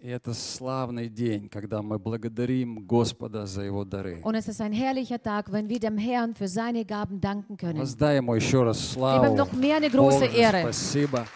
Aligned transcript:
И 0.00 0.08
это 0.08 0.34
славный 0.34 1.08
день, 1.08 1.48
когда 1.48 1.82
мы 1.82 1.98
благодарим 1.98 2.86
Господа 2.86 3.46
за 3.46 3.62
Его 3.62 3.84
дары. 3.84 4.20
Und 4.22 4.34
es 4.34 4.48
ist 4.48 4.60
ein 4.60 4.72
herrlicher 4.72 5.22
Tag, 5.22 5.50
wenn 5.50 5.68
wir 5.68 5.80
dem 5.80 5.96
Herrn 5.98 6.34
für 6.34 6.48
seine 6.48 6.84
Gaben 6.84 7.20
danken 7.20 7.56
können. 7.56 7.78
Воздай 7.78 8.16
Ему 8.18 8.34
еще 8.34 8.62
раз 8.62 8.78
Gib 8.78 8.94
славу. 8.94 9.26
ihm 9.26 9.34
noch 9.36 9.52
mehr 9.52 9.76
eine 9.76 9.88
große 9.90 10.26
Боже, 10.26 10.36
Ehre. 10.36 10.60
Спасибо, 10.62 11.26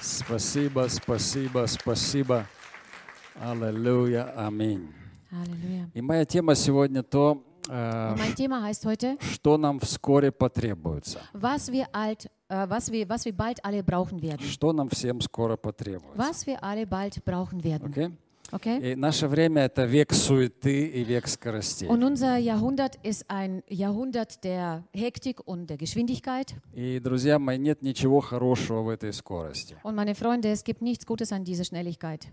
спасибо, 0.00 0.88
спасибо, 0.88 1.66
спасибо. 1.66 2.46
Аллилуйя, 3.40 4.32
аминь. 4.36 4.88
Halleluja. 5.30 5.88
И 5.94 6.00
моя 6.00 6.24
тема 6.24 6.54
сегодня 6.54 7.02
то, 7.02 7.42
э, 7.69 8.11
Und 8.11 8.17
mein 8.19 8.35
Thema 8.35 8.61
heißt 8.63 8.85
heute, 8.85 9.17
что 9.19 9.57
нам 9.57 9.79
вскоре 9.79 10.31
потребуется. 10.31 11.19
was 11.33 11.71
wir, 11.71 11.87
alt, 11.93 12.29
äh, 12.49 12.69
was, 12.69 12.91
wir, 12.91 13.07
was 13.09 13.25
wir 13.25 13.33
bald 13.33 13.63
alle 13.63 13.83
brauchen 13.83 14.21
werden. 14.21 14.41
Что 14.41 14.73
нам 14.73 14.89
всем 14.89 15.21
скоро 15.21 15.57
потребуется. 15.57 16.17
Was 16.17 16.45
wir 16.45 16.63
alle 16.63 16.85
bald 16.85 17.23
brauchen 17.25 17.63
werden. 17.63 17.89
Окей? 17.89 18.11
Okay? 18.51 18.91
И 18.91 18.95
наше 18.95 19.27
время 19.27 19.63
это 19.63 19.85
век 19.85 20.13
суеты 20.13 20.85
и 20.85 21.03
век 21.03 21.27
скоростей. 21.27 21.87
Und 21.87 22.03
unser 22.03 22.37
Jahrhundert 22.37 22.95
ist 23.03 23.25
ein 23.27 23.63
Jahrhundert 23.67 24.43
der 24.43 24.83
Hektik 24.93 25.41
und 25.47 25.67
der 25.67 25.77
Geschwindigkeit. 25.77 26.53
И, 26.73 26.99
друзья 26.99 27.39
мои, 27.39 27.57
нет 27.57 27.81
ничего 27.81 28.19
хорошего 28.19 28.83
в 28.83 28.89
этой 28.89 29.11
скорости. 29.13 29.75
Und 29.83 29.95
meine 29.95 30.13
Freunde, 30.13 30.49
es 30.49 30.63
gibt 30.63 30.83
nichts 30.83 31.07
Gutes 31.07 31.31
an 31.31 31.43
dieser 31.43 31.63
Schnelligkeit. 31.63 32.27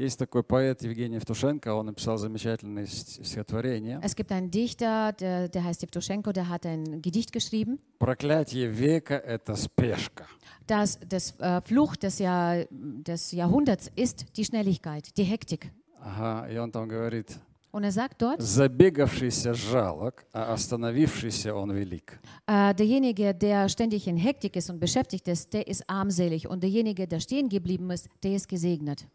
Есть 0.00 0.18
такой 0.18 0.42
поэт 0.42 0.82
Евгений 0.82 1.14
Евтушенко, 1.16 1.72
он 1.74 1.86
написал 1.86 2.18
замечательное 2.18 2.84
ст- 2.84 3.24
стихотворение. 3.24 3.98
Es 4.02 4.14
gibt 4.14 4.30
einen 4.30 4.50
Dichter, 4.50 5.12
der, 5.14 5.48
der 5.48 5.64
heißt 5.64 5.84
Evtuschenko, 5.84 6.32
der 6.32 6.50
hat 6.50 6.66
ein 6.66 7.00
Gedicht 7.00 7.32
geschrieben. 7.32 7.78
Проклятие 7.98 8.66
века – 8.68 9.24
это 9.26 9.56
спешка. 9.56 10.26
dass 10.66 10.98
das 11.08 11.32
äh, 11.38 11.62
Fluch 11.62 11.96
des, 11.96 12.18
Jahr, 12.18 12.66
des 12.70 13.32
Jahrhunderts 13.32 13.90
ist 13.96 14.26
die 14.36 14.44
Schnelligkeit, 14.44 15.16
die 15.16 15.22
Hektik. 15.24 15.70
Ага, 16.00 16.46
и 16.52 16.58
он 16.58 16.70
там 16.72 16.88
говорит, 16.88 17.38
Und 17.72 17.84
er 17.84 17.92
sagt 17.92 18.20
dort, 18.20 18.40
забегавшийся 18.42 19.54
жалок, 19.54 20.24
а 20.32 20.52
остановившийся 20.52 21.54
он 21.54 21.72
велик. 21.72 22.18
äh, 22.46 22.74
derjenige, 22.74 23.32
der 23.34 23.68
ständig 23.70 24.06
in 24.08 24.16
Hektik 24.18 24.56
ist 24.56 24.68
und 24.70 24.78
beschäftigt 24.78 25.26
ist, 25.28 25.52
der 25.54 25.66
ist 25.66 25.88
armselig. 25.88 26.46
Und 26.48 26.62
derjenige, 26.62 27.06
der 27.08 27.20
stehen 27.20 27.48
geblieben 27.48 27.90
ist, 27.90 28.08
der 28.22 28.32
ist 28.34 28.48
gesegnet. 28.48 29.06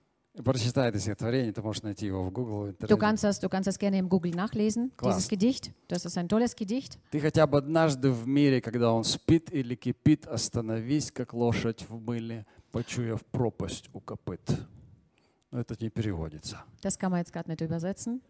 Прочитай 0.44 0.88
это 0.90 0.98
стихотворение, 0.98 1.52
ты 1.52 1.62
можешь 1.62 1.82
найти 1.82 2.06
его 2.06 2.22
в 2.24 2.30
Google, 2.30 2.74
Du 2.80 2.96
kannst 2.98 3.24
das, 3.24 3.40
du 3.40 3.48
kannst 3.48 3.66
das 3.66 3.78
gerne 3.78 3.98
im 3.98 4.08
Google 4.08 4.32
nachlesen, 4.32 4.92
Klasse. 4.96 5.16
dieses 5.16 5.28
Gedicht. 5.28 5.72
Das 5.88 6.04
ist 6.04 6.16
ein 6.18 6.28
tolles 6.28 6.54
Gedicht. 6.54 6.98
Ты 7.10 7.20
хотя 7.20 7.46
бы 7.46 7.58
однажды 7.58 8.10
в 8.10 8.26
мире, 8.26 8.60
когда 8.60 8.92
он 8.92 9.04
спит 9.04 9.50
или 9.52 9.74
кипит, 9.74 10.26
остановись, 10.26 11.10
как 11.10 11.32
лошадь 11.32 11.84
в 11.88 11.98
мыле, 12.00 12.44
почуяв 12.70 13.24
пропасть 13.26 13.88
у 13.94 14.00
копыт. 14.00 14.40
Но 15.50 15.60
это 15.60 15.74
не 15.80 15.88
переводится. 15.88 16.62
Das 16.82 16.98
kann 16.98 17.10
man 17.10 17.20
jetzt 17.20 17.32
gerade 17.32 17.48
nicht 17.50 17.60
übersetzen. 17.62 18.20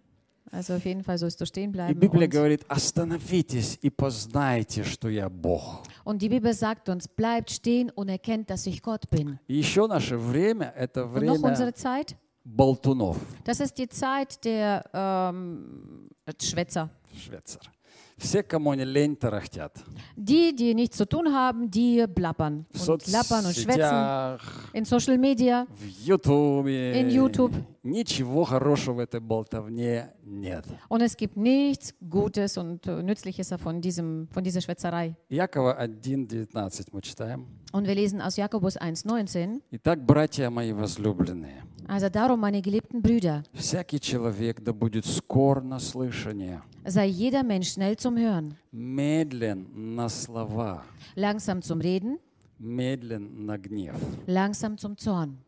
Also 0.53 0.73
auf 0.73 0.84
jeden 0.84 1.02
Fall 1.03 1.17
sollst 1.17 1.39
du 1.39 1.45
stehen 1.45 1.70
И 1.70 1.73
bleiben. 1.73 2.00
Библия 2.00 2.28
Und, 2.28 2.31
говорит, 2.34 2.66
остановитесь 2.67 3.78
и 3.81 3.89
познайте, 3.89 4.84
что 4.84 5.08
я 5.08 5.30
Бог. 5.30 5.84
und 6.03 6.22
die 6.22 6.28
Bibel 6.30 6.53
sagt 6.53 6.89
uns, 6.89 7.08
bleibt 7.08 7.52
stehen 7.52 7.89
und 7.92 8.09
erkennt, 8.09 8.50
dass 8.50 8.66
ich 8.67 8.81
Gott 8.81 9.09
bin. 9.09 9.39
И 9.47 9.56
еще 9.56 9.88
наше 9.88 10.17
время – 10.17 10.75
это 10.75 11.06
Und 11.06 11.23
noch 11.25 11.36
unsere 11.42 11.72
время 11.72 11.73
Zeit, 11.75 12.16
болтунов, 12.44 13.17
Das 13.45 13.59
ist 13.61 13.78
die 13.78 13.88
Zeit 13.88 14.44
der 14.44 14.84
ähm, 14.94 16.09
Schwätzer. 16.42 16.89
швейцар. 17.16 17.61
Все, 18.17 18.44
кому 18.44 18.73
не 18.75 18.84
лень, 18.86 19.16
тарахтят. 19.17 19.73
Die, 20.16 20.56
die 20.56 20.75
nichts 20.75 20.95
zu 20.97 21.06
tun 21.08 21.34
haben, 21.34 21.72
die 21.72 22.06
blabbern 22.08 22.66
В 22.72 22.88
und 22.89 23.08
lappern 23.08 23.45
und 23.47 23.56
schwätzen. 23.56 23.81
соцсетях, 23.81 24.70
In 24.73 24.86
Social 24.86 25.17
Media, 25.17 25.66
в 25.73 26.06
Ютубе. 26.08 27.00
In 27.00 27.09
YouTube. 27.09 27.52
Ничего 27.87 28.45
хорошего 28.45 28.95
в 28.95 28.98
этой 28.98 29.20
болтовне 29.20 30.12
нет. 30.25 30.66
und 30.88 31.03
es 31.03 31.16
gibt 31.16 31.37
nichts 31.37 31.94
Gutes 32.10 32.59
und 32.59 32.87
äh, 32.87 33.03
Nützliches 33.03 33.55
von, 33.62 33.81
diesem, 33.81 34.27
von 34.33 34.43
dieser 34.43 34.60
Schwätzerei. 34.60 35.15
Якова 35.31 35.77
1.19 35.81 36.88
мы 36.93 37.00
читаем. 37.03 37.47
Und 37.72 37.87
wir 37.87 37.94
lesen 37.94 38.21
aus 38.21 38.37
Jakobus 38.37 38.77
1,19. 38.77 39.60
Итак, 39.71 40.05
братья 40.05 40.50
мои 40.50 40.72
возлюбленные, 40.72 41.62
Also 41.88 42.09
darum, 42.09 42.41
meine 42.41 42.60
geliebten 42.62 43.00
Brüder, 43.00 43.44
всякий 43.53 44.00
человек 44.00 44.60
да 44.60 44.72
будет 44.72 45.06
скор 45.06 45.62
на 45.62 45.78
слышание, 45.78 46.62
sei 46.84 47.06
jeder 47.06 47.44
Mensch 47.44 47.75
schnell 47.75 47.97
zum 47.97 48.16
Hören, 48.19 48.55
медлен 48.72 49.69
на 49.94 50.09
слова, 50.09 50.83
langsam 51.15 51.62
zum 51.62 51.81
Reden, 51.81 52.19
медлен 52.59 53.47
на 53.47 53.56
гнев. 53.56 53.94
langsam 54.27 54.77
zum 54.78 54.97
Zorn. 54.97 55.39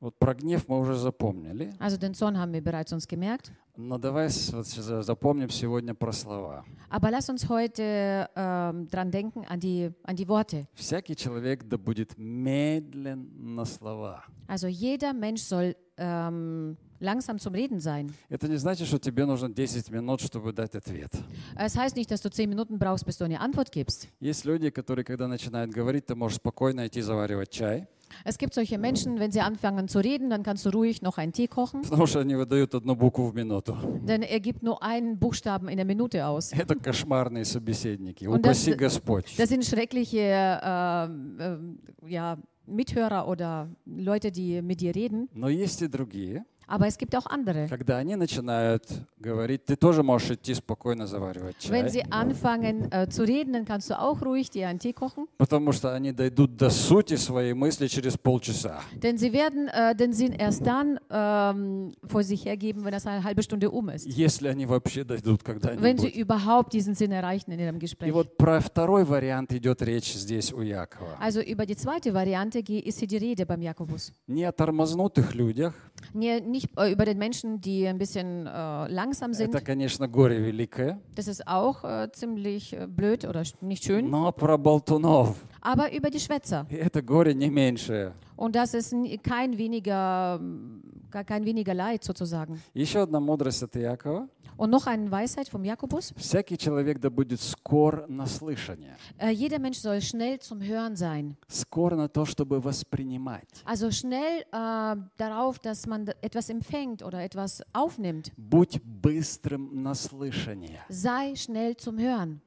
Вот 0.00 0.16
про 0.16 0.32
гнев 0.34 0.68
мы 0.68 0.78
уже 0.78 0.94
запомнили, 0.96 1.72
Also 1.80 1.98
den 1.98 2.14
Zorn 2.14 2.36
haben 2.38 2.52
wir 2.52 2.62
bereits 2.62 2.92
uns 2.92 3.06
gemerkt. 3.08 3.50
но 3.76 3.98
давай 3.98 4.28
вот 4.52 4.66
запомним 4.66 5.50
сегодня 5.50 5.94
про 5.94 6.12
слова. 6.12 6.64
Aber 6.88 7.10
lass 7.10 7.28
uns 7.28 7.48
heute 7.48 8.28
ähm, 8.36 8.86
dran 8.88 9.10
denken 9.10 9.44
an 9.46 9.58
die, 9.60 9.92
an 10.04 10.16
die 10.16 10.28
Worte. 10.28 10.66
Всякий 10.74 11.16
человек 11.16 11.64
да 11.64 11.76
будет 11.78 12.16
медлен 12.16 13.28
на 13.54 13.64
слова. 13.64 14.24
Also 14.46 14.68
jeder 14.68 15.12
Mensch 15.12 15.42
soll 15.42 15.74
ähm, 15.96 16.76
langsam 16.99 17.37
zum 17.39 17.53
Reden 17.53 17.79
sein. 17.79 18.11
Это 18.29 18.47
не 18.47 18.57
значит, 18.57 18.87
что 18.87 18.97
тебе 18.99 19.25
нужно 19.25 19.49
10 19.53 19.89
минут, 19.91 20.21
чтобы 20.21 20.53
дать 20.53 20.75
ответ. 20.75 21.11
Es 21.57 21.75
heißt 21.77 21.95
nicht, 21.95 22.09
dass 22.11 22.21
du 22.21 22.29
zehn 22.29 22.49
Minuten 22.49 22.79
brauchst, 22.79 23.05
bis 23.05 23.17
du 23.17 23.25
eine 23.25 23.39
Antwort 23.41 23.71
gibst. 23.71 24.07
Есть 24.19 24.45
люди, 24.45 24.69
которые, 24.69 25.03
когда 25.03 25.27
начинают 25.27 25.71
говорить, 25.71 26.05
ты 26.05 26.15
можешь 26.15 26.37
спокойно 26.37 26.87
идти 26.87 27.01
заваривать 27.01 27.49
чай, 27.49 27.87
Es 28.25 28.37
gibt 28.37 28.53
solche 28.53 28.77
Menschen, 28.77 29.17
wenn 29.19 29.31
sie 29.31 29.41
anfangen 29.41 29.87
zu 29.87 29.97
reden, 29.97 30.29
dann 30.29 30.43
kannst 30.43 30.63
du 30.65 30.69
ruhig 30.69 31.01
noch 31.01 31.17
einen 31.17 31.33
Tee 31.33 31.47
kochen, 31.47 31.81
потому 31.81 32.05
что 32.05 32.19
они 32.19 32.35
выдают 32.35 32.75
одну 32.75 32.95
букву 32.95 33.25
в 33.31 33.33
минуту. 33.35 33.75
denn 34.05 34.21
er 34.21 34.39
gibt 34.39 34.61
nur 34.61 34.83
einen 34.83 35.17
Buchstaben 35.17 35.67
in 35.67 35.77
der 35.77 35.85
Minute 35.85 36.25
aus. 36.27 36.51
Это 36.53 36.75
кошмарные 36.75 37.43
собеседники. 37.43 38.27
Und 38.27 38.45
das- 38.45 38.67
Упаси 38.67 38.75
Господь. 38.75 39.35
Das 39.37 39.49
sind 39.49 39.65
schreckliche 39.65 40.59
ähm, 40.63 41.37
ähm, 41.39 41.79
ja, 42.07 42.37
Mithörer 42.67 43.27
oder 43.27 43.67
Leute, 43.85 44.31
die 44.31 44.61
mit 44.61 44.79
dir 44.81 44.93
reden. 44.95 45.27
Но 45.33 45.49
есть 45.49 45.81
и 45.81 45.87
другие. 45.87 46.45
Aber 46.70 46.86
es 46.86 46.98
gibt 46.98 47.16
auch 47.16 47.24
andere. 47.26 47.66
Когда 47.68 47.96
они 47.96 48.14
начинают 48.14 48.84
говорить, 49.18 49.64
ты 49.64 49.74
тоже 49.74 50.02
можешь 50.02 50.32
идти 50.32 50.52
спокойно 50.54 51.06
заваривать 51.06 51.56
Wenn 51.70 51.86
чай, 51.86 51.90
sie 51.90 52.12
anfangen 52.12 52.92
äh, 52.92 53.08
zu 53.08 53.22
reden, 53.24 53.54
dann 53.54 53.64
kannst 53.64 53.88
du 53.88 53.98
auch 53.98 54.20
ruhig 54.22 54.50
dir 54.50 54.68
einen 54.68 54.78
Tee 54.78 54.92
kochen. 54.92 55.26
потому 55.38 55.72
что 55.72 55.94
они 55.94 56.12
дойдут 56.12 56.56
до 56.56 56.68
сути 56.68 57.16
своей 57.16 57.54
мысли 57.54 57.86
через 57.88 58.18
полчаса. 58.18 58.80
Denn 58.94 59.16
sie 59.16 59.32
werden 59.32 59.68
äh, 59.68 59.94
den 59.96 60.12
Sinn 60.12 60.32
erst 60.32 60.66
dann 60.66 61.00
ähm, 61.10 61.92
vor 62.06 62.22
sich 62.22 62.44
hergeben, 62.44 62.84
wenn 62.84 62.92
das 62.92 63.06
eine 63.06 63.24
halbe 63.24 63.42
Stunde 63.42 63.70
um 63.70 63.88
ist. 63.88 64.06
Если 64.06 64.48
они 64.48 64.66
вообще 64.66 65.04
дойдут 65.04 65.40
Wenn 65.48 65.96
sie 65.96 66.08
когда-нибудь. 66.10 66.16
überhaupt 66.16 66.72
diesen 66.74 66.94
Sinn 66.94 67.12
erreichen 67.12 67.50
in 67.50 67.60
ihrem 67.60 67.76
И 67.76 67.78
Gespräch. 67.80 68.12
вот 68.12 68.36
про 68.36 68.60
второй 68.60 69.04
вариант 69.04 69.52
идет 69.54 69.80
речь 69.80 70.12
здесь 70.12 70.52
у 70.52 70.60
Якова. 70.60 71.16
Also 71.18 71.40
über 71.40 71.64
die 71.64 71.76
zweite 71.76 72.12
Variante 72.12 72.58
ist 72.58 72.98
hier 72.98 73.08
die 73.08 73.16
Rede 73.16 73.46
beim 73.46 73.62
Jakobus. 73.62 74.12
Не 74.26 74.44
о 74.44 74.52
тормознутых 74.52 75.34
людях. 75.34 75.72
Nee, 76.13 76.41
nicht 76.41 76.69
äh, 76.77 76.91
über 76.91 77.05
den 77.05 77.17
Menschen, 77.17 77.59
die 77.61 77.87
ein 77.87 77.97
bisschen 77.97 78.45
äh, 78.45 78.87
langsam 78.87 79.33
sind. 79.33 79.53
Это, 79.55 79.61
конечно, 79.63 80.07
горе 80.07 80.39
великое. 80.39 80.99
Das 81.15 81.27
ist 81.27 81.47
auch 81.47 81.83
äh, 81.83 82.11
ziemlich 82.11 82.73
äh, 82.73 82.87
blöd 82.87 83.25
oder 83.25 83.41
sch- 83.41 83.55
nicht 83.61 83.83
schön. 83.83 84.09
Но 84.09 84.31
про 84.31 84.57
болтунов. 84.57 85.35
Aber 85.61 85.91
über 85.93 86.09
die 86.09 86.19
Schwätzer. 86.19 86.65
И 86.69 86.75
это 86.75 87.01
горе 87.01 87.33
не 87.33 87.49
меньшее. 87.49 88.13
Und 88.35 88.55
das 88.55 88.73
ist 88.73 88.93
n- 88.93 89.17
kein 89.23 89.57
weniger, 89.57 90.37
ähm, 90.41 90.81
gar 91.09 91.23
kein 91.23 91.45
weniger 91.45 91.73
Leid 91.73 92.03
sozusagen. 92.03 92.59
Еще 92.75 93.01
одна 93.01 93.19
мудрость 93.19 93.63
от 93.63 93.75
Якова. 93.75 94.27
Und 94.57 94.69
noch 94.69 94.85
eine 94.85 95.09
Weisheit 95.09 95.49
vom 95.49 95.65
Jakobus. 95.65 96.13
Всякий 96.15 96.57
человек 96.57 96.99
да 96.99 97.09
будет 97.09 97.41
скор 97.41 98.05
на 98.07 98.27
слышание. 98.27 98.95
Äh, 99.17 99.31
jeder 99.31 99.57
Mensch 99.59 99.79
soll 99.79 99.99
schnell 100.01 100.39
zum 100.39 100.61
Hören 100.61 100.95
sein. 100.95 101.35
Скор 101.47 101.95
на 101.95 102.07
то, 102.07 102.25
чтобы 102.25 102.61
воспринимать. 102.63 103.47
Also 103.65 103.89
schnell 103.91 104.43
äh, 104.51 104.95
darauf, 105.17 105.57
dass 105.59 105.87
man 105.87 106.05
d- 106.05 106.13
etwas 106.21 106.49
empfängt 106.49 107.01
oder 107.03 107.23
etwas 107.23 107.63
aufnimmt. 107.73 108.31
Будь 108.37 108.79
быстрым 108.83 109.81
на 109.81 109.95
слышание. 109.95 110.79
Sei 110.87 111.35
schnell 111.35 111.75
zum 111.75 111.97
Hören. 111.97 112.41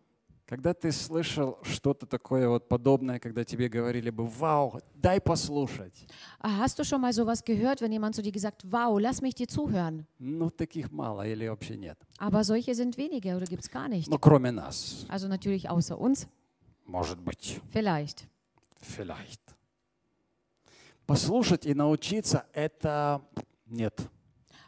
Когда 0.51 0.73
ты 0.73 0.91
слышал 0.91 1.59
что-то 1.61 2.05
такое 2.05 2.49
вот 2.49 2.67
подобное, 2.67 3.19
когда 3.19 3.45
тебе 3.45 3.69
говорили 3.69 4.09
бы, 4.09 4.25
вау, 4.25 4.81
дай 4.95 5.21
послушать. 5.21 6.05
Ah, 6.41 6.57
Hast 6.57 6.77
du 6.77 6.83
schon 6.83 6.99
mal 6.99 7.13
sowas 7.13 7.41
gehört, 7.41 7.79
wenn 7.79 7.93
jemand 7.93 8.15
zu 8.15 8.21
dir 8.21 8.33
gesagt, 8.33 8.65
wow, 8.69 8.99
lass 8.99 9.21
mich 9.21 9.33
dir 9.33 9.47
zuhören? 9.47 10.05
Ну, 10.19 10.49
таких 10.49 10.91
мало 10.91 11.25
или 11.25 11.47
вообще 11.47 11.77
нет. 11.77 11.97
Aber 12.17 12.43
solche 12.43 12.75
sind 12.75 12.97
wenige 12.97 13.37
oder 13.37 13.45
gibt 13.45 13.63
es 13.63 13.71
gar 13.71 13.87
nicht. 13.87 14.09
Ну, 14.09 14.19
кроме 14.19 14.51
нас. 14.51 15.05
Also 15.07 15.29
natürlich 15.29 15.69
außer 15.69 15.97
uns, 15.97 16.27
Может 16.85 17.21
быть. 17.21 17.61
vielleicht. 17.71 18.27
Vielleicht. 18.81 19.39
Послушать 21.07 21.65
и 21.65 21.73
научиться– 21.73 22.45
это 22.51 23.21
нет. 23.67 24.01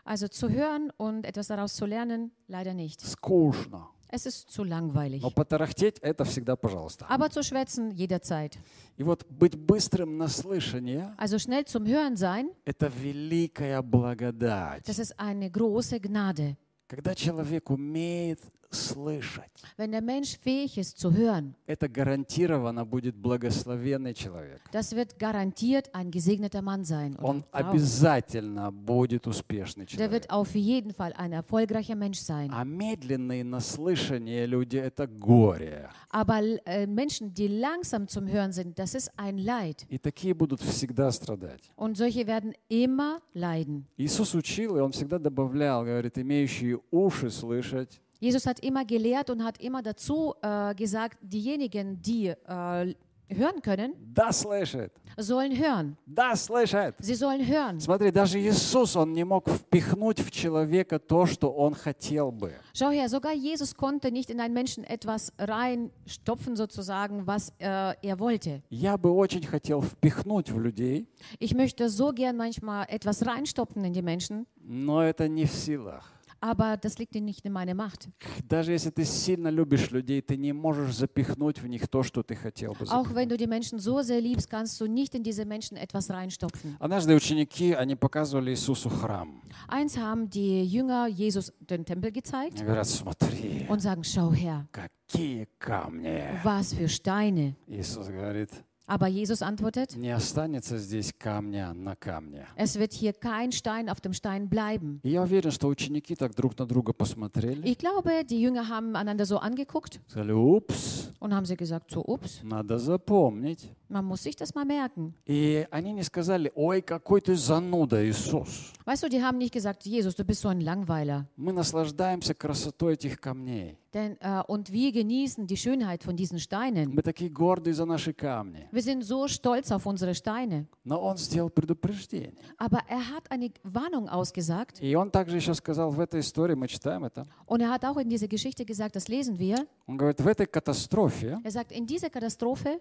Also 0.06 0.30
zu 0.30 0.48
hören 0.50 0.94
und 0.96 1.26
etwas 1.26 1.48
daraus 1.48 1.74
zu 1.74 1.86
lernen, 1.86 2.32
leider 2.48 2.74
nicht. 2.74 3.02
Скучно. 3.02 3.90
Es 4.16 4.28
ist 4.28 4.52
zu 4.52 4.64
langweilig. 4.64 5.24
Но 5.24 5.32
потарахтеть 5.32 5.98
это 6.00 6.24
всегда 6.24 6.56
пожалуйста. 6.56 7.08
Aber 7.10 7.32
zu 7.32 7.42
schwätzen 7.42 7.90
jederzeit. 7.90 8.60
И 8.96 9.02
вот 9.02 9.26
быть 9.28 9.56
быстрым 9.58 10.20
на 10.20 10.28
слышание 10.28 11.16
Also 11.18 11.40
schnell 11.40 11.66
zum 11.66 11.88
Hören 11.88 12.16
sein,– 12.16 12.52
это 12.64 12.92
великая 12.96 13.82
благодать. 13.82 14.86
das 14.86 15.00
ist 15.00 15.20
eine 15.20 15.50
große 15.50 16.00
Gnade. 16.00 16.56
Когда 16.88 17.16
человек 17.16 17.72
умеет 17.72 18.40
слышать, 18.74 19.52
Wenn 19.78 19.92
der 19.92 20.02
Mensch 20.02 20.38
fähig 20.38 20.78
ist 20.78 20.98
zu 21.00 21.12
hören, 21.14 21.56
это 21.68 21.88
гарантированно 21.88 22.86
будет 22.86 23.16
благословенный 23.16 24.14
человек. 24.14 24.62
das 24.72 24.94
wird 24.96 25.18
garantiert 25.20 25.90
ein 25.94 26.12
gesegneter 26.12 26.62
Mann 26.62 26.84
sein. 26.84 27.16
Он 27.22 27.44
обязательно 27.52 28.72
будет 28.72 29.28
успешный 29.28 29.86
Der 29.86 29.88
человек. 29.98 30.12
wird 30.12 30.30
auf 30.30 30.56
jeden 30.56 30.94
Fall 30.94 31.14
ein 31.14 31.32
erfolgreicher 31.34 31.96
Mensch 31.96 32.20
sein. 32.20 32.50
А 32.52 32.64
медленные 32.64 33.44
на 33.44 33.60
слышание 33.60 34.46
люди– 34.46 34.78
это 34.78 35.08
горе. 35.08 35.90
Aber 36.10 36.40
äh, 36.66 36.88
Menschen, 36.88 37.34
die 37.34 37.48
langsam 37.48 38.08
zum 38.08 38.28
Hören 38.28 38.52
sind, 38.52 38.78
das 38.80 38.96
ist 38.96 39.12
ein 39.18 39.38
Leid. 39.38 39.86
И 39.90 39.98
такие 39.98 40.34
будут 40.34 40.62
всегда 40.62 41.12
страдать. 41.12 41.72
Und 41.76 41.98
solche 41.98 42.26
werden 42.28 42.54
immer 42.70 43.22
leiden. 43.34 43.86
Иисус 43.98 44.34
учил, 44.36 44.78
и 44.78 44.80
Он 44.80 44.92
всегда 44.92 45.20
добавлял, 45.20 45.84
говорит, 45.84 46.18
имеющие 46.18 46.80
уши 46.92 47.30
слышать, 47.30 48.02
Jesus 48.24 48.46
hat 48.46 48.62
immer 48.62 48.86
gelehrt 48.86 49.30
und 49.30 49.44
hat 49.44 49.58
immer 49.60 49.82
dazu 49.82 50.34
äh, 50.42 50.74
gesagt, 50.76 51.18
diejenigen, 51.22 52.02
die 52.02 52.28
äh, 52.28 52.96
hören 53.28 53.62
können, 53.62 53.96
да 54.14 54.32
слышит, 54.32 54.94
sollen 55.18 55.52
hören. 55.58 55.98
да 56.06 56.34
слышит. 56.38 56.96
Sie 57.02 57.16
sollen 57.16 57.46
hören. 57.46 57.82
Смотри, 57.82 58.12
даже 58.12 58.40
Иисус, 58.40 58.96
Он 58.96 59.12
не 59.12 59.26
мог 59.26 59.50
впихнуть 59.50 60.22
в 60.22 60.32
человека 60.32 61.00
то, 61.00 61.26
что 61.26 61.52
Он 61.52 61.74
хотел 61.74 62.32
бы. 62.32 62.54
Schau 62.74 62.92
her, 62.92 63.10
sogar 63.10 63.34
Jesus 63.34 63.76
konnte 63.76 64.10
nicht 64.10 64.30
in 64.30 64.40
einen 64.40 64.54
Menschen 64.54 64.86
etwas 64.86 65.34
reinstopfen, 65.38 66.56
sozusagen, 66.56 67.28
was 67.28 67.52
äh, 67.60 67.94
er 68.02 68.20
wollte. 68.20 68.62
Я 68.70 68.98
бы 68.98 69.12
очень 69.12 69.46
хотел 69.46 69.82
впихнуть 69.82 70.50
в 70.50 70.60
людей, 70.62 71.08
Ich 71.40 71.54
möchte 71.54 71.90
so 71.90 72.14
gern 72.14 72.38
manchmal 72.38 72.86
etwas 72.88 73.26
reinstopfen 73.26 73.84
in 73.84 73.92
die 73.92 74.02
Menschen, 74.02 74.46
но 74.62 75.04
это 75.04 75.28
не 75.28 75.46
в 75.46 75.52
силах. 75.52 76.13
Aber 76.44 76.76
das 76.76 76.98
liegt 76.98 77.16
nicht 77.16 77.46
in 77.46 77.54
meiner 77.54 77.74
Macht. 77.74 78.10
Даже 78.50 78.74
если 78.74 78.90
ты 78.90 79.06
сильно 79.06 79.48
любишь 79.48 79.92
людей, 79.92 80.22
ты 80.22 80.36
не 80.36 80.52
можешь 80.52 80.94
запихнуть 80.96 81.62
в 81.62 81.68
них 81.68 81.88
то, 81.88 82.04
что 82.04 82.22
ты 82.22 82.36
хотел 82.36 82.74
бы 82.74 82.84
Auch 82.86 83.14
wenn 83.16 83.30
запихнуть. 83.30 83.30
du 83.30 83.38
die 83.38 83.48
Menschen 83.48 83.80
so 83.80 84.02
sehr 84.02 84.20
liebst, 84.20 84.50
kannst 84.50 84.80
du 84.82 84.88
nicht 84.88 85.16
in 85.16 85.24
diese 85.24 85.46
Menschen 85.46 85.78
etwas 85.78 86.10
reinstopfen. 86.10 86.76
Однажды 86.80 87.16
ученики, 87.16 87.72
они 87.72 87.96
показывали 87.96 88.52
Иисусу 88.52 88.90
храм. 88.90 89.42
Eins 89.70 89.98
haben 89.98 90.30
die 90.30 90.66
Jünger 90.66 91.08
Jesus 91.08 91.54
den 91.62 91.86
Tempel 91.86 92.12
gezeigt 92.12 92.62
говорят, 92.62 92.88
смотри, 92.88 93.66
und 93.70 93.80
sagen, 93.82 94.04
schau 94.04 94.34
her, 94.34 94.68
какие 94.74 95.48
камни. 95.60 96.42
was 96.44 96.74
für 96.74 96.90
Steine. 96.90 97.56
Иисус 97.68 98.08
говорит, 98.10 98.50
Aber 98.91 99.07
Jesus 99.07 99.43
antwortet, 99.43 99.95
не 99.97 100.09
останется 100.09 100.79
здесь 100.79 101.13
камня 101.13 101.75
на 101.75 101.95
камне. 101.95 102.47
es 102.57 102.79
wird 102.79 102.95
hier 102.95 103.13
kein 103.13 103.53
Stein 103.53 103.91
auf 103.91 104.01
dem 104.01 104.15
Stein 104.15 104.49
bleiben. 104.49 105.01
И 105.03 105.11
я 105.11 105.21
уверен, 105.23 105.51
что 105.51 105.69
ученики 105.69 106.15
так 106.17 106.35
друг 106.35 106.59
на 106.59 106.65
друга 106.65 106.95
посмотрели. 106.95 107.63
Ich 107.65 107.77
glaube, 107.77 108.25
die 108.25 108.41
Jünger 108.41 108.67
haben 108.69 108.97
einander 108.97 109.27
so 109.27 109.37
angeguckt 109.37 110.01
Сказали, 110.09 110.33
упс, 110.33 111.11
und 111.21 111.35
haben 111.35 111.45
sie 111.45 111.57
gesagt, 111.59 111.91
so, 111.91 112.03
ups, 112.03 112.41
надо 112.43 112.79
запомнить. 112.79 113.71
man 113.91 114.07
muss 114.07 114.23
sich 114.23 114.37
das 114.37 114.55
mal 114.55 114.65
merken. 114.65 115.13
И 115.27 115.67
они 115.71 115.93
не 115.93 116.03
сказали, 116.03 116.51
ой, 116.55 116.81
какой 116.81 117.21
ты 117.21 117.37
зануда, 117.37 118.03
Иисус. 118.09 118.73
Weißt 118.87 119.03
du, 119.03 119.11
die 119.11 119.23
haben 119.23 119.37
nicht 119.37 119.53
gesagt, 119.53 119.85
Jesus, 119.85 120.15
du 120.15 120.25
bist 120.25 120.41
so 120.41 120.49
ein 120.49 120.63
Langweiler. 120.63 121.27
Мы 121.37 121.53
наслаждаемся 121.53 122.33
красотой 122.33 122.95
этих 122.95 123.21
камней. 123.21 123.77
Denn, 123.95 124.17
äh, 124.21 124.43
und 124.47 124.71
wir 124.73 124.93
genießen 124.93 125.47
die 125.47 125.57
Schönheit 125.57 126.03
von 126.05 126.17
diesen 126.17 126.39
Steinen. 126.39 126.95
Мы 126.95 127.03
такие 127.03 127.31
гордые 127.31 127.75
за 127.75 127.85
наши 127.85 128.13
камни. 128.13 128.69
Wir 128.71 128.83
sind 128.83 129.03
so 129.03 129.27
stolz 129.29 129.71
auf 129.73 129.87
unsere 129.87 130.15
Steine. 130.15 130.67
Но 130.85 131.01
он 131.01 131.17
сделал 131.17 131.51
предупреждение. 131.51 132.35
Aber 132.59 132.81
er 132.89 133.09
hat 133.11 133.31
eine 133.31 133.51
Warnung 133.65 134.09
ausgesagt. 134.09 134.81
И 134.81 134.95
он 134.95 135.11
также 135.11 135.37
еще 135.37 135.55
сказал 135.55 135.91
в 135.91 136.01
этой 136.01 136.21
истории, 136.21 136.55
мы 136.55 136.69
читаем 136.69 137.05
это, 137.05 137.27
Und 137.47 137.61
er 137.61 137.71
hat 137.71 137.85
auch 137.85 137.97
in 137.97 138.09
dieser 138.09 138.29
Geschichte 138.29 138.65
gesagt, 138.65 138.95
das 138.97 139.09
lesen 139.09 139.39
wir. 139.39 139.67
он 139.87 139.97
говорит, 139.97 140.21
в 140.21 140.27
этой 140.27 140.47
катастрофе, 140.47 141.41
Er 141.43 141.51
sagt, 141.51 141.73
in 141.73 141.87
dieser 141.87 142.11
Katastrophe, 142.11 142.81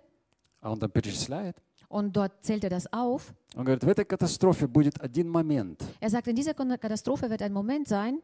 а 0.60 0.72
он 0.72 0.80
там 0.80 0.90
перечисляет, 0.90 1.58
und 1.90 2.12
dort 2.12 2.44
zählt 2.44 2.64
er 2.64 2.70
das 2.70 2.92
auf, 2.92 3.34
он 3.56 3.64
говорит, 3.64 3.84
в 3.84 3.88
этой 3.88 4.04
катастрофе 4.06 4.68
будет 4.68 5.00
один 5.02 5.30
момент, 5.30 5.82
er 6.00 6.10
sagt, 6.10 6.28
in 6.28 6.36
dieser 6.36 6.54
Katastrophe 6.54 7.30
wird 7.30 7.42
ein 7.42 7.54
Moment 7.54 7.88
sein, 7.88 8.22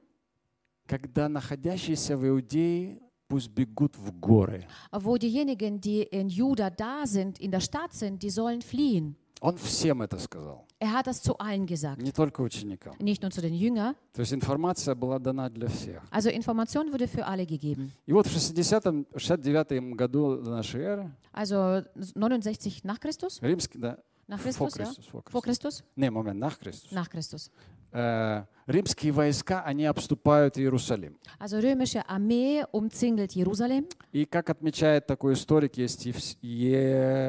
Когда 0.88 1.28
находящиеся 1.28 2.16
в 2.16 2.26
Иудее 2.26 2.98
пусть 3.28 3.50
бегут 3.50 3.94
в 3.96 4.10
горы. 4.18 4.66
wo 4.90 5.16
diejenigen, 5.18 5.80
die 5.80 6.02
in 6.02 6.28
Juda 6.28 6.70
da 6.70 7.06
sind, 7.06 7.38
in 7.38 7.50
der 7.50 7.60
Stadt 7.60 7.92
sind, 7.92 8.22
die 8.22 8.30
sollen 8.30 8.62
fliehen. 8.62 9.14
Он 9.40 9.56
всем 9.56 10.02
это 10.02 10.18
сказал, 10.18 10.64
Er 10.80 10.92
hat 10.92 11.06
das 11.06 11.20
zu 11.22 11.36
allen 11.38 11.66
gesagt, 11.66 12.00
не 12.02 12.10
только 12.10 12.40
ученикам. 12.40 12.94
nicht 13.00 13.20
nur 13.22 13.30
zu 13.30 13.40
den 13.40 13.54
Jüngern. 13.54 13.94
То 14.14 14.20
есть 14.22 14.32
информация 14.32 14.94
была 14.96 15.18
дана 15.20 15.48
для 15.50 15.68
всех. 15.68 16.02
Also 16.10 16.30
Information 16.30 16.90
wurde 16.92 17.06
für 17.06 17.24
alle 17.26 17.44
gegeben. 17.46 17.92
И 18.06 18.12
вот 18.12 18.26
в 18.26 18.34
60-м, 18.34 19.06
69 19.14 19.94
году 19.94 20.40
нашей 20.40 20.80
эры, 20.80 21.10
Also 21.32 21.84
69 22.16 22.82
nach 22.84 22.98
Christus? 22.98 23.38
римский, 23.40 23.78
да, 23.78 23.98
Nach 24.28 24.38
vor 24.38 24.44
Christus, 24.68 24.76
ja? 24.78 24.84
Christus, 24.84 25.06
vor 25.06 25.22
Vor 25.30 25.42
Christus. 25.42 25.74
Christus? 25.78 25.84
Не, 25.96 26.10
момент, 26.10 26.38
nach 26.38 26.58
Christus. 26.58 26.92
Nach 26.92 27.08
Christus. 27.10 27.50
Э, 27.90 28.44
римские 28.66 29.12
войска, 29.12 29.62
они 29.64 29.86
обступают 29.86 30.58
Иерусалим. 30.58 31.16
Also 31.40 31.58
römische 31.58 32.06
Armee 32.06 32.62
umzingelt 32.70 33.32
Jerusalem. 33.34 33.86
И 34.12 34.26
как 34.26 34.50
отмечает 34.50 35.06
такой 35.06 35.32
историк, 35.32 35.78
есть 35.78 36.04
Евс- 36.06 36.36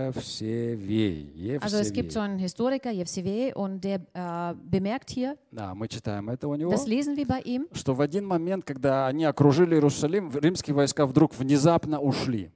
Евсевей. 0.10 1.58
Also 1.62 1.78
es 1.80 1.92
gibt 1.94 2.12
so 2.12 2.20
Евсевей. 2.20 2.26
einen 2.26 2.40
Historiker, 2.40 2.92
Jefsevej, 2.92 3.54
und 3.56 3.82
der 3.84 4.02
äh, 4.14 4.54
bemerkt 4.70 5.10
hier, 5.12 5.38
Да, 5.52 5.74
мы 5.76 5.88
читаем 5.88 6.30
это 6.30 6.48
у 6.48 6.56
него. 6.56 6.72
das 6.72 6.86
lesen 6.88 7.16
wir 7.16 7.26
bei 7.28 7.40
ihm, 7.42 7.68
Что 7.74 7.94
в 7.94 8.02
один 8.02 8.26
момент, 8.26 8.66
когда 8.66 9.08
они 9.08 9.24
окружили 9.26 9.76
Иерусалим, 9.76 10.30
римские 10.32 10.76
войска 10.76 11.06
вдруг 11.06 11.34
внезапно 11.36 12.00
ушли. 12.00 12.52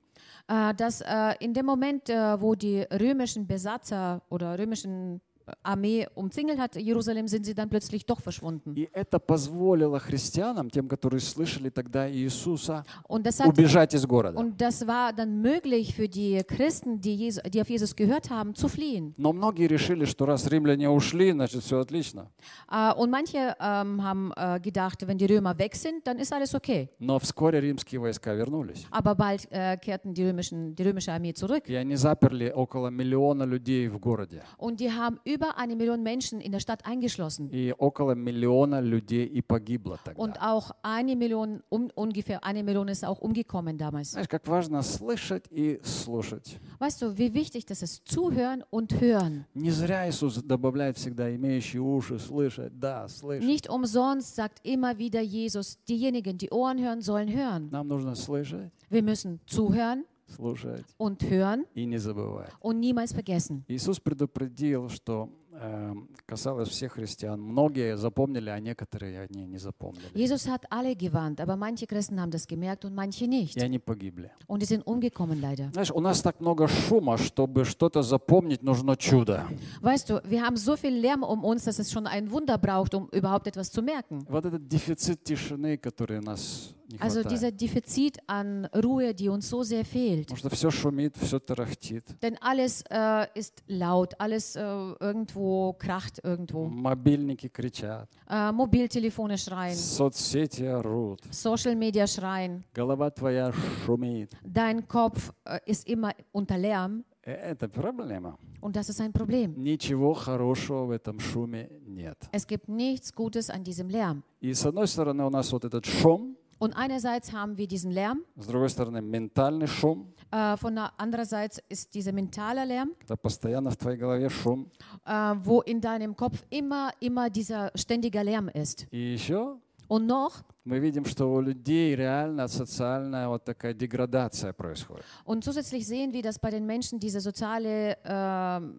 Äh, 0.47 0.73
dass 0.73 1.01
äh, 1.01 1.35
in 1.39 1.53
dem 1.53 1.65
Moment, 1.65 2.09
äh, 2.09 2.41
wo 2.41 2.55
die 2.55 2.81
römischen 2.81 3.47
Besatzer 3.47 4.21
oder 4.29 4.57
römischen 4.57 5.21
Armee 5.63 6.07
umzingelt 6.15 6.59
hat 6.59 6.75
Jerusalem, 6.75 7.27
sind 7.27 7.45
sie 7.45 7.53
dann 7.53 7.69
plötzlich 7.69 8.05
doch 8.05 8.21
verschwunden. 8.21 8.73
И 8.75 8.89
это 8.93 9.19
позволило 9.19 9.99
христианам, 9.99 10.69
тем, 10.69 10.87
которые 10.87 11.19
слышали 11.19 11.69
тогда 11.69 12.09
Иисуса, 12.09 12.85
Und 13.07 13.23
das, 13.25 13.39
hat, 13.39 13.47
убежать 13.47 13.93
из 13.93 14.05
города. 14.05 14.39
und 14.39 14.59
das 14.61 14.85
war 14.87 15.13
dann 15.13 15.41
möglich 15.41 15.93
für 15.95 16.07
die 16.07 16.41
Christen, 16.47 16.99
die, 17.01 17.15
Jesu, 17.15 17.41
die 17.49 17.61
auf 17.61 17.69
Jesus 17.69 17.95
gehört 17.95 18.29
haben, 18.29 18.55
zu 18.55 18.67
fliehen. 18.67 19.13
Но 19.17 19.33
многие 19.33 19.67
решили, 19.67 20.05
что 20.05 20.25
раз 20.25 20.47
римляне 20.47 20.89
ушли, 20.89 21.31
значит 21.31 21.63
все 21.63 21.79
отлично. 21.79 22.31
Äh, 22.71 22.93
und 22.93 23.09
manche 23.11 23.55
ähm, 23.59 24.03
haben 24.03 24.31
äh, 24.35 24.59
gedacht, 24.59 25.05
wenn 25.07 25.17
die 25.17 25.25
Römer 25.25 25.57
weg 25.57 25.75
sind, 25.75 26.05
dann 26.07 26.17
ist 26.19 26.31
alles 26.33 26.55
okay. 26.55 26.89
Но 26.99 27.19
вскоре 27.19 27.59
римские 27.59 27.99
войска 27.99 28.33
вернулись. 28.33 28.85
Aber 28.91 29.15
bald 29.15 29.47
äh, 29.51 29.77
kehrten 29.77 30.13
die, 30.13 30.23
römischen, 30.23 30.75
die 30.75 30.83
römische 30.83 31.11
Armee 31.11 31.33
zurück. 31.33 31.63
И 31.67 31.75
они 31.75 31.95
заперли 31.95 32.51
около 32.53 32.87
миллиона 32.89 33.43
людей 33.43 33.87
в 33.87 33.99
городе. 33.99 34.43
Und 34.57 34.79
die 34.79 34.91
haben 34.91 35.19
über 35.32 35.56
eine 35.56 35.76
Million 35.76 36.02
Menschen 36.02 36.40
in 36.40 36.52
der 36.52 36.60
Stadt 36.60 36.84
eingeschlossen. 36.86 37.48
И 37.50 37.72
около 37.76 38.12
миллиона 38.14 38.80
людей 38.80 39.24
и 39.26 39.40
погибло 39.42 39.98
Und 40.16 40.34
тогда. 40.34 40.54
auch 40.54 40.70
eine 40.82 41.16
Million, 41.16 41.62
um, 41.68 41.90
ungefähr 41.94 42.44
eine 42.44 42.62
Million 42.62 42.88
ist 42.88 43.04
auch 43.04 43.18
umgekommen 43.20 43.78
damals. 43.78 44.12
Знаешь, 44.12 44.28
как 44.28 44.46
важно 44.46 44.82
слышать 44.82 45.44
и 45.50 45.80
слушать. 45.82 46.58
Weißt 46.78 47.00
du, 47.02 47.16
wie 47.16 47.32
wichtig 47.34 47.66
das 47.66 47.82
ist, 47.82 48.06
zuhören 48.08 48.62
und 48.70 49.00
hören. 49.00 49.46
Не 49.54 49.70
зря 49.70 50.08
Иисус 50.08 50.42
добавляет 50.42 50.96
всегда 50.98 51.34
имеющие 51.34 51.80
уши 51.80 52.18
слышать. 52.18 52.78
Да, 52.78 53.08
слышать. 53.08 53.44
Nicht 53.46 53.68
umsonst 53.68 54.34
sagt 54.36 54.58
immer 54.64 54.98
wieder 54.98 55.20
Jesus, 55.20 55.78
diejenigen, 55.88 56.38
die 56.38 56.50
Ohren 56.50 56.78
hören, 56.78 57.00
sollen 57.00 57.28
hören. 57.32 57.68
Нам 57.70 57.88
нужно 57.88 58.14
слышать, 58.14 58.70
Wir 58.90 59.02
müssen 59.02 59.40
zuhören 59.46 60.04
Слушать 60.35 60.85
und 60.97 61.21
hören 61.23 61.65
и 61.75 61.85
не 61.85 61.97
забывать. 61.97 62.49
und 62.61 62.79
niemals 62.79 63.13
vergessen. 63.13 63.63
Иисус 63.67 63.99
предупредил, 63.99 64.89
что 64.89 65.29
э, 65.51 65.93
касалось 66.25 66.69
всех 66.69 66.93
христиан. 66.93 67.39
Многие 67.41 67.95
запомнили, 67.97 68.49
а 68.49 68.59
некоторые 68.59 69.21
они 69.21 69.45
не 69.45 69.57
запомнили. 69.57 70.05
Jesus 70.15 70.47
hat 70.47 70.65
alle 70.69 70.95
gewarnt, 70.95 71.39
aber 71.39 71.55
manche 71.55 71.85
Christen 71.85 72.19
haben 72.19 72.31
das 72.31 72.47
gemerkt 72.47 72.85
und 72.85 72.93
manche 72.95 73.25
И 73.25 73.27
nicht. 73.27 73.57
они 73.61 73.77
погибли. 73.79 74.31
Und 74.47 74.61
die 74.61 74.65
sind 74.65 74.85
umgekommen 74.87 75.39
leider. 75.39 75.69
Знаешь, 75.71 75.91
у 75.91 75.99
нас 76.01 76.21
так 76.21 76.39
много 76.41 76.67
шума, 76.67 77.17
чтобы 77.17 77.65
что-то 77.65 78.01
запомнить, 78.01 78.63
нужно 78.63 78.95
чудо. 78.97 79.45
Weißt 79.81 80.09
du, 80.09 80.21
wir 80.27 80.41
haben 80.41 80.57
so 80.57 80.75
viel 80.75 80.93
Lärm 80.95 81.23
um 81.23 81.43
uns, 81.43 81.65
dass 81.65 81.79
es 81.79 81.91
schon 81.91 82.07
ein 82.07 82.31
Wunder 82.31 82.57
braucht, 82.57 82.93
um 82.95 83.07
überhaupt 83.11 83.47
etwas 83.47 83.71
zu 83.71 83.81
merken. 83.81 84.25
Вот 84.29 84.45
этот 84.45 84.67
дефицит 84.67 85.23
тишины, 85.23 85.77
который 85.77 86.19
нас 86.21 86.73
Also 86.98 87.20
хватает. 87.20 87.30
dieser 87.30 87.52
Defizit 87.52 88.18
an 88.26 88.66
Ruhe, 88.74 89.12
die 89.14 89.28
uns 89.28 89.48
so 89.48 89.62
sehr 89.62 89.84
fehlt. 89.84 90.28
Потому 90.28 90.38
что 90.38 90.50
все 90.50 90.70
шумит, 90.70 91.16
все 91.16 91.38
тарахтит. 91.38 92.04
Denn 92.22 92.36
alles 92.40 92.82
äh, 92.90 93.26
ist 93.34 93.62
laut, 93.66 94.14
alles 94.18 94.56
äh, 94.56 94.60
irgendwo 94.62 95.74
kracht 95.74 96.20
irgendwo. 96.24 96.66
Мобильники 96.68 97.48
кричат, 97.48 98.08
Äh, 98.28 98.52
Mobiltelefone 98.52 99.36
schreien, 99.38 99.74
соцсети 99.76 100.64
орут, 100.64 101.20
Social 101.30 101.74
Media 101.76 102.06
schreien, 102.06 102.64
голова 102.74 103.10
твоя 103.10 103.52
шумит. 103.84 104.32
dein 104.42 104.86
Kopf 104.88 105.32
äh, 105.44 105.58
ist 105.66 105.86
immer 105.88 106.12
unter 106.32 106.56
Lärm 106.58 107.04
Э, 107.22 107.32
Это 107.52 107.68
проблема. 107.68 108.38
und 108.62 108.74
das 108.74 108.88
ist 108.88 109.00
ein 109.02 109.12
Problem. 109.12 109.54
Ничего 109.56 110.14
хорошего 110.14 110.86
в 110.86 110.90
этом 110.90 111.20
шуме 111.20 111.68
нет. 111.86 112.16
Es 112.32 112.46
gibt 112.46 112.68
nichts 112.68 113.12
Gutes 113.14 113.50
an 113.50 113.62
diesem 113.64 113.90
Lärm. 113.90 114.22
И 114.40 114.54
с 114.54 114.64
одной 114.64 114.86
стороны 114.88 115.24
у 115.26 115.30
нас 115.30 115.52
вот 115.52 115.64
этот 115.66 115.84
шум, 115.84 116.36
Und 116.62 116.72
einerseits 116.76 117.32
haben 117.32 117.56
wir 117.56 117.68
diesen 117.68 117.92
Lärm, 117.92 118.24
с 118.36 118.46
другой 118.46 118.68
стороны 118.68 119.00
ментальный 119.00 119.68
шум, 119.68 120.12
äh, 120.32 120.56
von 120.56 120.74
der 120.74 120.92
andererseits 120.98 121.60
ist 121.68 121.94
dieser 121.94 122.10
mentale 122.12 122.64
Lärm, 122.64 122.94
когда 122.98 123.16
постоянно 123.16 123.70
в 123.70 123.76
твоей 123.76 123.96
голове 123.96 124.28
шум. 124.28 124.68
äh, 125.06 125.36
wo 125.44 125.60
in 125.60 125.80
deinem 125.80 126.16
Kopf 126.16 126.44
immer, 126.50 126.90
immer 126.98 127.30
dieser 127.30 127.70
ständige 127.76 128.22
Lärm 128.22 128.48
ist. 128.48 128.88
И 128.90 129.12
еще 129.14 129.58
Und 129.90 130.06
noch, 130.06 130.42
мы 130.64 130.80
видим, 130.80 131.06
что 131.06 131.32
у 131.32 131.40
людей 131.40 131.96
реально 131.96 132.46
социальная 132.46 133.26
вот 133.26 133.44
такая 133.44 133.72
деградация 133.72 134.52
происходит. 134.52 135.02
und 135.24 135.42
zusätzlich 135.42 135.86
sehen 135.86 136.12
wir, 136.12 136.22
dass 136.22 136.38
bei 136.38 136.50
den 136.50 136.66
Menschen 136.66 136.98
diese 137.00 137.20
soziale, 137.20 137.96
ähm, 138.04 138.74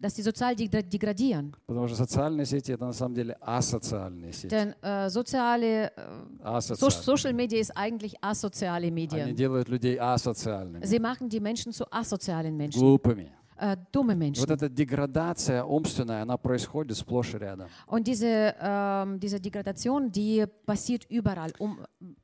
dass 0.00 0.14
die 0.14 0.22
sozial 0.22 0.54
degra- 0.54 0.82
degradieren. 0.82 1.54
Потому 1.68 1.86
что 1.86 1.96
социальные 1.96 2.46
сети 2.46 2.72
это 2.72 2.84
на 2.86 2.92
самом 2.92 3.14
деле 3.14 3.36
асоциальные 3.40 4.32
сети. 4.32 4.48
Denn 4.50 4.74
äh, 4.82 5.08
soziale, 5.08 5.92
äh, 5.96 6.00
so 6.40 6.42
Асоциальные. 6.42 7.02
Social 7.04 7.32
Media 7.32 7.60
ist 7.60 7.70
eigentlich 7.76 8.14
asoziale 8.20 8.86
Они 8.88 8.90
Medien. 8.90 9.36
делают 9.36 9.68
людей 9.68 9.98
асоциальными, 10.00 10.84
Sie 10.84 10.98
machen 10.98 11.28
die 11.28 11.38
Menschen 11.38 11.70
zu 11.72 11.84
asozialen 11.92 12.56
Menschen, 12.56 12.80
глупыми. 12.80 13.30
Äh, 13.57 13.77
dumme 13.91 14.13
Вот 14.13 14.19
Menschen. 14.19 14.51
эта 14.51 14.69
деградация 14.69 15.63
умственная, 15.63 16.21
она 16.21 16.37
происходит 16.37 16.97
сплошь 16.97 17.33
и 17.33 17.37
рядом. 17.37 17.67
Und 17.87 18.07
diese, 18.07 18.55
ähm, 18.59 19.19
diese 19.19 19.39
Degradation, 19.39 20.11
die 20.11 20.45
passiert 20.65 21.05
überall, 21.09 21.51
um, 21.59 21.77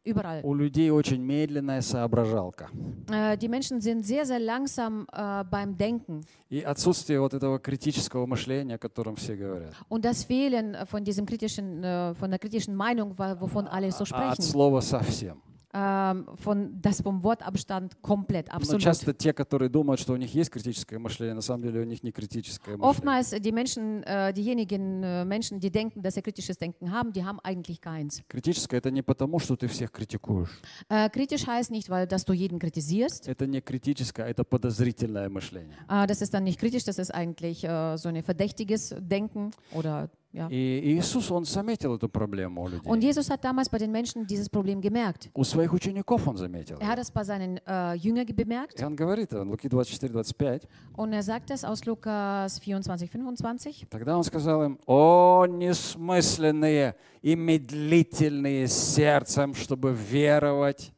überall. 0.03 0.41
У 0.43 0.53
людей 0.53 0.89
очень 0.91 1.21
медленная 1.21 1.81
соображалка. 1.81 2.69
Äh, 3.09 3.37
die 3.37 3.47
Menschen 3.47 3.81
sind 3.81 4.05
sehr, 4.05 4.25
sehr 4.25 4.39
langsam 4.39 5.07
äh, 5.11 5.43
beim 5.43 5.77
Denken. 5.77 6.21
И 6.49 6.61
отсутствие 6.61 7.19
вот 7.21 7.33
этого 7.33 7.59
критического 7.59 8.25
мышления, 8.25 8.75
о 8.75 8.77
котором 8.77 9.15
все 9.15 9.35
говорят. 9.35 9.73
Und 9.89 10.03
das 10.03 10.23
Fehlen 10.23 10.75
von 10.85 11.03
diesem 11.03 11.25
kritischen, 11.25 11.83
äh, 11.83 12.13
von 12.15 12.29
der 12.29 12.39
kritischen 12.39 12.75
Meinung, 12.75 13.17
wovon 13.17 13.67
alle 13.67 13.91
so 13.91 14.03
А 14.11 14.29
от 14.29 14.35
sprechen, 14.37 14.43
слова 14.43 14.81
совсем. 14.81 15.41
ähm, 15.76 16.26
von, 16.36 16.80
das 16.80 17.02
vom 17.02 17.22
Wortabstand 17.22 18.00
komplett, 18.00 18.48
Но 18.48 18.54
absolut. 18.54 18.82
часто 18.82 19.12
те, 19.12 19.32
которые 19.32 19.68
думают, 19.68 20.00
что 20.00 20.14
у 20.14 20.16
них 20.16 20.32
есть 20.34 20.50
критическое 20.50 20.98
мышление, 20.98 21.34
на 21.34 21.42
самом 21.42 21.64
деле 21.64 21.80
у 21.80 21.84
них 21.84 22.02
не 22.02 22.12
критическое 22.12 22.76
мышление. 22.76 22.90
Oftmals 22.90 23.38
die 23.40 23.52
Menschen, 23.52 24.02
äh, 24.04 24.32
diejenigen 24.32 25.02
äh, 25.02 25.24
Menschen, 25.26 25.60
die 25.60 25.70
denken, 25.70 26.02
dass 26.02 26.14
sie 26.14 26.22
kritisches 26.22 26.56
Denken 26.56 26.90
haben, 26.90 27.12
die 27.12 27.24
haben 27.24 27.40
eigentlich 27.42 27.80
keins. 27.80 28.22
Критическое 28.28 28.78
это 28.78 28.90
не 28.90 29.02
потому, 29.02 29.38
что 29.38 29.56
ты 29.56 29.66
всех 29.66 29.92
критикуешь. 29.92 30.62
Äh, 30.88 31.10
kritisch 31.10 31.46
heißt 31.46 31.70
nicht, 31.70 31.90
weil 31.90 32.06
dass 32.06 32.24
du 32.24 32.32
jeden 32.32 32.58
kritisierst. 32.58 33.28
Это 33.28 33.46
не 33.46 33.60
критическое, 33.60 34.26
это 34.26 34.44
подозрительное 34.44 35.28
мышление. 35.28 35.76
Äh, 35.88 36.06
das 36.06 36.22
ist 36.22 36.32
dann 36.32 36.44
nicht 36.44 36.58
kritisch, 36.58 36.84
das 36.84 36.98
ist 36.98 37.10
eigentlich 37.10 37.64
äh, 37.64 37.96
so 37.98 38.08
ein 38.08 38.22
verdächtiges 38.22 38.94
Denken 38.98 39.50
oder 39.72 40.08
Ja. 40.33 40.47
И 40.49 40.95
Иисус, 40.97 41.29
Он 41.29 41.43
заметил 41.43 41.95
эту 41.95 42.07
проблему 42.07 42.63
у 42.63 42.69
людей. 42.69 42.89
Und 42.89 43.03
Jesus 43.03 43.29
hat 43.29 43.43
damals 43.43 43.69
bei 43.69 43.77
den 43.77 43.91
Menschen 43.91 44.25
dieses 44.25 44.49
Problem 44.49 44.79
gemerkt. 44.79 45.29
У 45.33 45.43
своих 45.43 45.73
учеников 45.73 46.25
Он 46.27 46.37
заметил. 46.37 46.77
Er 46.79 46.87
hat 46.87 46.99
es 46.99 47.11
bei 47.11 47.23
seinen 47.23 47.57
äh, 47.65 47.95
Jüngern 47.95 48.25
bemerkt 48.27 48.79
И 48.79 48.83
Он 48.85 48.95
говорит, 48.95 49.33
Луки 49.33 49.67
24-25, 49.67 50.67
und 50.95 51.13
er 51.13 51.23
sagt 51.23 51.51
es 51.51 51.65
aus 51.65 51.85
Lukas 51.85 52.59
24, 52.59 53.11
25. 53.11 53.87
тогда 53.89 54.17
Он 54.17 54.23
сказал 54.23 54.63
им, 54.63 54.79
«О, 54.85 55.45
несмысленные 55.47 56.95
и 57.21 57.35
медлительные 57.35 58.67
сердцем, 58.67 59.53
чтобы 59.53 59.93
веровать 59.93 60.93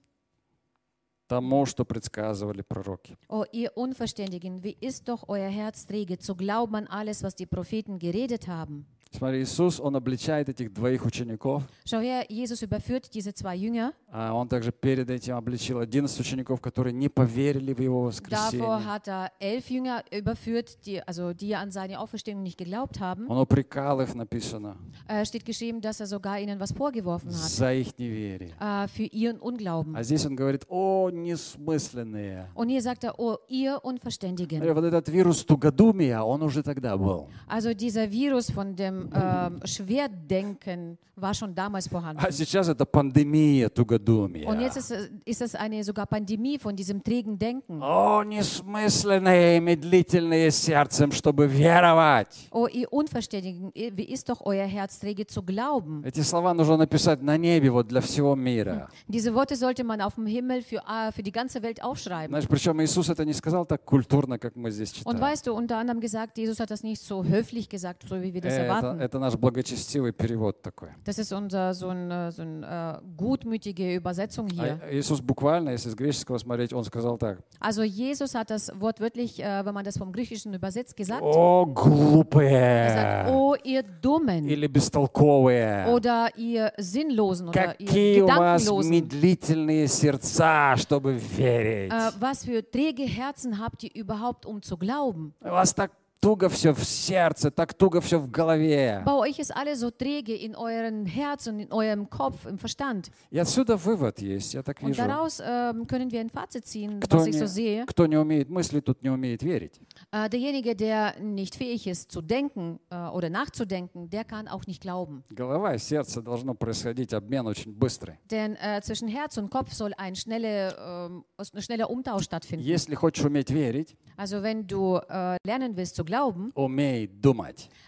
тому, 1.27 1.65
что 1.65 1.85
предсказывали 1.85 2.61
пророки». 2.61 3.17
Oh, 3.29 3.45
ihr 3.51 3.75
Unverständigen, 3.75 4.63
wie 4.63 4.77
ist 4.79 5.07
doch 5.07 5.27
euer 5.27 5.49
Herz 5.49 5.87
träge, 5.87 6.19
zu 6.19 6.35
glauben 6.35 6.75
an 6.75 6.87
alles, 6.87 7.23
was 7.23 7.35
die 7.35 7.47
Propheten 7.47 7.97
geredet 7.97 8.47
haben? 8.47 8.85
Смотри, 9.15 9.41
Иисус, 9.43 9.79
Он 9.79 9.95
обличает 9.95 10.49
этих 10.49 10.73
двоих 10.73 11.05
учеников, 11.05 11.63
Schau 11.85 12.01
her, 12.01 12.25
Jesus 12.29 12.63
überführt 12.63 13.13
diese 13.13 13.33
zwei 13.33 13.55
Jünger. 13.55 13.91
а 14.11 14.33
Он 14.33 14.47
также 14.47 14.71
перед 14.71 15.09
этим 15.09 15.35
обличил 15.35 15.79
11 15.81 16.19
учеников, 16.19 16.59
которые 16.61 16.93
не 16.93 17.09
поверили 17.09 17.73
в 17.73 17.79
Его 17.79 18.01
Davor 18.01 18.05
воскресение. 18.07 18.67
hat 18.87 19.07
er 19.07 19.31
elf 19.39 19.69
Jünger 19.69 20.03
überführt, 20.11 20.85
die, 20.85 21.01
also 21.07 21.33
die 21.33 21.55
an 21.55 21.71
seine 21.71 21.99
Auferstehung 21.99 22.41
nicht 22.41 22.57
geglaubt 22.57 22.99
haben. 22.99 23.27
Он 23.27 23.37
упрекал 23.37 24.01
их, 24.01 24.15
написано, 24.15 24.77
Äh, 25.07 25.25
steht 25.25 25.45
geschrieben, 25.45 25.79
dass 25.81 25.99
er 25.99 26.07
sogar 26.07 26.39
ihnen 26.39 26.59
was 26.59 26.71
vorgeworfen 26.71 27.29
hat 27.29 27.49
за 27.49 27.71
их 27.73 27.97
неверие. 27.99 28.51
äh, 28.59 28.87
für 28.87 29.03
ihren 29.03 29.37
Unglauben. 29.39 29.95
А 29.95 30.03
здесь 30.03 30.25
он 30.25 30.35
говорит, 30.35 30.65
о, 30.69 31.09
несмысленные. 31.11 32.47
Und 32.55 32.69
hier 32.69 32.81
sagt 32.81 33.03
er, 33.03 33.19
oh, 33.19 33.37
ihr 33.47 33.73
Смотри, 33.81 33.93
Unverständigen. 33.93 34.73
Вот 34.73 34.83
этот 34.85 35.07
вирус 35.09 35.43
тугодумия, 35.45 36.21
он 36.23 36.41
уже 36.41 36.63
тогда 36.63 36.97
был. 36.97 37.27
Also 37.47 37.73
dieser 37.73 38.11
Virus 38.11 38.49
von 38.49 38.75
dem 38.75 39.02
ähm, 39.02 39.60
Schwerdenken 39.64 40.98
war 41.16 41.34
schon 41.34 41.52
damals 41.52 41.88
vorhanden. 41.88 42.22
А 42.24 42.30
сейчас 42.30 42.68
это 42.68 42.84
пандемия 42.86 43.68
тугодумия. 43.68 44.48
Und 44.48 44.60
jetzt 44.60 44.76
ist, 44.76 44.92
es- 44.92 45.10
ist 45.24 45.42
es 45.42 45.54
eine 45.56 45.82
sogar 45.82 46.06
Pandemie 46.06 46.58
von 46.58 46.76
diesem 46.76 47.02
trägen 47.02 47.36
Denken. 47.36 47.82
О, 47.82 48.22
несмысленные, 48.22 49.60
медлительные 49.60 50.50
сердцем, 50.52 51.10
чтобы 51.10 51.46
веровать. 51.48 52.48
Oh, 52.52 52.68
ihr 52.68 52.92
Unverständigen, 52.92 53.72
ihr- 53.74 53.96
wie 53.96 54.04
ist 54.04 54.28
doch 54.28 54.40
euer 54.44 54.66
Herz 54.66 55.00
träge 55.00 55.26
zu 55.26 55.42
glauben? 55.42 56.04
Эти 56.04 56.20
слова 56.20 56.54
нужно 56.54 56.76
написать 56.76 57.20
на 57.22 57.36
небе 57.36 57.70
вот 57.70 57.88
для 57.88 58.00
всего 58.00 58.36
мира. 58.36 58.88
Diese 59.08 59.34
Worte 59.34 59.56
sollte 59.56 59.82
man 59.82 60.00
auf 60.00 60.14
dem 60.14 60.26
Himmel 60.26 60.62
für, 60.62 60.76
äh, 60.86 61.10
für 61.10 61.24
die 61.24 61.32
ganze 61.32 61.62
Welt 61.62 61.82
aufschreiben. 61.82 62.28
Знаешь, 62.30 62.46
причем 62.48 62.80
Иисус 62.80 63.08
это 63.08 63.24
не 63.24 63.32
сказал 63.32 63.66
так 63.66 63.84
культурно, 63.84 64.38
как 64.38 64.54
мы 64.54 64.70
здесь 64.70 64.92
Und 65.04 65.16
читаем. 65.16 65.20
weißt 65.20 65.46
du, 65.48 65.52
unter 65.54 65.78
anderem 65.78 66.00
gesagt, 66.00 66.38
Jesus 66.38 66.60
hat 66.60 66.70
das 66.70 66.84
nicht 66.84 67.02
so 67.02 67.24
höflich 67.24 67.68
gesagt, 67.68 68.04
so 68.08 68.22
wie 68.22 68.32
wir 68.32 68.40
das 68.40 68.52
Это, 68.54 68.62
erwarten. 68.62 68.91
это 68.99 69.19
наш 69.19 69.35
благочестивый 69.35 70.11
перевод 70.11 70.61
такой. 70.61 70.89
Das 71.05 71.17
ist 71.17 71.31
unser 71.33 71.73
so 71.73 71.89
eine 71.89 72.31
so 72.31 72.41
ein, 72.41 72.63
äh, 72.63 72.99
gutmütige 73.17 73.95
Übersetzung 73.95 74.47
hier. 74.47 74.79
А 74.81 74.91
Иисус 74.93 75.21
буквально, 75.21 75.69
если 75.69 75.89
с 75.89 75.95
греческого 75.95 76.37
смотреть, 76.37 76.73
он 76.73 76.83
сказал 76.83 77.17
так. 77.17 77.39
Also 77.59 77.83
Jesus 77.83 78.35
hat 78.35 78.49
das 78.49 78.71
wortwörtlich, 78.79 79.39
äh, 79.43 79.65
wenn 79.65 79.73
man 79.73 79.83
das 79.83 79.97
vom 79.97 80.11
Griechischen 80.11 80.53
übersetzt, 80.53 80.95
gesagt. 80.95 81.21
О, 81.23 81.65
Er 81.67 81.73
глупые 81.73 83.25
oh 83.29 83.55
ihr 83.63 83.83
Dummen 83.83 84.47
или 84.47 84.67
бестолковые. 84.67 85.87
oder 85.87 86.29
ihr 86.37 86.71
Sinnlosen 86.77 87.49
oder 87.49 87.79
ihr 87.79 87.87
Какие 87.87 88.21
у 88.21 88.27
вас 88.27 88.67
медлительные 88.85 89.87
сердца, 89.87 90.75
чтобы 90.77 91.13
верить. 91.13 91.91
Äh, 91.91 92.11
was 92.19 92.45
für 92.45 92.61
träge 92.69 93.03
Herzen 93.03 93.59
habt 93.59 93.83
ihr 93.83 93.91
überhaupt, 93.93 94.45
um 94.45 94.61
zu 94.61 94.77
glauben? 94.77 95.33
У 95.41 95.49
вас 95.49 95.73
так 95.73 95.91
туго 96.23 96.47
все 96.47 96.71
в 96.73 96.83
сердце, 96.85 97.51
так 97.51 97.73
туго 97.73 97.99
все 97.99 98.17
в 98.17 98.31
голове. 98.31 99.03
Bei 99.05 99.13
euch 99.13 99.39
ist 99.39 99.51
alles 99.53 99.81
so 99.81 99.91
träge 99.91 100.33
in 100.33 100.55
euren 100.55 101.05
Herzen, 101.05 101.59
in 101.59 101.69
eurem 101.73 102.09
Kopf, 102.09 102.45
im 102.45 102.57
Verstand. 102.57 103.11
И 103.29 103.37
отсюда 103.37 103.75
вывод 103.75 104.19
есть, 104.21 104.53
я 104.53 104.63
так 104.63 104.81
Und 104.81 104.87
вижу. 104.91 105.01
daraus 105.05 105.41
ähm, 105.45 105.85
können 105.85 106.09
wir 106.11 106.21
ein 106.21 106.29
Fazit 106.29 106.65
ziehen, 106.65 107.01
Кто 107.01 107.17
was 107.17 107.27
ich 107.27 107.35
so 107.37 107.43
не, 107.43 107.47
sehe. 107.49 107.85
кто 107.85 108.05
не 108.07 108.15
умеет 108.15 108.49
мыслить, 108.49 108.85
тот 108.85 109.03
не 109.03 109.09
умеет 109.09 109.43
верить. 109.43 109.81
Äh, 110.13 110.29
derjenige, 110.29 110.75
der 110.77 111.19
nicht 111.19 111.55
fähig 111.55 111.87
ist 111.87 112.09
zu 112.09 112.21
denken 112.21 112.79
äh, 112.89 112.95
oder 113.09 113.29
nachzudenken, 113.29 114.09
der 114.09 114.23
kann 114.23 114.47
auch 114.47 114.65
nicht 114.65 114.81
glauben. 114.81 115.23
Голова 115.29 115.75
и 115.75 115.77
сердце 115.77 116.21
должно 116.21 116.53
происходить 116.53 117.13
обмен 117.13 117.47
очень 117.47 117.73
быстрый. 117.73 118.17
Denn 118.31 118.55
äh, 118.55 118.79
zwischen 118.81 119.09
Herz 119.09 119.37
und 119.37 119.49
Kopf 119.51 119.73
soll 119.73 119.91
ein, 119.97 120.15
schnelle, 120.15 120.73
ähm, 120.79 121.25
ein 121.37 121.61
schneller 121.61 121.89
Umtausch 121.89 122.23
stattfinden. 122.23 122.63
Если 122.65 122.95
хочешь 122.95 123.25
уметь 123.25 123.49
верить, 123.51 123.97
Also 124.15 124.41
wenn 124.43 124.67
du 124.67 124.97
äh, 125.09 125.37
lernen 125.45 125.75
willst 125.75 125.95
zu 125.95 126.05
glauben, 126.13 126.51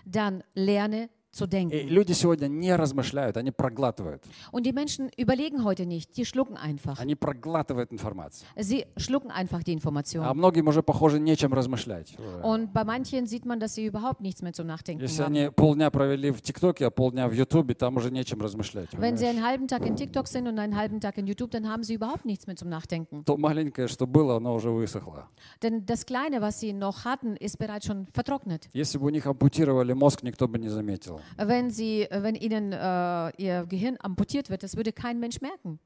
dann 0.05 0.44
lerne 0.55 1.10
zu 1.36 1.44
И 1.46 1.48
denken. 1.50 1.88
люди 1.89 2.13
сегодня 2.13 2.48
не 2.48 2.74
размышляют, 2.75 3.36
они 3.36 3.51
проглатывают. 3.51 4.24
Und 4.54 4.63
die 4.65 4.72
Menschen 4.72 5.10
überlegen 5.18 5.63
heute 5.65 5.86
nicht, 5.86 6.15
die 6.15 6.24
schlucken 6.25 6.56
einfach. 6.56 6.98
Они 7.00 7.15
проглатывают 7.15 7.92
информацию. 7.92 8.48
Sie 8.56 8.86
schlucken 8.96 9.32
einfach 9.32 9.62
die 9.63 9.72
А 9.72 9.74
Information. 9.74 10.25
многим 10.38 10.68
уже, 10.68 10.82
похоже, 10.82 11.20
нечем 11.20 11.54
размышлять. 11.54 12.15
Und 12.42 12.72
bei 12.74 12.84
manchen 12.86 13.27
sieht 13.27 13.46
man, 13.46 13.60
dass 13.60 13.75
sie 13.75 13.86
überhaupt 13.86 14.22
nichts 14.22 14.42
mehr 14.42 14.54
zum 14.54 14.68
Nachdenken 14.68 15.01
Если 15.04 15.22
haben. 15.24 15.36
они 15.36 15.50
полдня 15.51 15.92
провели 15.92 16.32
в 16.32 16.42
ТикТоке, 16.42 16.86
а 16.88 16.89
полдня 16.89 17.27
в 17.27 17.34
Ютубе, 17.34 17.74
там 17.75 17.98
уже 17.98 18.12
нечем 18.12 18.39
размышлять. 18.42 18.89
Wenn 18.98 19.18
sie 19.18 19.27
einen 19.27 19.44
halben 19.44 19.68
Tag 19.68 19.86
in 19.86 19.98
TikTok 19.98 20.27
sind 20.27 20.48
und 20.48 20.58
einen 20.58 20.75
halben 20.77 21.01
Tag 21.01 21.18
in 21.18 21.27
YouTube, 21.27 21.51
dann 21.51 21.68
haben 21.68 21.84
sie 21.84 21.96
überhaupt 21.96 22.24
nichts 22.25 22.48
mehr 22.48 22.56
zum 22.56 22.70
Nachdenken. 22.70 23.25
То 23.25 23.36
маленькое, 23.36 23.88
что 23.89 24.08
было, 24.08 24.38
оно 24.38 24.56
уже 24.56 24.70
высохло. 24.72 25.27
Denn 25.62 25.86
das 25.86 26.06
Kleine, 26.06 26.39
was 26.42 26.62
sie 26.62 26.72
noch 26.72 27.04
hatten, 27.04 27.36
ist 27.36 27.58
bereits 27.58 27.86
schon 27.86 28.08
vertrocknet. 28.13 28.70
Если 28.74 28.98
бы 28.98 29.08
у 29.08 29.10
них 29.10 29.25
ампутировали 29.25 29.92
мозг, 29.94 30.24
никто 30.24 30.48
бы 30.48 30.58
не 30.60 30.70
заметил. 30.70 31.20
Wenn, 31.37 31.71
sie, 31.71 32.07
wenn 32.11 32.35
ihnen 32.35 32.73
äh, 32.73 33.31
ihr 33.37 33.67
Gehirn 33.67 33.97
amputiert 34.00 34.50
wird, 34.50 34.62
das 34.62 34.77
würde 34.77 34.93
kein 34.93 35.19
Mensch 35.21 35.41
merken. 35.41 35.79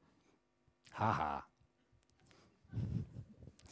Ха-ха. 0.93 1.43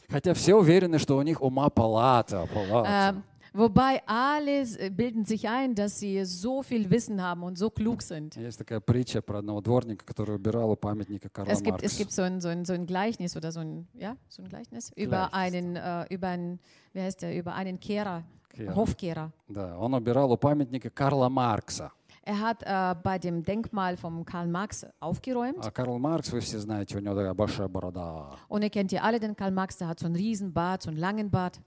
Хотя 0.08 0.34
все 0.34 0.54
уверены, 0.54 0.98
что 0.98 1.16
у 1.16 1.22
них 1.22 1.40
ума 1.42 1.70
палата, 1.70 2.46
палата. 2.52 2.88
Ähm, 3.16 3.22
wobei 3.54 4.02
alle 4.06 4.60
s- 4.60 4.76
bilden 4.90 5.24
sich 5.24 5.48
ein, 5.48 5.74
dass 5.74 5.98
sie 5.98 6.24
so 6.24 6.62
viel 6.62 6.90
Wissen 6.90 7.22
haben 7.22 7.42
und 7.42 7.56
so 7.58 7.70
klug 7.70 8.02
sind. 8.02 8.36
Есть 8.36 8.58
такая 8.58 8.80
притча 8.80 9.22
про 9.22 9.38
одного 9.38 9.60
дворника, 9.62 10.04
который 10.04 10.36
убирал 10.36 10.70
у 10.70 10.76
памятника 10.76 11.28
Карла 11.30 11.50
Es 11.50 11.62
gibt, 11.62 11.82
es 11.82 11.92
Маркса. 11.92 11.98
gibt 11.98 12.12
so, 12.12 12.22
ein, 12.22 12.40
so, 12.40 12.48
ein, 12.48 12.64
so 12.64 12.74
ein 12.74 12.86
Gleichnis 12.86 13.34
oder 13.36 13.50
so 13.50 13.60
ein, 13.60 13.88
ja, 13.94 14.16
so 14.28 14.42
ein 14.42 14.48
Gleichnis 14.48 14.92
über 14.94 15.30
Gleichnis. 15.30 15.32
einen, 15.32 15.76
äh, 15.76 16.06
über 16.14 16.28
einen, 16.28 16.60
wie 16.92 17.00
heißt 17.00 17.22
der, 17.22 17.36
über 17.36 17.54
einen 17.54 17.80
Kehrer, 17.80 18.24
Kehrer. 18.58 18.74
Hofkehrer. 18.74 19.30
Да, 19.48 19.76
он 19.78 19.94
убирал 19.94 20.32
у 20.32 20.36
памятника 20.36 20.90
Карла 20.90 21.28
Маркса. 21.28 21.90
Er 22.26 22.40
hat 22.40 22.62
äh, 22.62 22.94
bei 23.02 23.18
dem 23.18 23.42
Denkmal 23.42 23.98
von 23.98 24.24
Karl 24.24 24.48
Marx 24.48 24.86
aufgeräumt. 24.98 25.58
А 25.60 25.70
Карл 25.70 25.98
Маркс, 25.98 26.32
вы 26.32 26.40
все 26.40 26.58
знаете, 26.58 26.96
у 26.96 27.00
него 27.00 27.14
такая 27.14 27.34
большая 27.34 27.68
борода. 27.68 28.30
Und 28.48 28.62
ihr 28.62 28.70
kennt 28.70 28.92
ja 28.92 29.02
alle 29.02 29.20
den 29.20 29.36
Karl 29.36 29.50
Marx, 29.50 29.76
der 29.76 29.88
hat 29.88 29.98
so 30.00 30.06
einen 30.06 30.16
riesen 30.16 30.52
Bart, 30.52 30.82
so 30.82 30.88
einen 30.88 30.98
langen 30.98 31.30
Bart. 31.30 31.60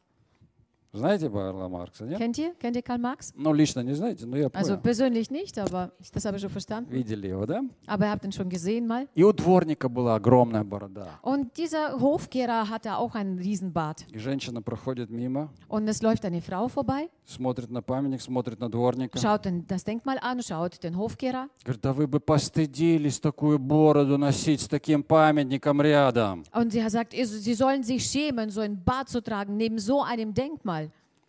Знаете 0.94 1.30
Карла 1.30 1.68
Маркса, 1.68 2.04
нет? 2.04 2.18
Kennt 2.18 2.36
ihr? 2.36 2.52
Kennt 2.60 2.76
ihr 2.76 2.82
Karl 2.82 2.98
Marx? 2.98 3.32
Ну, 3.34 3.54
лично 3.54 3.80
не 3.80 3.94
знаете, 3.94 4.26
но 4.26 4.36
я 4.36 4.48
Also 4.48 4.74
понял. 4.76 4.82
persönlich 4.82 5.30
nicht, 5.30 5.58
aber 5.58 5.90
das 6.12 6.22
habe 6.26 6.36
ich 6.36 6.42
schon 6.42 6.50
verstanden. 6.50 6.90
Видели 6.92 7.28
его, 7.28 7.46
да? 7.46 7.62
Aber 7.86 8.04
ihr 8.04 8.10
habt 8.10 8.26
ihn 8.26 8.32
schon 8.32 8.50
gesehen 8.50 8.86
mal. 8.86 9.08
И 9.14 9.24
у 9.24 9.32
дворника 9.32 9.88
была 9.88 10.16
огромная 10.16 10.64
борода. 10.64 11.18
Und 11.22 11.56
dieser 11.56 11.98
Hofkehrer 11.98 12.68
hatte 12.68 12.98
auch 12.98 13.14
einen 13.14 13.38
riesen 13.38 13.72
Bart. 13.72 14.04
И 14.12 14.18
женщина 14.18 14.60
проходит 14.60 15.08
мимо, 15.08 15.48
Und 15.68 15.88
es 15.88 16.02
läuft 16.02 16.26
eine 16.26 16.42
Frau 16.42 16.68
vorbei, 16.68 17.08
смотрит 17.24 17.70
на 17.70 17.80
памятник, 17.80 18.20
смотрит 18.20 18.60
на 18.60 18.68
дворника. 18.68 19.18
schaut 19.18 19.46
das 19.68 19.84
Denkmal 19.84 20.18
an, 20.20 20.42
schaut 20.42 20.82
den 20.82 20.98
Hofkehrer 20.98 21.48
Говорит, 21.64 21.80
да 21.80 21.94
вы 21.94 22.06
бы 22.06 22.20
постыдились 22.20 23.18
такую 23.18 23.58
бороду 23.58 24.18
носить 24.18 24.60
с 24.60 24.68
таким 24.68 25.02
памятником 25.02 25.80
рядом. 25.80 26.44
und 26.52 26.70
sie 26.70 26.86
sagt, 26.90 27.14
sie 27.14 27.54
sollen 27.54 27.82
sich 27.82 28.04
schämen, 28.04 28.50
so 28.50 28.60
einen 28.60 28.84
Bart 28.84 29.08
zu 29.08 29.22
tragen 29.22 29.56
neben 29.56 29.78
so 29.78 30.02
einem 30.02 30.34
Denkmal. 30.34 30.81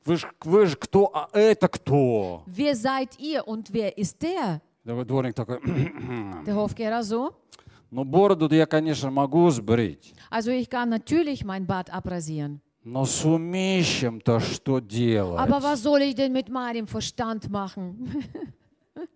Вы 0.04 0.16
же 0.16 0.26
вы 0.44 0.66
ж 0.66 0.76
кто, 0.76 1.10
а 1.12 1.28
это 1.32 1.68
кто? 1.68 2.42
Wer 2.46 2.75
seid 2.75 3.18
ihr 3.18 3.46
und 3.46 3.70
wer 3.70 3.96
ist 3.96 4.20
der? 4.22 4.60
Да 4.84 5.04
дворник 5.04 5.34
такой, 5.34 5.58
Der 6.46 6.54
Hofkehrer 6.54 7.02
so. 7.02 7.34
ну 7.90 8.04
бороду 8.04 8.48
я, 8.54 8.66
конечно, 8.66 9.10
могу 9.10 9.50
сбрить, 9.50 10.14
Also 10.30 10.50
ich 10.50 10.68
kann 10.70 10.88
natürlich 10.88 11.44
mein 11.44 11.66
Bart 11.66 11.90
abrasieren. 11.90 12.60
но 12.84 13.04
с 13.04 13.22
умищем-то 13.25 14.40
что 14.40 14.78
делать? 14.80 15.38
Aber 15.40 15.62
was 15.62 15.82
soll 15.82 16.00
ich 16.00 16.14
denn 16.14 16.32
mit 16.32 16.48
meinem 16.48 16.87
Verstand 16.87 17.50
machen? 17.50 18.08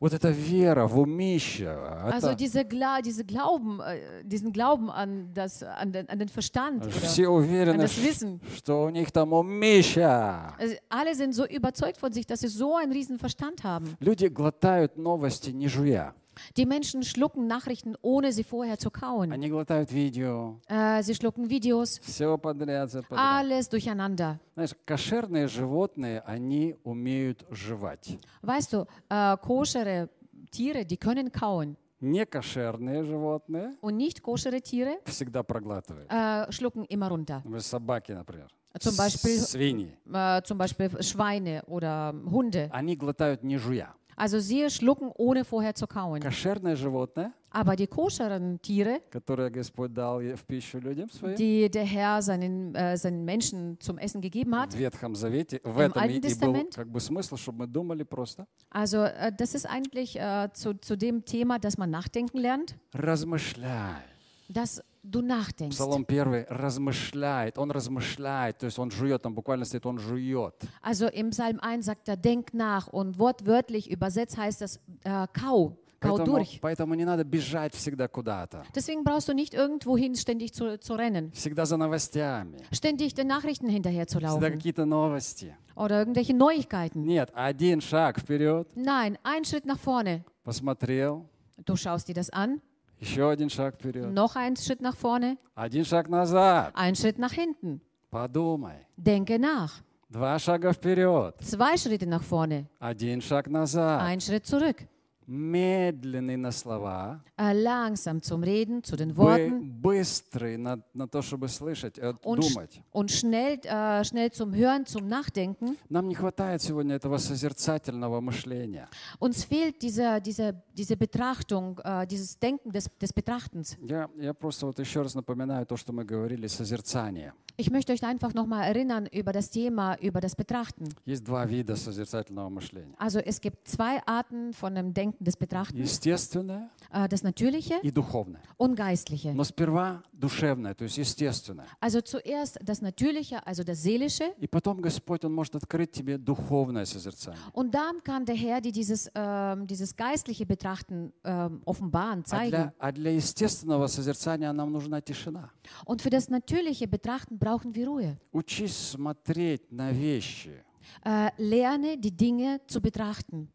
Вот 0.00 0.12
эта 0.12 0.30
вера 0.30 0.86
в 0.86 0.98
умище, 0.98 1.66
Also 2.06 2.28
это 2.28 2.34
diese, 2.34 2.64
Gla 2.64 3.02
diese 3.02 3.24
Glauben, 3.24 3.80
äh, 3.80 4.24
diesen 4.24 4.52
Glauben 4.52 4.90
an, 4.90 5.32
das, 5.34 5.62
an, 5.62 5.92
den, 5.92 6.08
an 6.08 6.18
den 6.18 6.28
Verstand. 6.28 6.86
Все 6.92 7.28
уверены, 7.28 7.82
das 7.82 8.02
Wissen. 8.02 8.40
что 8.56 8.84
у 8.84 8.90
них 8.90 9.10
там 9.10 9.32
умища. 9.32 10.54
alle 10.88 11.14
sind 11.14 11.34
so 11.34 11.46
überzeugt 11.46 11.98
von 11.98 12.12
sich, 12.12 12.26
dass 12.26 12.40
sie 12.40 12.48
so 12.48 12.76
einen 12.76 12.92
riesen 12.92 13.18
Verstand 13.18 13.64
haben. 13.64 13.96
Люди 14.00 14.26
глотают 14.26 14.96
новости, 14.96 15.50
не 15.50 15.68
жуя. 15.68 16.14
Die 16.57 16.65
Menschen 16.65 17.03
schlucken 17.03 17.47
Nachrichten, 17.47 17.95
ohne 18.01 18.31
sie 18.33 18.43
vorher 18.43 18.77
zu 18.77 18.89
kauen. 18.91 19.31
Они 19.31 19.47
глотают 19.49 19.91
видео, 19.91 20.59
Äh, 20.67 21.01
sie 21.03 21.15
schlucken 21.15 21.49
Videos, 21.49 21.99
все 21.99 22.37
подряд, 22.37 22.89
все 22.89 23.01
подряд. 23.01 23.19
alles 23.39 23.69
durcheinander. 23.69 24.39
Знаешь, 24.53 24.75
кошерные 24.85 25.47
животные, 25.47 26.21
они 26.25 26.75
умеют 26.83 27.45
жевать. 27.51 28.17
Weißt 28.41 28.73
du, 28.73 28.85
äh, 29.09 29.37
koschere 29.37 30.09
Tiere, 30.51 30.85
die 30.85 30.97
können 30.97 31.31
kauen. 31.31 31.77
Некошерные 32.01 33.03
животные 33.05 33.73
Und 33.81 33.95
nicht 33.97 34.21
koschere 34.21 34.61
Tiere 34.61 34.97
всегда 35.05 35.41
проглатывают. 35.43 36.09
äh, 36.11 36.51
schlucken 36.51 36.83
immer 36.85 37.07
runter. 37.09 37.35
Например, 37.37 37.61
собаки, 37.61 38.11
например. 38.11 38.47
Zum 38.79 38.95
Beispiel- 38.97 39.39
Свиньи. 39.39 39.97
Äh, 40.13 40.41
zum 40.43 40.57
Beispiel 40.57 40.89
Schweine 41.01 41.63
oder 41.67 42.13
Hunde. 42.29 42.69
Они 42.73 42.95
глотают 42.97 43.41
не 43.43 43.57
жуя. 43.57 43.93
Also 44.19 44.39
sie 44.39 44.69
schlucken, 44.69 45.11
ohne 45.17 45.43
vorher 45.43 45.75
zu 45.75 45.87
kauen. 45.87 46.21
Кошерное 46.21 46.75
животное, 46.77 47.33
Aber 47.49 47.75
die 47.75 47.87
koscheren 47.87 48.61
Tiere, 48.61 49.01
которое 49.09 49.49
Господь 49.49 49.93
дал 49.93 50.19
в 50.21 50.45
пищу 50.45 50.79
людям 50.79 51.09
своим, 51.09 51.35
die 51.35 51.69
der 51.69 51.83
Herr 51.85 52.21
seinen, 52.21 52.73
äh, 52.75 52.95
seinen 52.97 53.25
Menschen 53.25 53.77
zum 53.81 53.97
Essen 53.97 54.21
gegeben 54.21 54.55
hat, 54.57 54.73
в 54.73 54.77
Ветхом 54.77 55.15
Завете, 55.15 55.59
в 55.63 55.77
Im 55.79 55.85
этом 55.91 56.01
и, 56.01 56.05
Alten 56.05 56.11
и 56.15 56.19
был 56.19 56.29
Testament? 56.29 56.75
как 56.75 56.87
бы 56.89 56.99
смысл, 57.01 57.35
чтобы 57.35 57.59
мы 57.59 57.67
думали 57.67 58.03
просто. 58.03 58.45
also 58.69 59.03
äh, 59.03 59.31
das 59.37 59.53
ist 59.53 59.65
eigentlich 59.65 60.17
äh, 60.17 60.49
zu, 60.53 60.73
zu 60.79 60.97
dem 60.97 61.25
Thema, 61.25 61.59
dass 61.59 61.77
man 61.77 61.89
nachdenken 61.89 62.37
lernt, 62.37 62.75
Размышляй. 62.93 64.01
dass 64.49 64.81
du 65.03 65.21
nachdenkst. 65.21 65.75
Псалом 65.75 66.05
1 66.07 66.45
размышляет, 66.49 67.57
он 67.57 67.71
размышляет, 67.71 68.57
то 68.59 68.65
есть 68.65 68.79
он 68.79 68.91
жует, 68.91 69.21
там 69.21 69.33
буквально 69.33 69.65
стоит, 69.65 69.85
он 69.85 69.99
жует. 69.99 70.53
Also 70.81 71.07
im 71.07 71.29
Psalm 71.31 71.59
1 71.61 71.85
sagt 71.85 72.07
er, 72.09 72.17
denk 72.17 72.53
nach 72.53 72.87
und 72.87 73.17
wortwörtlich 73.19 73.89
übersetzt 73.91 74.37
heißt 74.37 74.61
das 74.61 74.77
äh, 75.03 75.27
kau, 75.33 75.77
kau 75.99 76.17
Поэтому, 76.17 76.37
durch. 76.37 76.59
поэтому 76.61 76.93
не 76.95 77.05
надо 77.05 77.23
бежать 77.23 77.73
всегда 77.75 78.07
куда-то. 78.07 78.63
Deswegen 78.75 79.03
brauchst 79.03 79.27
du 79.29 79.33
nicht 79.33 79.53
irgendwohin 79.53 80.15
ständig 80.15 80.53
zu, 80.53 80.79
zu 80.79 80.93
rennen, 80.95 81.31
Всегда 81.33 81.65
за 81.65 81.77
новостями. 81.77 82.57
ständig 82.71 83.13
den 83.13 83.27
Nachrichten 83.27 83.69
hinterher 83.69 84.07
zu 84.07 84.17
Всегда 84.19 84.33
laufen 84.33 84.51
какие-то 84.53 84.85
новости. 84.85 85.55
oder 85.75 85.99
irgendwelche 85.99 86.33
Neuigkeiten. 86.33 87.03
Нет, 87.03 87.31
один 87.35 87.81
шаг 87.81 88.19
вперед, 88.19 88.67
Nein, 88.75 89.17
ein 89.23 89.45
Schritt 89.45 89.65
nach 89.65 89.79
vorne. 89.79 90.23
посмотрел, 90.43 91.25
Du 91.65 91.75
schaust 91.77 92.07
dir 92.09 92.13
das 92.15 92.29
an, 92.31 92.59
еще 92.99 93.29
один 93.29 93.49
шаг 93.49 93.75
вперед, 93.75 94.11
noch 94.11 94.35
ein 94.35 94.55
Schritt 94.55 94.81
nach 94.81 94.95
vorne, 94.95 95.37
один 95.55 95.85
шаг 95.85 96.09
назад, 96.09 96.71
ein 96.75 96.95
Schritt 96.95 97.17
nach 97.19 97.31
hinten. 97.33 97.81
подумай. 98.09 98.85
Denke 98.97 99.37
nach. 99.39 99.81
Два 100.09 100.37
шага 100.39 100.71
вперед, 100.71 101.35
Zwei 101.41 101.75
Schritte 101.77 102.05
nach 102.07 102.23
vorne, 102.23 102.67
один 102.79 103.21
шаг 103.21 103.47
назад. 103.49 104.01
ein 104.01 104.21
Schritt 104.21 104.45
zurück. 104.45 104.87
Медленный 105.29 106.35
на 106.37 106.51
слова, 106.51 107.21
Äh, 107.37 107.51
langsam 107.53 108.21
zum 108.21 108.43
Reden, 108.43 108.83
zu 108.83 108.95
den 108.95 109.09
бы- 109.15 109.23
Worten 109.23 109.81
быстрый 109.81 110.55
на, 110.57 110.79
на 110.93 111.07
то, 111.07 111.21
чтобы 111.23 111.47
слышать, 111.49 111.97
э, 111.97 112.13
und, 112.23 112.39
sch- 112.39 112.53
думать. 112.53 112.81
und 112.93 113.09
schnell, 113.11 113.59
äh, 113.63 114.03
schnell 114.05 114.31
zum 114.31 114.53
Hören, 114.53 114.85
zum 114.85 115.07
Nachdenken. 115.07 115.77
Нам 115.89 116.07
не 116.09 116.13
хватает 116.15 116.61
сегодня 116.61 116.95
этого 116.95 117.17
созерцательного 117.17 118.21
мышления. 118.21 118.87
Uns 119.19 119.43
fehlt 119.43 119.81
diese, 119.81 120.21
diese, 120.21 120.61
diese 120.77 120.95
Betrachtung, 120.95 121.79
äh, 121.83 122.05
dieses 122.05 122.37
Denken 122.39 122.71
des, 122.71 122.87
des 123.01 123.11
Betrachtens. 123.11 123.77
Я, 123.81 124.07
я 124.17 124.33
просто 124.35 124.67
вот 124.67 124.77
еще 124.77 125.01
раз 125.01 125.15
напоминаю 125.15 125.65
то, 125.65 125.75
что 125.75 125.91
мы 125.91 126.05
говорили, 126.05 126.45
созерцание. 126.47 127.33
Ich 127.57 127.71
möchte 127.71 127.93
euch 127.93 128.03
einfach 128.03 128.33
nochmal 128.33 128.65
erinnern 128.67 129.07
über 129.11 129.31
das 129.31 129.49
Thema, 129.49 129.95
über 130.01 130.19
das 130.21 130.35
Betrachten. 130.35 130.89
Есть 131.05 131.23
два 131.23 131.45
вида 131.45 131.75
созерцательного 131.77 132.49
мышления. 132.49 132.93
Also 132.99 133.19
es 133.19 133.39
gibt 133.41 133.67
zwei 133.67 134.01
Arten 134.05 134.53
von 134.53 134.75
dem 134.75 134.93
Denken 134.93 135.18
Des 135.20 135.36
Betrachtens. 135.36 135.78
Естественное 135.78 136.70
Äh, 136.92 137.08
das 137.08 137.22
Natürliche 137.22 137.74
и 137.84 137.90
духовное. 137.92 138.42
und 138.56 138.74
Geistliche. 138.74 139.32
Но 139.32 139.44
сперва 139.44 140.02
душевное, 140.12 140.74
то 140.74 140.82
есть 140.84 140.98
естественное. 140.98 141.66
Also 141.78 142.00
zuerst 142.00 142.58
das 142.64 142.80
Natürliche, 142.82 143.46
also 143.46 143.62
das 143.62 143.80
Seelische. 143.82 144.24
И 144.40 144.48
потом 144.48 144.80
Господь, 144.80 145.24
Он 145.24 145.32
может 145.32 145.54
открыть 145.54 145.92
тебе 145.92 146.18
духовное 146.18 146.84
созерцание. 146.86 147.38
Und 147.52 147.72
dann 147.72 148.02
kann 148.02 148.24
der 148.24 148.34
Herr 148.34 148.60
dir 148.60 148.72
dieses, 148.72 149.08
ähm, 149.14 149.66
dieses 149.68 149.94
geistliche 149.94 150.46
Betrachten 150.46 151.12
ähm, 151.22 151.62
offenbaren, 151.64 152.22
А 152.22 152.24
zeigen. 152.24 152.50
для, 152.50 152.74
а 152.80 152.90
для 152.90 153.12
естественного 153.14 153.86
созерцания 153.86 154.52
нам 154.52 154.72
нужна 154.72 155.00
тишина. 155.00 155.50
Und 155.84 156.02
für 156.02 156.10
das 156.10 156.28
natürliche 156.28 156.88
Betrachten 156.88 157.38
brauchen 157.38 157.72
wir 157.74 157.86
Ruhe. 157.86 158.16
Учись 158.32 158.76
смотреть 158.96 159.70
на 159.70 159.92
вещи 159.92 160.64
Äh, 161.04 161.30
lerne 161.38 161.96
die 161.98 162.10
Dinge 162.10 162.60
zu 162.66 162.80
betrachten. 162.80 163.48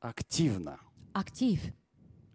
активно. 0.00 0.78
Aktiv. 1.20 1.60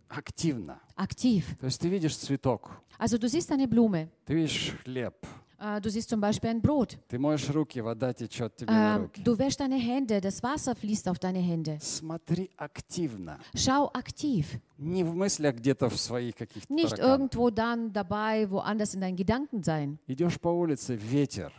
Активно. 0.07 0.79
Aktiv. 0.95 1.43
То 1.59 1.65
есть 1.65 1.81
ты 1.81 1.89
видишь 1.89 2.15
цветок, 2.15 2.71
Also 2.99 3.17
du 3.17 3.27
siehst 3.27 3.51
eine 3.51 3.67
Blume. 3.67 4.07
ты 4.25 4.35
видишь 4.35 4.73
хлеб, 4.83 5.15
Äh, 5.57 5.79
du 5.81 5.89
siehst 5.89 6.09
zum 6.09 6.19
Beispiel 6.21 6.49
ein 6.51 6.61
Brot. 6.61 6.97
ты 7.07 7.17
моешь 7.17 7.49
руки, 7.49 7.79
вода 7.81 8.13
течет 8.13 8.55
тебе 8.57 8.71
на 8.71 8.97
Äh, 8.97 9.01
руки. 9.01 9.23
du 9.23 9.37
wäschst 9.37 9.59
deine 9.59 9.77
Hände, 9.77 10.21
das 10.21 10.43
Wasser 10.43 10.75
fließt 10.75 11.07
auf 11.07 11.17
deine 11.17 11.39
Hände. 11.39 11.79
Смотри 11.81 12.51
активно. 12.57 13.39
Schau 13.55 13.89
aktiv. 13.93 14.59
Не 14.77 15.03
в 15.03 15.15
мыслях 15.15 15.55
где-то 15.55 15.89
в 15.89 15.97
своих 15.97 16.35
каких-то 16.35 16.71
Nicht 16.71 16.89
тараканах. 16.97 17.19
irgendwo 17.19 17.49
dann 17.49 17.91
dabei, 17.91 18.47
woanders 18.51 18.93
in 18.93 19.01
deinen 19.01 19.15
Gedanken 19.15 19.63
sein. 19.63 19.97
Идешь 20.07 20.39
по 20.39 20.49
улице, 20.49 20.95
ветер, 20.95 21.51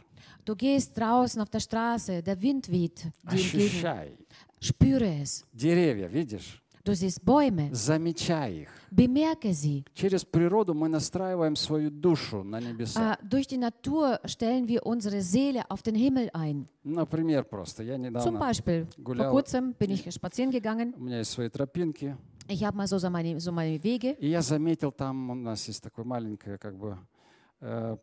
Du 0.45 0.55
gehst 0.55 0.97
draußen 0.97 1.41
auf 1.43 1.51
der 1.51 1.59
Straße, 1.61 2.23
der 2.23 2.41
Wind 2.41 2.71
weht 2.71 3.07
dir 3.25 3.41
entgegen. 3.41 4.17
Spüre 4.61 5.21
es. 5.23 5.45
Деревья, 5.53 6.07
видишь? 6.07 6.63
Du 6.86 6.96
siehst 6.96 7.24
Bäume. 7.24 7.70
Замечай 7.74 8.62
их. 8.64 8.70
Bemerke 8.90 9.54
sie. 9.54 9.86
Через 9.94 10.26
природу 10.26 10.74
мы 10.74 10.90
настраиваем 10.90 11.56
свою 11.56 11.92
душу 11.92 12.44
на 12.44 12.60
небеса. 12.60 13.14
Äh, 13.14 13.18
durch 13.28 13.46
die 13.48 13.58
Natur 13.58 14.20
stellen 14.26 14.68
wir 14.68 14.84
unsere 14.86 15.22
Seele 15.22 15.70
auf 15.70 15.84
den 15.84 15.94
Himmel 15.94 16.32
ein. 16.34 16.68
Например, 16.84 17.44
просто 17.44 17.84
я 17.84 17.94
Zum 17.96 18.02
недавно, 18.02 18.40
Beispiel, 18.40 18.88
vor 18.96 19.04
Gulaub. 19.04 19.32
kurzem 19.32 19.74
bin 19.78 19.92
ich 19.92 20.12
spazieren 20.12 20.50
gegangen. 20.52 20.96
у 20.98 21.02
меня 21.04 21.20
есть 21.20 21.32
свои 21.32 21.50
тропинки, 21.50 22.16
Ich 22.48 22.64
habe 22.66 22.76
mal 22.76 22.88
so, 22.88 22.98
so, 22.98 23.10
meine, 23.12 23.40
so 23.40 23.52
meine 23.52 23.82
Wege 23.84 24.18
И 24.20 24.28
я 24.30 24.42
заметил, 24.42 24.92
там 24.92 25.30
у 25.30 25.36
нас 25.36 25.68
есть 25.68 25.84
такое 25.84 26.04
маленькое 26.04 26.58
как 26.58 26.76
бы 26.78 26.98
э, 27.62 27.96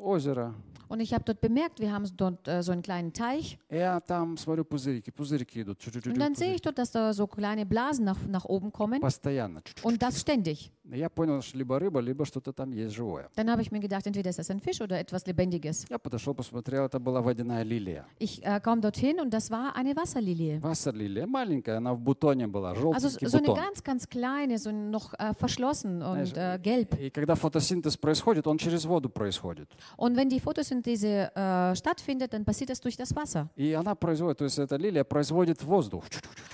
озеро. 0.00 0.54
und 0.88 1.00
ich 1.00 1.12
habe 1.12 1.24
dort 1.24 1.40
bemerkt, 1.40 1.80
wir 1.80 1.92
haben 1.92 2.04
dort 2.16 2.46
äh, 2.46 2.62
so 2.62 2.70
einen 2.72 2.82
kleinen 2.82 3.12
Teich 3.12 3.58
И 3.70 3.76
я 3.76 3.98
там 4.00 4.36
смотрю 4.36 4.64
пузырики, 4.64 5.10
пузырики 5.10 5.60
идут. 5.62 5.78
чуть-чуть 5.80 6.06
und 6.06 6.18
dann 6.18 6.34
sehe 6.34 6.46
пузырики. 6.48 6.54
ich 6.56 6.62
dort, 6.62 6.78
dass 6.78 6.90
da 6.92 7.12
so 7.12 7.26
kleine 7.26 7.66
Blasen 7.66 8.04
nach, 8.04 8.18
nach 8.28 8.44
oben 8.44 8.70
kommen 8.72 9.00
Постоянно. 9.00 9.60
чуть-чуть. 9.64 9.84
und 9.84 10.00
das 10.02 10.20
ständig. 10.20 10.70
Я 10.83 11.09
понял, 11.09 11.41
что 11.43 11.57
либо 11.57 11.77
рыба, 11.79 11.99
либо 11.99 12.25
что-то 12.25 12.51
там 12.53 12.71
есть 12.71 12.95
живое. 12.95 13.29
Dann 13.35 13.49
habe 13.51 13.61
ich 13.61 13.71
mir 13.71 13.79
gedacht, 13.79 14.07
entweder 14.07 14.31
ist 14.31 14.39
das 14.39 14.49
ein 14.49 14.59
Fisch 14.59 14.81
oder 14.81 14.99
etwas 14.99 15.25
Lebendiges. 15.27 15.85
Я 15.89 15.99
подошел, 15.99 16.33
посмотрел, 16.33 16.85
это 16.85 16.99
была 16.99 17.21
водяная 17.21 17.63
лилия. 17.63 18.05
Ich 18.17 18.43
äh, 18.43 18.59
kam 18.59 18.81
dorthin 18.81 19.19
und 19.21 19.31
das 19.31 19.51
war 19.51 19.75
eine 19.75 19.95
Wasserlilie. 19.95 20.59
Вассерлилия 20.61 21.27
маленькая, 21.27 21.77
она 21.77 21.93
в 21.93 21.99
бутоне 21.99 22.47
была, 22.47 22.71
Also 22.71 23.09
желтенький 23.09 23.27
so 23.27 23.37
eine 23.37 23.47
бутон. 23.47 23.63
ganz, 23.63 23.83
ganz 23.83 24.09
kleine, 24.09 24.57
so 24.57 24.71
noch 24.71 25.13
äh, 25.19 25.33
verschlossen 25.35 26.01
und 26.01 26.35
äh, 26.35 26.57
gelb. 26.61 26.95
И 26.99 27.11
когда 27.11 27.35
фотосинтез 27.35 27.95
происходит, 27.95 28.47
он 28.47 28.57
через 28.57 28.83
воду 28.85 29.07
происходит. 29.09 29.69
Und 29.97 30.17
wenn 30.17 30.29
die 30.29 30.39
Photosynthese 30.39 31.31
äh, 31.35 31.75
stattfindet, 31.75 32.33
dann 32.33 32.43
passiert 32.43 32.71
das 32.71 32.81
durch 32.81 32.97
das 32.97 33.15
Wasser. 33.15 33.47
И 33.55 33.71
она 33.73 33.93
производит, 33.93 34.39
то 34.39 34.45
есть 34.45 34.57
эта 34.57 34.77
лилия 34.77 35.03
производит 35.03 35.61
воздух. 35.63 36.03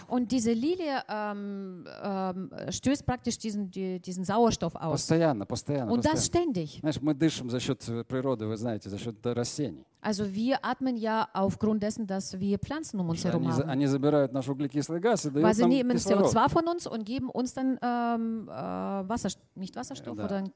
Und 0.09 0.31
diese 0.31 0.51
Lilie 0.53 1.01
ähm, 1.09 1.85
ähm, 2.01 2.49
stößt 2.69 3.05
praktisch 3.05 3.37
diesen, 3.37 3.69
die, 3.71 3.99
diesen 3.99 4.16
Sauerstoff 4.24 4.74
aus. 4.76 4.92
Постоянно, 4.92 5.44
постоянно, 5.46 5.92
Und 5.92 6.04
das 6.04 6.12
постоянно. 6.12 6.52
ständig. 6.52 6.78
Знаешь, 6.80 7.00
мы 7.00 7.14
дышим 7.14 7.50
за 7.50 7.60
счет 7.60 7.86
э, 7.88 8.04
природы, 8.04 8.46
вы 8.46 8.56
знаете, 8.56 8.88
за 8.90 8.98
счет 8.98 9.16
э, 9.24 9.32
растений. 9.32 9.84
Also 10.00 10.24
wir 10.34 10.58
atmen 10.62 10.96
ja 10.96 11.28
aufgrund 11.32 11.82
dessen, 11.82 12.06
dass 12.06 12.38
wir 12.40 12.58
Pflanzen 12.58 12.98
um 13.00 13.08
uns 13.10 13.24
herum 13.24 13.42
Они, 13.44 13.52
за- 13.52 13.62
haben. 13.62 13.68
они 13.70 13.86
забирают 13.86 14.32
наш 14.32 14.48
углекислый 14.48 15.00
газ 15.00 15.26
и 15.26 15.30
Weil 15.30 15.42
дают 15.42 15.56
sie 15.56 15.62
нам 15.62 15.70
nehmen 15.70 15.92
кислород. 15.96 16.32
CO2 16.34 16.48
von 16.50 16.68
uns 16.68 16.86
und 16.86 17.04
geben 17.04 17.28
uns 17.30 17.54
dann 17.54 17.78
ähm, 17.82 18.48
äh, 18.48 18.52
Wasserstoff, 19.08 19.44
nicht 19.54 19.76
Wasserstoff, 19.76 20.16
Ja, 20.18 20.26
da. 20.26 20.36
oder 20.40 20.50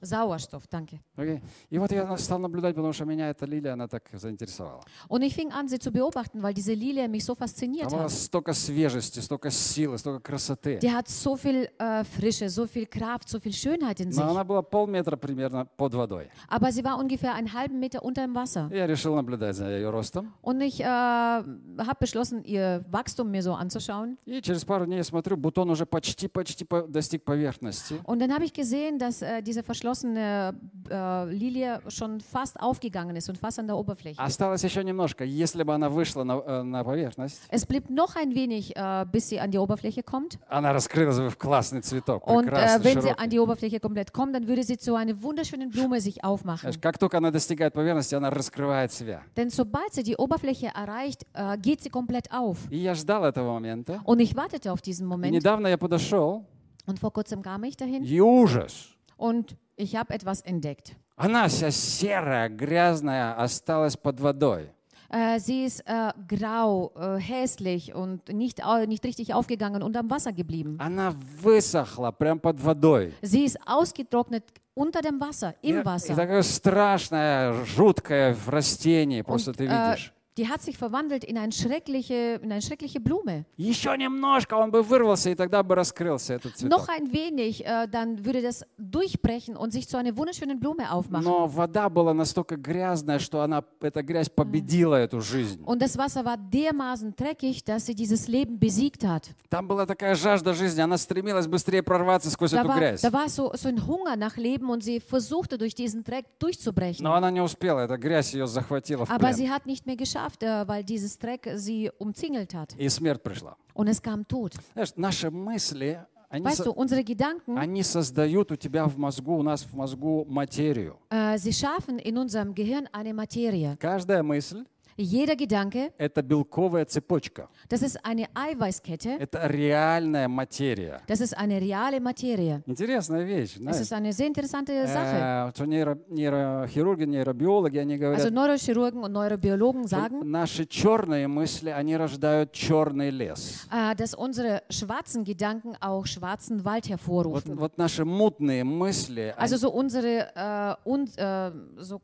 Sauerstoff, 0.00 0.66
danke. 0.68 1.00
Окей? 1.16 1.40
И 1.70 1.78
вот 1.78 1.90
я 1.90 2.16
стал 2.18 2.38
наблюдать, 2.38 2.74
потому 2.74 2.92
что 2.92 3.04
меня 3.04 3.30
эта 3.30 3.46
лилия, 3.46 3.72
она 3.72 3.88
так 3.88 4.08
заинтересовала. 4.12 4.82
Und 5.08 5.22
ich 5.22 5.34
fing 5.34 5.50
an, 5.52 5.66
sie 5.68 5.78
zu 5.78 5.90
beobachten, 5.90 6.42
weil 6.42 6.52
diese 6.52 6.74
Lilie 6.74 7.08
mich 7.08 7.24
so 7.24 7.34
fasziniert 7.34 7.90
Там 7.90 8.00
hat. 8.00 8.10
столько 8.10 8.52
свежести, 8.52 9.20
столько 9.20 9.50
силы, 9.50 9.96
столько 9.96 10.20
красоты. 10.20 10.78
Die 10.80 10.90
hat 10.92 11.08
so 11.08 11.36
viel 11.36 11.70
äh, 11.78 12.04
Frische, 12.04 12.50
so 12.50 12.66
viel 12.66 12.86
Kraft, 12.86 13.28
so 13.30 13.40
viel 13.40 13.52
Schönheit 13.54 14.00
in 14.00 14.12
sich. 14.12 14.22
Но 14.22 14.30
она 14.30 14.44
была 14.44 14.62
полметра 14.62 15.16
примерно 15.16 15.64
под 15.64 15.94
водой. 15.94 16.28
Aber 16.48 16.70
sie 16.70 16.84
war 16.84 16.98
ungefähr 16.98 17.32
einen 17.34 17.52
halben 17.54 17.78
Meter 17.80 18.04
unter 18.04 18.22
dem 18.26 18.34
Wasser. 18.34 18.68
Я 18.72 18.86
решил 18.86 19.14
наблюдать 19.14 19.56
за 19.56 19.70
ее 19.70 19.88
ростом. 19.88 20.34
Und 20.42 20.60
ich 20.60 20.80
äh, 20.80 20.84
habe 20.84 21.96
beschlossen, 21.98 22.44
ihr 22.44 22.84
Wachstum 22.90 23.30
mir 23.30 23.42
so 23.42 23.54
anzuschauen. 23.54 24.18
И 24.26 24.42
через 24.42 24.64
пару 24.66 24.84
дней 24.84 24.96
я 24.98 25.04
смотрю, 25.04 25.36
бутон 25.38 25.70
уже 25.70 25.86
почти-почти 25.86 26.64
по- 26.64 26.82
достиг 26.82 27.24
поверхности. 27.24 28.00
Und 28.04 28.18
dann 28.20 28.32
habe 28.34 28.44
ich 28.44 28.52
gesehen, 28.52 28.98
dass 28.98 29.22
äh, 29.22 29.40
diese 29.42 29.62
verschlossene 29.62 29.93
äh, 29.93 31.25
Lilie 31.31 31.79
schon 31.87 32.19
fast 32.21 32.59
aufgegangen 32.59 33.15
ist 33.15 33.29
und 33.29 33.37
fast 33.37 33.59
an 33.59 33.67
der 33.67 33.77
Oberfläche. 33.77 34.19
Осталось 34.21 34.63
еще 34.63 34.83
немножко. 34.83 35.23
Если 35.23 35.63
бы 35.63 35.73
она 35.73 35.89
вышла 35.89 36.23
на, 36.23 36.41
э, 36.45 36.63
на 36.63 36.83
поверхность, 36.83 37.39
Es 37.49 37.65
blieb 37.65 37.89
noch 37.89 38.15
ein 38.15 38.33
wenig, 38.35 38.75
äh, 38.75 39.05
bis 39.11 39.29
sie 39.29 39.39
an 39.39 39.51
die 39.51 39.57
Oberfläche 39.57 40.03
kommt. 40.03 40.37
она 40.49 40.73
раскрылась 40.73 41.17
бы 41.17 41.29
в 41.29 41.37
классный 41.37 41.81
цветок. 41.81 42.25
Und 42.27 42.47
äh, 42.47 42.49
прекрасный, 42.49 42.83
wenn 42.85 43.01
sie 43.01 43.07
широкий. 43.09 43.23
an 43.23 43.29
die 43.29 43.39
Oberfläche 43.39 43.79
komplett 43.79 44.13
kommt, 44.13 44.35
dann 44.35 44.47
würde 44.47 44.63
sie 44.63 44.77
zu 44.77 44.95
einer 44.95 45.21
wunderschönen 45.21 45.69
Blume 45.69 46.01
sich 46.01 46.23
aufmachen. 46.23 46.61
Знаешь, 46.61 46.79
как 46.81 46.97
только 46.97 47.17
она 47.17 47.31
достигает 47.31 47.73
поверхности, 47.73 48.15
она 48.15 48.29
раскрывает 48.29 48.91
себя. 48.91 49.21
Denn 49.37 49.49
sobald 49.49 49.93
sie 49.93 50.03
die 50.03 50.15
Oberfläche 50.17 50.67
erreicht, 50.75 51.25
äh, 51.33 51.57
geht 51.57 51.81
sie 51.81 51.89
komplett 51.89 52.31
auf. 52.31 52.57
И 52.69 52.77
я 52.77 52.95
ждал 52.95 53.23
этого 53.25 53.53
момента. 53.53 54.01
Und 54.05 54.19
ich 54.19 54.35
wartete 54.35 54.71
auf 54.71 54.81
diesen 54.81 55.05
И 55.05 55.09
Moment. 55.09 55.31
недавно 55.33 55.67
я 55.67 55.77
подошел, 55.77 56.45
Und 56.87 56.99
vor 56.99 57.13
kurzem 57.13 57.41
kam 57.43 57.63
ich 57.65 57.77
dahin 57.77 58.03
и 58.03 58.19
ужас. 58.19 58.89
und 59.17 59.55
ich 59.76 59.96
habe 59.96 60.12
etwas 60.14 60.40
entdeckt. 60.42 60.94
Она 61.16 61.46
вся 61.48 61.70
серая, 61.70 62.48
грязная, 62.48 63.34
осталась 63.34 63.96
под 63.96 64.20
водой. 64.20 64.70
Äh, 65.10 65.38
sie 65.38 65.64
ist 65.64 65.80
äh, 65.86 66.12
grau, 66.26 66.90
äh, 66.96 67.18
hässlich 67.20 67.94
und 67.94 68.28
nicht, 68.30 68.60
nicht 68.88 69.04
richtig 69.04 69.32
aufgegangen 69.32 69.82
und 69.84 69.96
am 69.96 70.10
Wasser 70.10 70.32
geblieben. 70.32 70.76
Она 70.80 71.14
высохла 71.40 72.10
прям 72.10 72.40
под 72.40 72.60
водой. 72.60 73.12
Sie 73.22 73.44
ist 73.44 73.56
ausgetrocknet 73.64 74.42
unter 74.74 75.02
dem 75.02 75.20
Wasser, 75.20 75.54
И, 75.62 75.68
im 75.70 75.80
и 75.82 75.84
Wasser. 75.84 76.16
такое 76.16 76.42
страшное, 76.42 77.52
жуткое 77.64 78.34
в 78.34 78.48
растении, 78.48 79.22
просто 79.22 79.52
Und, 79.52 79.56
ты 79.58 79.66
äh, 79.66 79.68
видишь. 79.90 80.12
die 80.37 80.47
hat 80.47 80.61
sich 80.61 80.77
verwandelt 80.77 81.25
in, 81.25 81.37
ein 81.37 81.51
schreckliche, 81.51 82.39
in 82.41 82.49
eine 82.49 82.61
schreckliche 82.61 83.01
Blume. 83.01 83.43
Еще 83.57 83.97
немножко, 83.97 84.53
он 84.53 84.71
бы 84.71 84.81
вырвался, 84.83 85.29
и 85.31 85.35
тогда 85.35 85.63
бы 85.63 85.75
раскрылся 85.75 86.35
этот 86.35 86.55
цветок. 86.55 86.69
Noch 86.79 86.87
ein 86.87 87.11
wenig, 87.11 87.65
äh, 87.65 87.87
dann 87.91 88.23
würde 88.23 88.41
das 88.41 88.63
durchbrechen 88.77 89.57
und 89.57 89.71
sich 89.73 89.89
zu 89.89 89.97
einer 89.97 90.15
wunderschönen 90.15 90.57
Blume 90.61 90.93
aufmachen. 90.93 91.25
Но 91.25 91.45
вода 91.47 91.89
была 91.89 92.13
настолько 92.13 92.55
грязная, 92.55 93.19
что 93.19 93.41
она, 93.41 93.65
эта 93.81 94.01
грязь 94.01 94.29
победила 94.29 94.95
эту 94.95 95.19
жизнь. 95.19 95.61
Und 95.65 95.81
das 95.81 95.97
Wasser 95.97 96.23
war 96.23 96.37
dermaßen 96.37 97.15
dreckig, 97.17 97.65
dass 97.65 97.87
sie 97.87 97.95
dieses 97.95 98.29
Leben 98.29 98.59
besiegt 98.59 99.03
hat. 99.03 99.31
Там 99.49 99.67
была 99.67 99.85
такая 99.85 100.15
жажда 100.15 100.53
жизни, 100.53 100.79
она 100.79 100.97
стремилась 100.97 101.47
быстрее 101.47 101.83
прорваться 101.83 102.29
сквозь 102.31 102.51
Da 102.51 102.61
эту 102.61 102.69
war, 102.69 102.77
грязь. 102.77 103.01
da 103.01 103.11
war 103.11 103.27
so, 103.27 103.51
so 103.55 103.67
ein 103.67 103.85
Hunger 103.85 104.15
nach 104.15 104.37
Leben 104.37 104.69
und 104.69 104.85
sie 104.85 105.01
versuchte 105.01 105.57
durch 105.57 105.75
diesen 105.75 106.05
Dreck 106.05 106.25
durchzubrechen. 106.39 107.03
Но 107.03 107.13
она 107.13 107.29
не 107.29 107.41
успела, 107.41 107.81
эта 107.81 107.97
грязь 107.97 108.33
ее 108.33 108.47
захватила 108.47 109.05
в 109.05 109.09
Aber 109.11 109.27
плен. 109.27 109.33
sie 109.35 109.49
hat 109.49 109.65
nicht 109.65 109.85
mehr 109.85 109.97
geschafft, 109.97 110.22
Äh, 110.42 110.66
weil 110.68 110.84
dieses 110.84 111.18
Dreck 111.18 111.48
sie 111.54 111.90
umzingelt 111.98 112.54
hat. 112.54 112.74
И 112.78 112.88
смерть 112.88 113.22
пришла. 113.22 113.56
Und 113.74 113.88
es 113.88 114.00
kam 114.00 114.26
Tod. 114.26 114.54
Знаешь, 114.72 114.92
наши 114.96 115.30
мысли, 115.30 115.98
они, 116.28 116.44
Weißt 116.44 116.66
du, 116.66 116.72
unsere 116.72 117.02
Gedanken, 117.04 117.56
они 117.58 117.82
создают 117.82 118.50
у 118.50 118.56
тебя 118.56 118.86
в 118.86 118.96
мозгу, 118.98 119.36
у 119.38 119.42
нас 119.42 119.62
в 119.62 119.72
мозгу 119.74 120.24
материю. 120.28 120.98
äh, 121.10 121.38
sie 121.38 121.52
schaffen 121.52 121.98
in 121.98 122.16
unserem 122.18 122.54
Gehirn 122.54 122.88
eine 122.92 123.14
Materie. 123.14 123.76
Каждая 123.78 124.22
мысль 124.22 124.64
Jeder 125.01 125.37
Gedanke, — 125.37 125.97
это 125.97 126.21
белковая 126.21 126.83
цепочка. 126.83 127.47
das 127.69 127.81
ist 127.83 127.97
eine 128.03 128.27
Eiweißkette, 128.35 129.11
Это 129.17 129.47
реальная 129.47 130.27
материя. 130.27 131.01
das 131.07 131.21
ist 131.21 131.37
eine 131.37 131.61
reale 131.61 132.01
Materie. 132.01 132.61
Интересная 132.65 133.23
вещь. 133.23 133.53
Es 133.55 133.61
знаешь. 133.61 133.79
ist 133.79 133.93
eine 133.93 134.11
sehr 134.11 134.27
interessante 134.27 134.73
Sache. 134.87 135.15
Э, 135.15 135.51
что 135.55 135.63
нейро- 135.63 135.97
нейрохирурги, 136.09 137.05
нейробиологи, 137.05 137.77
они 137.77 137.93
Also 137.93 138.01
говорят, 138.01 138.31
Neurochirurgen 138.33 139.01
und 139.05 139.13
Neurobiologen 139.13 139.87
что 139.87 139.95
sagen, 139.95 140.29
наши 140.29 140.65
черные 140.65 141.29
мысли, 141.29 141.69
они 141.69 141.95
рождают 141.95 142.51
черный 142.51 143.09
лес. 143.09 143.67
äh, 143.71 143.95
dass 143.95 144.13
unsere 144.13 144.63
schwarzen 144.69 145.23
Gedanken 145.23 145.77
auch 145.79 146.05
schwarzen 146.07 146.65
Wald 146.65 146.83
Вот, 146.83 146.89
hervorrufen. 146.89 147.57
вот 147.57 147.77
наши 147.77 148.03
мутные 148.03 148.65
мысли, 148.65 149.33
Also 149.37 149.55
они- 149.55 149.61
so 149.61 149.71
unsere 149.71 150.27
äh, 150.35 150.75
und, 150.83 151.17
äh, 151.17 151.51
so 151.77 152.01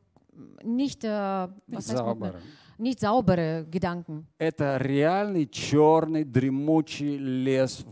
nicht, 0.63 1.03
äh, 1.03 1.09
was 1.09 1.89
heißt 1.89 1.97
Sauber. 1.97 2.15
Mutne? 2.27 2.41
nicht 2.80 3.00
saubere 3.00 3.66
Gedanken. 3.70 4.26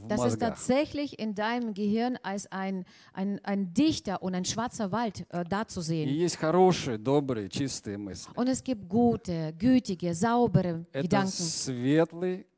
Das 0.08 0.24
ist 0.24 0.38
tatsächlich 0.40 1.18
in 1.18 1.34
deinem 1.34 1.74
Gehirn 1.74 2.18
als 2.22 2.50
ein, 2.50 2.84
ein, 3.12 3.40
ein 3.44 3.72
dichter 3.74 4.22
und 4.22 4.34
ein 4.34 4.44
schwarzer 4.44 4.90
Wald 4.92 5.26
äh, 5.30 5.44
dazusehen. 5.44 6.08
Und 8.34 8.48
es 8.48 8.62
gibt 8.64 8.88
gute, 8.88 9.52
gütige, 9.58 10.14
saubere 10.14 10.86
Gedanken 10.92 11.28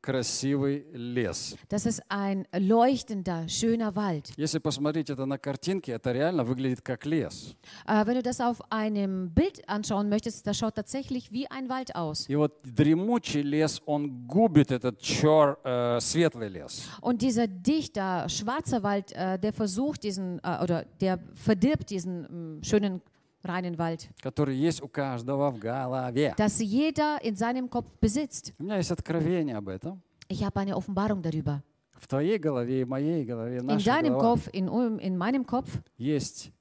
красивый 0.00 0.86
лес. 0.92 1.56
Das 1.68 1.86
ist 1.86 2.02
ein 2.08 2.46
leuchtender, 2.52 3.48
schöner 3.48 3.94
Wald. 3.96 4.32
Если 4.36 4.58
посмотреть 4.58 5.10
это 5.10 5.26
на 5.26 5.38
картинке, 5.38 5.92
это 5.92 6.12
реально 6.12 6.44
выглядит 6.44 6.80
как 6.80 7.04
лес. 7.06 7.56
Äh, 7.86 8.06
wenn 8.06 8.14
du 8.14 8.22
das 8.22 8.40
auf 8.40 8.60
einem 8.70 9.30
Bild 9.30 9.68
anschauen 9.68 10.08
möchtest, 10.08 10.46
das 10.46 10.56
schaut 10.56 10.76
tatsächlich 10.76 11.32
wie 11.32 11.48
ein 11.50 11.68
Wald 11.68 11.94
aus. 11.94 12.28
И 12.28 12.36
вот 12.36 12.52
дремучий 12.62 13.42
лес, 13.42 13.82
он 13.86 14.26
губит 14.26 14.70
этот 14.70 15.00
чер, 15.00 15.58
э, 15.64 15.98
светлый 16.00 16.48
лес. 16.48 16.88
Und 17.00 17.22
dieser 17.22 17.46
dichter, 17.46 18.28
schwarzer 18.28 18.82
Wald, 18.82 19.12
äh, 19.12 19.38
der 19.38 19.52
versucht 19.52 20.04
diesen, 20.04 20.38
äh, 20.42 20.62
oder 20.62 20.84
der 21.00 21.18
verdirbt 21.34 21.90
diesen 21.90 22.58
mh, 22.58 22.64
schönen, 22.64 23.02
reinen 23.43 23.77
Wald, 23.77 24.09
который 24.21 24.55
есть 24.55 24.81
у 24.81 24.87
каждого 24.87 25.49
в 25.51 25.59
голове. 25.59 26.33
das 26.37 26.59
jeder 26.59 27.21
in 27.23 27.35
seinem 27.35 27.69
Kopf 27.69 27.87
besitzt. 27.99 28.53
У 28.59 28.63
меня 28.63 28.77
есть 28.77 28.91
откровение 28.91 29.55
об 29.57 29.67
этом. 29.69 30.01
Ich 30.29 30.43
habe 30.43 30.59
eine 30.59 30.75
Offenbarung 30.75 31.21
darüber. 31.21 31.61
В 31.99 32.07
твоей 32.07 32.37
голове 32.39 32.81
и 32.81 32.85
моей 32.85 33.23
голове, 33.25 33.59
в 33.59 33.63
In 33.63 33.67
нашей 33.67 33.85
deinem 33.85 34.13
голове 34.13 34.21
Kopf, 34.21 34.49
in, 34.53 34.67
um- 34.69 34.99
in 34.99 35.17
meinem 35.17 35.45
Kopf, 35.45 35.69
есть, 35.97 36.51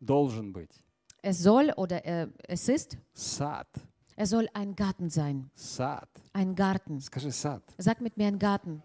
должен 0.00 0.52
быть 0.52 0.70
es 1.22 1.42
soll 1.42 1.70
oder 1.76 2.04
äh, 2.06 2.28
es 2.48 2.68
ist, 2.68 2.96
сад. 3.12 3.68
es 4.16 4.30
soll 4.30 4.48
ein 4.54 4.74
Garten 4.74 5.10
sein. 5.10 5.50
Сад. 5.54 6.08
Ein 6.32 6.54
Garten. 6.54 6.98
Скажи 7.00 7.30
сад. 7.30 7.62
Sag 7.78 8.00
mit 8.00 8.16
mir 8.16 8.26
ein 8.28 8.38
Garten. 8.38 8.82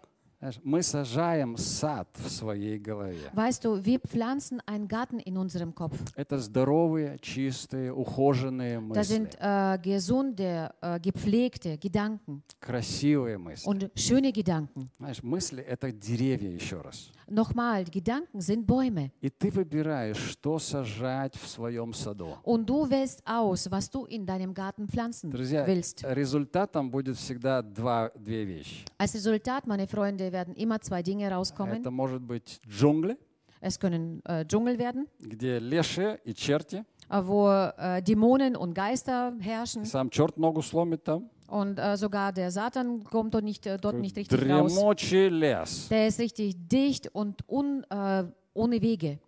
Мы 0.62 0.82
сажаем 0.82 1.56
сад 1.56 2.08
в 2.14 2.28
своей 2.28 2.78
голове. 2.78 3.30
Weißt 3.32 3.64
du, 3.64 3.82
wir 3.84 4.00
pflanzen 4.00 4.60
einen 4.66 4.86
Garten 4.86 5.18
in 5.18 5.38
unserem 5.38 5.74
Kopf. 5.74 5.96
Это 6.14 6.38
здоровые, 6.38 7.18
чистые, 7.20 7.92
ухоженные 7.92 8.80
мысли, 8.80 9.02
sind 9.02 9.36
äh, 9.40 9.78
gesunde, 9.82 10.74
äh, 10.82 11.00
gepflegte 11.00 11.78
Gedanken 11.78 12.42
красивые 12.60 13.38
мысли. 13.38 13.66
und 13.66 13.90
schöne 13.94 14.30
Gedanken. 14.32 14.90
Знаешь, 14.98 15.22
мысли— 15.22 15.62
это 15.66 15.90
деревья 15.90 16.50
еще 16.50 16.80
раз. 16.82 17.10
Nochmal, 17.28 17.84
Gedanken 17.84 18.40
sind 18.40 18.66
Bäume. 18.66 19.10
И 19.20 19.30
ты 19.30 19.50
выбираешь, 19.50 20.18
что 20.18 20.58
сажать 20.58 21.34
в 21.34 21.48
своем 21.48 21.92
саду. 21.94 22.36
Und 22.44 22.66
du 22.66 22.88
wählst 22.88 23.22
aus, 23.26 23.70
was 23.70 23.90
du 23.90 24.04
in 24.04 24.26
deinem 24.26 24.52
Garten 24.54 24.86
pflanzen 24.86 25.30
Друзья, 25.30 25.64
willst. 25.66 26.04
результатом 26.04 26.90
будет 26.90 27.16
всегда 27.16 27.62
два, 27.62 28.10
две 28.14 28.44
вещи. 28.44 28.84
Als 28.98 29.14
Resultat, 29.14 29.66
meine 29.66 29.86
Freunde, 29.88 30.25
werden 30.25 30.55
immer 30.55 30.79
zwei 30.81 31.01
Dinge 31.03 31.29
rauskommen. 31.31 31.75
Это 31.81 31.91
может 31.91 32.21
быть 32.21 32.59
джунгли, 32.67 33.17
Es 33.61 33.79
können 33.79 34.21
äh, 34.25 34.43
Dschungel 34.45 34.77
werden, 34.79 35.07
где 35.19 35.59
лешие 35.59 36.19
и 36.25 36.33
черти. 36.33 36.83
äh, 37.09 37.21
wo 37.23 37.47
äh, 37.49 38.01
Dämonen 38.01 38.55
und 38.55 38.73
Geister 38.73 39.33
И 39.39 39.43
herrschen 39.43 39.85
сам 39.85 40.09
черт 40.09 40.37
ногу 40.37 40.61
сломит 40.61 41.03
там. 41.03 41.29
und 41.47 41.77
äh, 41.77 41.95
sogar 41.97 42.31
der 42.33 42.49
Satan 42.49 43.03
kommt 43.03 43.33
dort 43.33 43.43
nicht, 43.43 43.65
äh, 43.67 43.77
dort 43.77 43.97
nicht 43.99 44.15
richtig 44.17 44.39
raus. 44.49 44.73
Дремучий 44.73 45.29
лес. 45.29 45.87
Der 45.89 46.07
ist 46.07 46.19
richtig 46.19 46.55
dicht 46.67 47.09
und 47.13 47.43
un, 47.47 47.83
äh, 47.91 48.23
ohne 48.56 48.80
Wege. 48.80 49.18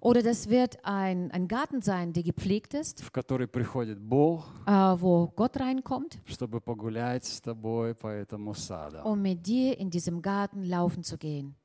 Oder 0.00 0.22
das 0.22 0.48
wird 0.48 0.84
ein, 0.84 1.30
ein 1.30 1.48
Garten 1.48 1.82
sein, 1.82 2.12
der 2.12 2.22
gepflegt 2.22 2.74
ist, 2.74 3.02
Бог, 4.08 4.44
äh, 4.66 4.70
wo 4.72 5.28
Gott 5.34 5.58
reinkommt, 5.58 6.20
тобой 7.42 7.94
um 9.04 9.22
mit 9.22 9.46
dir 9.46 9.78
in 9.78 9.90
diesem 9.90 10.20
Garten 10.22 10.64
laufen 10.64 11.02
zu 11.02 11.16
gehen. 11.18 11.56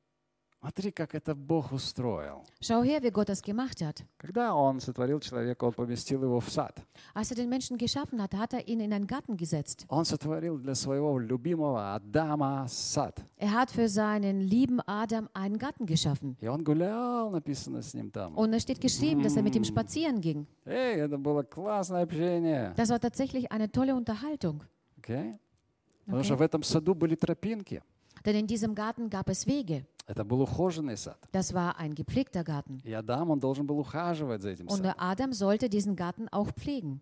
Смотри, 0.61 0.91
как 0.91 1.15
это 1.15 1.35
Бог 1.35 1.71
устроил. 1.71 2.43
Schau 2.59 2.83
her, 2.83 3.01
wie 3.01 3.11
Gott 3.11 3.29
das 3.29 3.41
gemacht 3.41 3.81
hat. 3.81 4.03
Когда 4.17 4.53
Он 4.53 4.81
сотворил 4.81 5.21
человека, 5.21 5.63
Он 5.63 5.71
поместил 5.71 6.21
его 6.23 6.41
в 6.41 6.49
сад. 6.49 6.81
Als 7.13 7.31
er 7.31 7.37
den 7.37 7.47
Menschen 7.47 7.77
geschaffen 7.77 8.21
hat, 8.21 8.33
hat 8.35 8.53
er 8.53 8.67
ihn 8.67 8.81
in 8.81 8.91
einen 8.91 9.07
Garten 9.07 9.37
gesetzt. 9.37 9.85
Он 9.87 10.03
сотворил 10.03 10.57
для 10.57 10.75
своего 10.75 11.17
любимого 11.17 11.93
Адама 11.95 12.65
сад. 12.67 13.21
Er 13.37 13.53
hat 13.53 13.71
für 13.71 13.87
seinen 13.87 14.41
lieben 14.41 14.81
Adam 14.85 15.29
einen 15.33 15.57
Garten 15.57 15.85
geschaffen. 15.85 16.35
И 16.41 16.47
он 16.47 16.65
гулял, 16.65 17.29
написано 17.31 17.81
с 17.81 17.93
ним 17.93 18.11
там. 18.11 18.35
Und 18.35 18.53
es 18.53 18.63
steht 18.63 18.81
geschrieben, 18.81 19.23
dass 19.23 19.37
er 19.37 19.43
mit 19.43 19.55
ihm 19.55 19.63
spazieren 19.63 20.19
ging. 20.19 20.45
Эй, 20.65 20.97
это 20.99 21.17
было 21.17 21.41
классное 21.43 22.03
общение. 22.03 22.73
Das 22.75 22.89
war 22.89 22.99
tatsächlich 22.99 23.49
eine 23.49 23.71
tolle 23.71 23.95
Unterhaltung. 23.95 24.61
Потому 25.01 26.19
Okay. 26.21 26.23
что 26.23 26.35
в 26.35 26.41
этом 26.41 26.63
саду 26.63 26.93
были 26.95 27.15
тропинки. 27.15 27.81
Denn 28.25 28.35
in 28.35 28.45
diesem 28.47 28.75
Garten 28.75 29.09
gab 29.09 29.29
es 29.29 29.47
Wege. 29.47 29.85
Это 30.08 30.24
был 30.24 30.40
ухоженный 30.42 30.96
сад. 30.96 31.18
Das 31.32 31.52
war 31.54 31.76
ein 31.78 31.94
gepflegter 31.94 32.44
Garten. 32.44 32.80
И 32.84 32.92
Адам, 32.92 33.30
он 33.30 33.38
должен 33.40 33.66
был 33.66 33.78
ухаживать 33.78 34.42
за 34.42 34.50
этим 34.50 34.66
Und 34.66 34.76
садом. 34.78 34.82
der 34.84 34.94
Adam 35.00 35.32
sollte 35.32 35.68
diesen 35.68 35.96
Garten 35.96 36.28
auch 36.28 36.50
pflegen. 36.52 37.00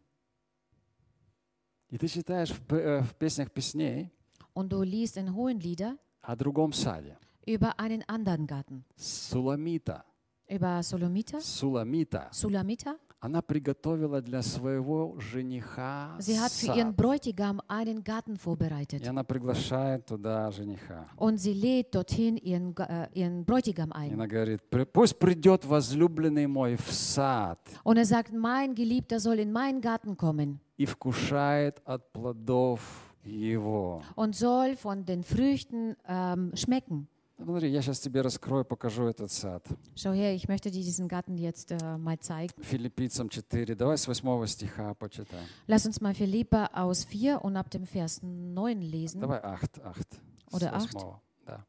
И 1.91 1.99
ты 1.99 2.09
читаешь 2.09 2.51
в, 2.51 2.61
п- 2.67 2.77
э, 2.81 3.03
в 3.03 3.15
песнях 3.17 3.51
песней 3.53 4.11
Und 4.55 4.69
du 4.73 4.83
liest 4.83 5.17
in 5.17 5.35
Hohenlieder 5.35 5.97
о 6.23 6.37
другом 6.37 6.73
саде. 6.73 7.19
über 7.47 7.79
einen 7.79 8.03
anderen 8.09 8.47
Garten. 8.47 8.85
Суламита. 8.97 10.05
Über 10.49 10.83
Solomita, 10.83 11.41
Суламита. 11.41 12.29
Sulamita. 12.33 12.97
Она 13.20 13.42
приготовила 13.42 14.22
для 14.22 14.44
своего 14.44 15.18
жениха 15.20 16.16
Sie 16.20 16.40
hat 16.40 16.52
für 16.52 16.68
ihren. 16.78 16.94
Bräutigam 16.96 17.60
einen 17.68 18.04
Garten 18.04 18.36
И 18.36 18.38
vorbereitet. 18.38 19.08
она 19.08 19.24
приглашает 19.24 20.06
туда 20.06 20.52
жениха. 20.52 21.08
Und 21.18 21.38
sie 21.40 21.54
lädt 21.54 21.96
dorthin 21.96 22.38
ihren, 22.38 22.76
äh, 22.78 23.08
ihren 23.14 23.44
Bräutigam 23.44 23.90
И 23.90 23.94
ein. 23.96 24.14
она 24.14 24.28
говорит, 24.28 24.62
«При- 24.70 24.86
пусть 24.86 25.18
придет 25.18 25.66
возлюбленный 25.66 26.46
мой 26.46 26.76
в 26.76 26.92
сад 26.94 27.60
Und 27.84 27.98
er 27.98 28.06
sagt, 28.06 28.32
mein 28.34 28.76
Geliebter 28.76 29.20
soll 29.20 29.40
in 29.40 29.52
meinen 29.52 29.82
Garten 29.82 30.16
kommen 30.16 30.60
и 30.78 30.86
вкушает 30.86 31.82
от 31.86 32.14
плодов 32.14 32.82
его. 33.26 34.04
und 34.16 34.36
soll 34.36 34.76
von 34.76 35.04
den 35.06 35.24
Früchten 35.24 35.96
ähm, 36.08 36.52
schmecken. 36.56 37.08
Смотри, 37.40 37.70
я 37.70 37.82
сейчас 37.84 38.00
тебе 38.00 38.22
раскрою, 38.22 38.66
покажу 38.66 39.06
этот 39.06 39.32
сад. 39.32 39.64
Schau 39.96 40.12
her, 40.14 40.34
ich 40.34 40.48
möchte 40.48 40.72
dir 40.72 40.82
diesen 40.82 41.08
Garten 41.08 41.38
jetzt 41.38 41.72
äh, 41.72 41.98
mal 41.98 42.18
zeigen. 42.20 42.52
Филиппийцам 42.64 43.30
4. 43.30 43.76
Давай 43.76 43.98
с 43.98 44.08
8 44.08 44.48
стиха 44.48 44.94
почитаем. 44.96 45.46
Lass 45.68 45.86
uns 45.86 46.02
mal 46.02 46.16
Philippa 46.16 46.66
aus 46.74 47.06
4 47.06 47.38
und 47.44 47.56
ab 47.56 47.70
dem 47.70 47.86
Vers 47.86 48.20
9 48.24 48.82
lesen. 48.82 49.22
Давай 49.22 49.40
ахт, 49.40 49.78
ахт. 49.84 50.08
с 50.50 50.54
Oder 50.56 50.74
ахт. 50.74 50.94
восьмого, 50.94 51.22
Да. 51.46 51.64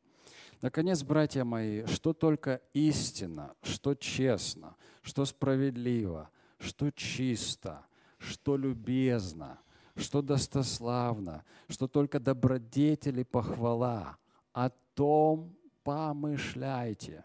Наконец, 0.63 1.03
братья 1.03 1.45
мои, 1.45 1.85
что 1.87 2.15
только 2.15 2.63
истина, 2.73 3.55
что 3.63 3.95
честно, 3.95 4.75
что 5.03 5.27
справедливо, 5.27 6.31
что 6.59 6.91
чисто, 6.91 7.85
что 8.17 8.57
любезно, 8.57 9.59
что 9.97 10.23
достославно, 10.23 11.45
что 11.69 11.87
только 11.89 12.19
добродетели 12.19 13.23
похвала, 13.23 14.17
о 14.55 14.71
том 14.95 15.55
помышляйте. 15.88 17.24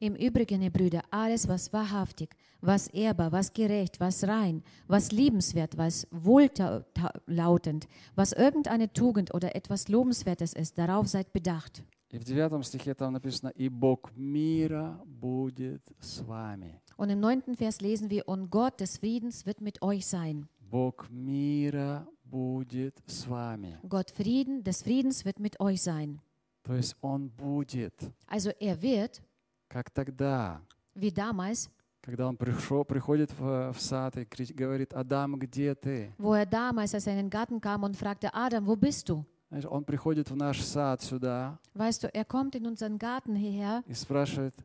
Im 0.00 0.14
Übrigen, 0.14 0.62
ihr 0.62 0.70
Brüder, 0.70 1.02
alles, 1.10 1.48
was 1.48 1.72
wahrhaftig, 1.72 2.30
was 2.60 2.86
ehrbar, 2.88 3.32
was 3.32 3.52
gerecht, 3.52 3.98
was 3.98 4.22
rein, 4.22 4.62
was 4.86 5.10
liebenswert, 5.10 5.76
was 5.76 6.06
wohllautend, 6.12 7.88
was 8.14 8.32
irgendeine 8.32 8.92
Tugend 8.92 9.34
oder 9.34 9.56
etwas 9.56 9.88
Lobenswertes 9.88 10.52
ist, 10.52 10.78
darauf 10.78 11.08
seid 11.08 11.32
bedacht. 11.32 11.82
И 12.10 12.16
в 12.16 12.24
девятом 12.24 12.62
стихе 12.62 12.94
там 12.94 13.12
написано, 13.12 13.50
«И 13.50 13.68
Бог 13.68 14.12
мира 14.16 14.98
будет 15.04 15.82
с 16.00 16.20
вами». 16.20 16.80
Und 16.96 17.10
im 17.10 17.20
neunten 17.20 17.54
Vers 17.54 17.80
lesen 17.80 18.08
wir, 18.08 18.26
und 18.28 18.50
Gott 18.50 18.80
des 18.80 18.96
Friedens 18.98 19.44
wird 19.44 19.60
mit 19.60 19.82
euch 19.82 20.06
sein. 20.06 20.48
Бог 20.70 21.10
мира 21.10 22.06
будет 22.24 23.02
с 23.06 23.26
вами. 23.26 23.78
Gott 23.86 24.10
Frieden 24.10 24.64
des 24.64 24.82
Friedens 24.82 25.24
wird 25.24 25.38
mit 25.38 25.60
euch 25.60 25.82
sein. 25.82 26.20
То 26.63 26.75
есть 26.75 26.95
Он 27.01 27.27
будет, 27.27 27.93
Also 28.27 28.51
er 28.59 28.81
wird, 28.81 29.21
как 29.67 29.89
тогда, 29.91 30.61
wie 30.95 31.11
damals, 31.11 31.69
когда 32.01 32.27
Он 32.27 32.37
пришел, 32.37 32.83
приходит 32.85 33.31
в, 33.37 33.73
в 33.73 33.81
сад 33.81 34.17
и 34.17 34.25
говорит, 34.53 34.93
«Адам, 34.93 35.37
где 35.37 35.75
ты?» 35.75 36.13
wo 36.17 36.33
er 36.33 36.45
damals, 36.45 36.93
als 36.93 37.05
er 37.07 37.13
in 37.13 37.17
den 37.17 37.29
Garten 37.29 37.59
kam 37.59 37.83
und 37.83 37.95
fragte, 37.97 38.33
Adam, 38.33 38.65
wo 38.65 38.75
bist 38.75 39.09
du? 39.09 39.25
Знаешь, 39.49 39.65
Он 39.65 39.83
приходит 39.83 40.29
в 40.31 40.35
наш 40.35 40.61
сад 40.61 41.01
сюда 41.01 41.59
Weißt 41.73 42.03
du, 42.03 42.07
er 42.13 42.25
kommt 42.25 42.55
in 42.55 42.65
unseren 42.65 42.97
Garten 42.97 43.35
hierher 43.35 43.83
и 43.87 43.93
спрашивает, 43.93 44.55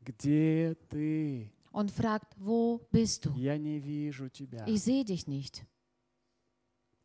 «Где 0.00 0.76
ты? 0.90 1.50
und 1.72 1.90
fragt, 1.90 2.34
wo 2.38 2.80
bist 2.92 3.24
du? 3.26 3.32
Я 3.36 3.56
не 3.58 3.78
вижу 3.78 4.28
тебя». 4.28 4.64
Ich 4.66 4.82
sehe 4.82 5.04
dich 5.04 5.26
nicht. 5.26 5.64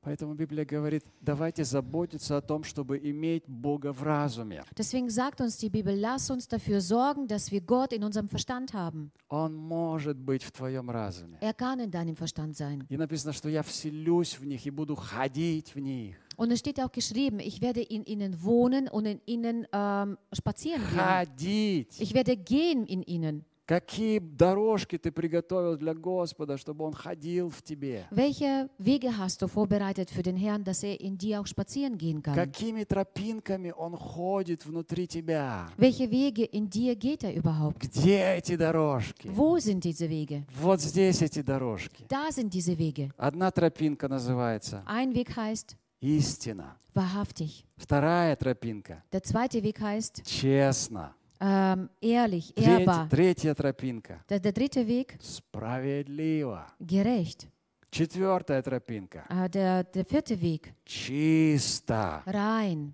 Поэтому 0.02 0.34
Библия 0.34 0.64
говорит, 0.64 1.04
давайте 1.20 1.66
заботиться 1.66 2.38
о 2.38 2.42
том, 2.42 2.64
чтобы 2.64 2.98
иметь 3.00 3.44
Бога 3.48 3.92
в 3.92 4.02
разуме. 4.02 4.64
Deswegen 4.78 5.10
sagt 5.10 5.42
uns 5.42 5.58
die 5.58 5.70
Bibel, 5.70 5.94
lass 5.94 6.30
uns 6.30 6.48
dafür 6.48 6.80
sorgen, 6.80 7.28
dass 7.28 7.52
wir 7.52 7.60
Gott 7.60 7.92
in 7.92 8.04
unserem 8.04 8.30
Verstand 8.30 8.74
haben. 8.74 9.12
Он 9.28 9.54
может 9.54 10.18
быть 10.18 10.44
в 10.44 10.52
твоем 10.52 10.90
разуме. 10.90 11.38
Er 11.42 11.54
kann 11.54 11.80
in 11.82 11.92
deinem 11.92 12.16
Verstand 12.16 12.56
sein. 12.56 12.86
И 12.90 12.96
написано, 12.96 13.34
что 13.34 13.50
я 13.50 13.62
вселюсь 13.62 14.40
в 14.40 14.46
них 14.46 14.66
и 14.66 14.70
буду 14.70 14.96
ходить 14.96 15.76
в 15.76 15.80
них. 15.80 16.16
Und 16.38 16.52
es 16.52 16.60
steht 16.60 16.80
auch 16.80 16.94
geschrieben, 16.94 17.40
ich 17.42 17.60
werde 17.60 17.82
in 17.82 18.06
ihnen 18.06 18.42
wohnen 18.42 18.88
und 18.88 19.06
in 19.06 19.20
ihnen 19.26 19.68
ähm, 19.74 20.18
spazieren 20.32 20.82
gehen. 20.90 20.98
Ходить. 20.98 22.00
Ich 22.00 22.14
werde 22.14 22.38
gehen 22.38 22.86
in 22.86 23.04
ihnen. 23.04 23.44
Какие 23.70 24.18
дорожки 24.18 24.98
ты 24.98 25.12
приготовил 25.12 25.78
для 25.78 25.94
Господа, 25.94 26.58
чтобы 26.58 26.86
Он 26.86 26.94
ходил 26.94 27.52
в 27.52 27.62
тебе? 27.62 28.08
Welche 28.10 28.68
Wege 28.80 29.16
hast 29.16 29.44
du 29.44 29.48
vorbereitet 29.48 30.10
für 30.10 30.24
den 30.24 30.36
Herrn, 30.38 30.64
dass 30.64 30.82
er 30.82 31.00
in 31.00 31.20
dir 31.20 31.40
auch 31.40 31.46
spazieren 31.46 31.96
gehen 31.96 32.24
kann? 32.24 32.34
Какими 32.34 32.84
тропинками 32.84 33.72
Он 33.78 33.96
ходит 33.96 34.66
внутри 34.66 35.06
тебя? 35.08 35.68
Welche 35.78 36.10
Wege 36.10 36.46
in 36.46 36.68
dir 36.68 36.96
geht 36.96 37.24
er 37.24 37.36
überhaupt? 37.36 37.78
Где 37.80 38.38
эти 38.38 38.56
дорожки? 38.56 39.30
Wo 39.32 39.60
sind 39.60 39.84
diese 39.84 40.10
Wege? 40.10 40.46
Вот 40.60 40.82
здесь 40.82 41.22
эти 41.22 41.44
дорожки. 41.44 42.08
Da 42.10 42.32
sind 42.32 42.52
diese 42.52 42.76
Wege. 42.76 43.12
Одна 43.18 43.52
тропинка 43.52 44.08
называется 44.08 44.82
Ein 44.88 45.14
Weg 45.14 45.36
heißt 45.36 45.78
истина. 46.02 46.76
wahrhaftig. 46.96 47.66
Вторая 47.78 48.36
тропинка 48.36 49.04
Der 49.12 49.22
zweite 49.22 49.62
Weg 49.62 49.80
heißt 49.80 50.24
честно. 50.26 51.14
Ähm, 51.40 51.90
ehrlich, 52.02 52.54
ehrbar. 52.58 53.08
третья 53.10 53.54
тропинка 53.54 54.24
Der, 54.30 54.40
der 54.40 54.52
dritte 54.52 54.86
Weg 54.88 55.18
справедливо. 55.22 56.66
gerecht. 56.80 57.48
Четвертая 57.92 58.62
тропинка 58.62 59.26
Äh, 59.30 59.50
der, 59.50 59.84
der 59.84 60.06
vierte 60.06 60.40
Weg 60.42 60.74
чисто. 60.86 62.22
rein. 62.28 62.94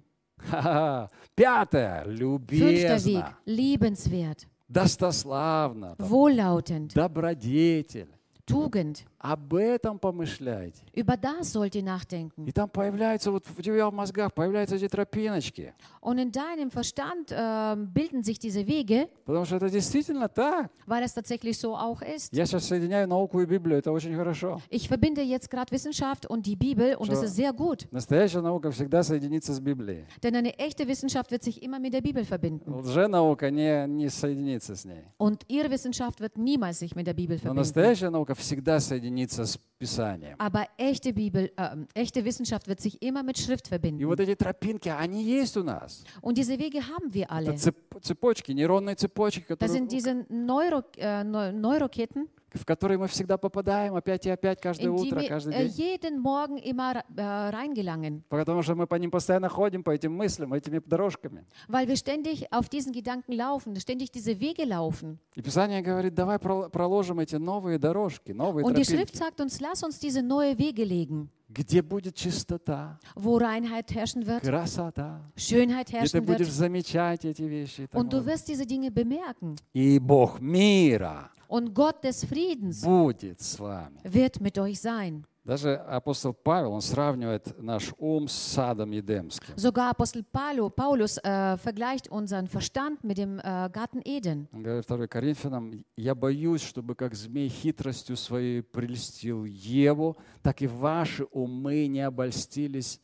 Пятая 1.35 2.03
Fünfter 2.03 2.07
Weg 2.07 2.19
любезно. 2.19 3.37
liebenswert, 3.45 4.47
Достославно. 4.67 5.95
там, 5.97 6.07
wohllautend, 6.07 6.93
Добродетель. 6.93 8.09
Tugend. 8.45 9.05
Об 9.27 9.55
этом 9.55 9.97
помышляйте. 9.97 10.77
Über 10.93 11.17
das 11.17 11.51
sollt 11.51 11.73
ihr 11.73 11.81
nachdenken. 11.83 12.45
И 12.45 12.51
там 12.51 12.69
появляются, 12.69 13.31
вот 13.31 13.43
в 13.47 13.59
тебя 13.63 13.89
в 13.89 13.93
мозгах 13.93 14.31
появляются 14.35 14.75
эти 14.75 14.87
тропиночки. 14.87 15.73
Und 15.99 16.19
in 16.19 16.31
deinem 16.31 16.69
Verstand 16.69 17.31
ähm, 17.31 17.91
bilden 17.91 18.21
sich 18.23 18.37
diese 18.37 18.67
Wege, 18.67 19.09
Потому 19.25 19.45
что 19.45 19.55
это 19.55 19.71
действительно 19.71 20.27
так. 20.29 20.69
weil 20.85 21.03
es 21.03 21.15
tatsächlich 21.15 21.57
so 21.57 21.75
auch 21.75 22.03
ist. 22.03 22.31
Я 22.35 22.45
сейчас 22.45 22.65
соединяю 22.67 23.07
науку 23.07 23.41
и 23.41 23.47
Библию, 23.47 23.79
это 23.79 23.91
очень 23.91 24.15
хорошо. 24.15 24.61
Ich 24.69 24.87
verbinde 24.87 25.23
jetzt 25.23 25.49
gerade 25.49 25.71
Wissenschaft 25.71 26.27
und 26.29 26.45
die 26.45 26.55
Bibel 26.55 26.95
und 26.95 27.11
es 27.11 27.23
ist 27.23 27.35
sehr 27.35 27.51
gut. 27.51 27.87
Настоящая 27.91 28.41
наука 28.41 28.69
всегда 28.69 29.01
соединится 29.01 29.55
с 29.55 29.59
Библией. 29.59 30.05
Denn 30.21 30.35
eine 30.35 30.53
echte 30.59 30.87
Wissenschaft 30.87 31.31
wird 31.31 31.41
sich 31.41 31.63
immer 31.63 31.79
mit 31.79 31.95
der 31.95 32.01
Bibel 32.01 32.23
verbinden. 32.23 32.71
Лженаука 32.71 33.49
не, 33.49 33.87
не 33.87 34.07
соединится 34.09 34.75
с 34.75 34.85
ней. 34.85 35.03
Und 35.17 35.41
ihre 35.47 35.71
Wissenschaft 35.71 36.19
wird 36.21 36.37
niemals 36.37 36.77
sich 36.77 36.95
mit 36.95 37.07
der 37.07 37.15
Bibel 37.15 37.37
Но 37.37 37.41
verbinden. 37.41 37.57
настоящая 37.57 38.11
наука 38.11 38.35
всегда 38.35 38.79
соединится 38.79 39.14
с 39.14 39.58
Писанием. 39.78 40.34
Aber 40.38 40.66
echte 40.76 41.12
Bibel, 41.12 41.50
ähm, 41.56 41.86
echte 41.94 42.24
Wissenschaft 42.24 42.68
wird 42.68 42.80
sich 42.80 43.00
immer 43.02 43.22
mit 43.22 43.38
Schrift 43.38 43.66
И 43.66 43.70
verbinden. 43.70 44.06
вот 44.06 44.20
эти 44.20 44.34
тропинки, 44.34 44.88
они 44.88 45.22
есть 45.24 45.56
у 45.56 45.62
нас. 45.62 46.04
Und 46.20 46.36
diese 46.36 46.58
Wege 46.58 46.80
haben 46.86 47.12
wir 47.14 47.24
Это 47.24 47.32
alle. 47.34 47.52
цеп- 47.54 48.00
цепочки, 48.02 48.52
нейронные 48.52 48.96
цепочки, 48.96 49.40
Das 49.42 49.58
которые, 49.58 49.68
sind 49.72 49.92
diese 49.92 50.26
Neuro, 50.28 50.82
äh, 50.96 51.24
Neu- 51.24 51.52
Neuroketten, 51.52 52.28
В 52.55 52.65
которые 52.65 52.97
мы 52.97 53.07
всегда 53.07 53.37
попадаем 53.37 53.95
опять 53.95 54.25
и 54.25 54.29
опять, 54.29 54.61
каждое 54.61 54.87
in 54.89 54.95
die 54.95 55.07
утро, 55.07 55.21
каждый 55.27 55.53
äh, 55.53 55.67
день. 55.67 55.73
jeden 55.77 56.19
Morgen 56.21 56.57
immer 56.57 57.03
äh, 57.15 57.49
reingelangen. 57.51 58.23
Потому 58.29 58.61
что 58.61 58.75
мы 58.75 58.87
по 58.87 58.95
ним 58.95 59.11
постоянно 59.11 59.49
ходим, 59.49 59.83
по 59.83 59.91
этим 59.91 60.13
мыслям, 60.13 60.53
этими 60.53 60.79
дорожками. 60.79 61.45
Weil 61.67 61.87
wir 61.87 61.97
ständig 61.97 62.51
auf 62.51 62.69
diesen 62.69 62.93
Gedanken 62.93 63.33
laufen, 63.33 63.75
ständig 63.79 64.11
diese 64.11 64.39
Wege 64.39 64.63
laufen. 64.65 65.19
И 65.35 65.41
Писание 65.41 65.81
говорит, 65.81 66.13
давай 66.13 66.37
прол- 66.37 66.69
проложим 66.69 67.19
эти 67.19 67.35
новые 67.35 67.77
дорожки, 67.77 68.31
новые 68.31 68.63
Und 68.65 68.75
die 68.77 68.83
тропинки, 68.83 68.95
Schrift 68.95 69.15
sagt 69.15 69.41
uns, 69.41 69.59
lass 69.59 69.83
uns 69.83 69.99
diese 69.99 70.21
neue 70.21 70.57
Wege 70.57 70.83
legen, 70.83 71.29
где 71.49 71.81
будет 71.81 72.15
чистота, 72.15 72.99
wo 73.15 73.37
Reinheit 73.37 73.93
herrschen 73.93 74.25
wird, 74.25 74.41
красота, 74.41 75.21
Schönheit 75.35 75.87
где 75.87 75.97
ты 75.99 76.17
herrschen 76.17 76.25
будешь 76.25 76.47
wird. 76.47 76.57
замечать 76.57 77.25
эти 77.25 77.43
вещи. 77.43 77.81
и 77.91 77.95
Und 77.95 78.11
du 78.11 78.25
wirst 78.25 78.47
diese 78.47 78.65
Dinge 78.65 78.89
bemerken. 78.91 79.55
И 79.73 79.99
Бог 79.99 80.39
мира 80.39 81.31
Und 81.55 81.73
Gott 81.73 82.03
des 82.03 82.25
Friedens 82.25 82.81
будет 82.83 83.39
с 83.39 83.57
вами. 83.59 83.97
wird 84.03 84.41
mit 84.41 84.57
euch 84.57 84.81
sein. 84.81 85.23
Даже 85.45 85.75
апостол 85.75 86.33
Павел, 86.33 86.71
он 86.73 86.81
сравнивает 86.81 87.55
наш 87.61 87.93
ум 87.99 88.27
с 88.27 88.33
садом 88.33 88.91
Едемским. 88.91 89.53
Sogar 89.55 89.91
Apostel 89.91 90.23
Paulo, 90.23 90.69
Paulus 90.71 91.19
äh, 91.19 91.55
vergleicht 91.57 92.09
unseren 92.09 92.47
Verstand 92.47 93.03
mit 93.03 93.19
dem 93.19 93.37
äh, 93.37 93.69
Garten 93.71 94.01
Eden. 94.03 94.47
Он 94.51 94.63
говорит 94.63 94.85
2 94.87 95.07
Коринфянам, 95.07 95.85
«Я 95.95 96.15
боюсь, 96.15 96.61
чтобы 96.63 96.95
как 96.95 97.13
змей 97.13 97.47
хитростью 97.47 98.17
своей 98.17 98.63
прельстил 98.63 99.45
Еву, 99.45 100.17
так 100.41 100.63
и 100.63 100.67
ваши 100.67 101.25
умы 101.25 101.85
не 101.85 102.01
обольстились, 102.01 102.99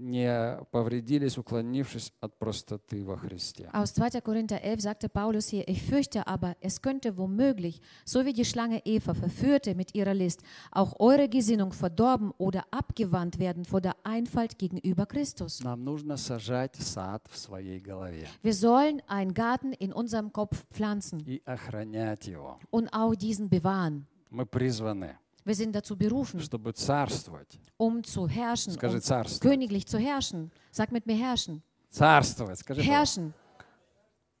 не 0.00 0.60
повредились, 0.70 1.36
уклонившись 1.38 2.12
от 2.20 2.38
простоты 2.38 3.04
во 3.04 3.16
Христе». 3.16 3.68
Aus 3.72 3.92
2. 3.94 4.20
Korinther 4.20 4.60
11 4.62 4.80
sagte 4.80 5.08
Paulus 5.08 5.48
hier, 5.48 5.66
ich 5.68 5.82
fürchte 5.82 6.24
aber, 6.28 6.54
es 6.60 6.80
könnte 6.80 7.16
womöglich, 7.18 7.80
so 8.04 8.24
wie 8.24 8.32
die 8.32 8.44
Schlange 8.44 8.80
Eva 8.86 9.12
verführte 9.12 9.74
mit 9.74 9.96
ihrer 9.96 10.14
List, 10.14 10.42
auch 10.70 11.00
eure 11.00 11.28
Gesinnung 11.28 11.72
verdorben 11.72 12.30
oder 12.38 12.64
abgewandt 12.70 13.40
werden 13.40 13.64
vor 13.64 13.80
der 13.80 13.96
Einfalt 14.04 14.56
gegenüber 14.56 15.04
Christus. 15.04 15.60
Нам 15.64 15.82
нужно 15.82 16.16
сажать 16.16 16.76
сад 16.76 17.26
в 17.28 17.36
своей 17.36 17.80
голове 17.80 18.28
Wir 18.44 18.54
sollen 18.54 19.02
einen 19.08 19.34
Garten 19.34 19.72
in 19.72 19.92
unserem 19.92 20.32
Kopf 20.32 20.64
pflanzen 20.70 21.24
и 21.26 21.42
охранять 21.44 22.28
его. 22.28 22.56
und 22.70 22.88
auch 22.92 23.16
diesen 23.16 23.48
bewahren. 23.48 24.06
Мы 24.30 24.46
призваны, 24.46 25.18
Wir 25.44 25.54
sind 25.54 25.74
dazu 25.74 25.96
berufen, 25.96 26.40
чтобы 26.40 26.72
царствовать. 26.74 27.58
um 27.78 28.02
zu 28.04 28.28
herrschen, 28.28 28.72
Скажи 28.74 28.96
um 28.96 29.02
царствовать. 29.02 29.40
königlich 29.42 29.86
zu 29.86 29.98
herrschen. 29.98 30.50
Sag 30.70 30.92
mit 30.92 31.06
mir 31.06 31.16
herrschen. 31.16 31.62
Царствовать, 31.90 32.58
скажи. 32.58 32.80
пожалуйста. 32.82 33.20
Herrschen. 33.22 33.34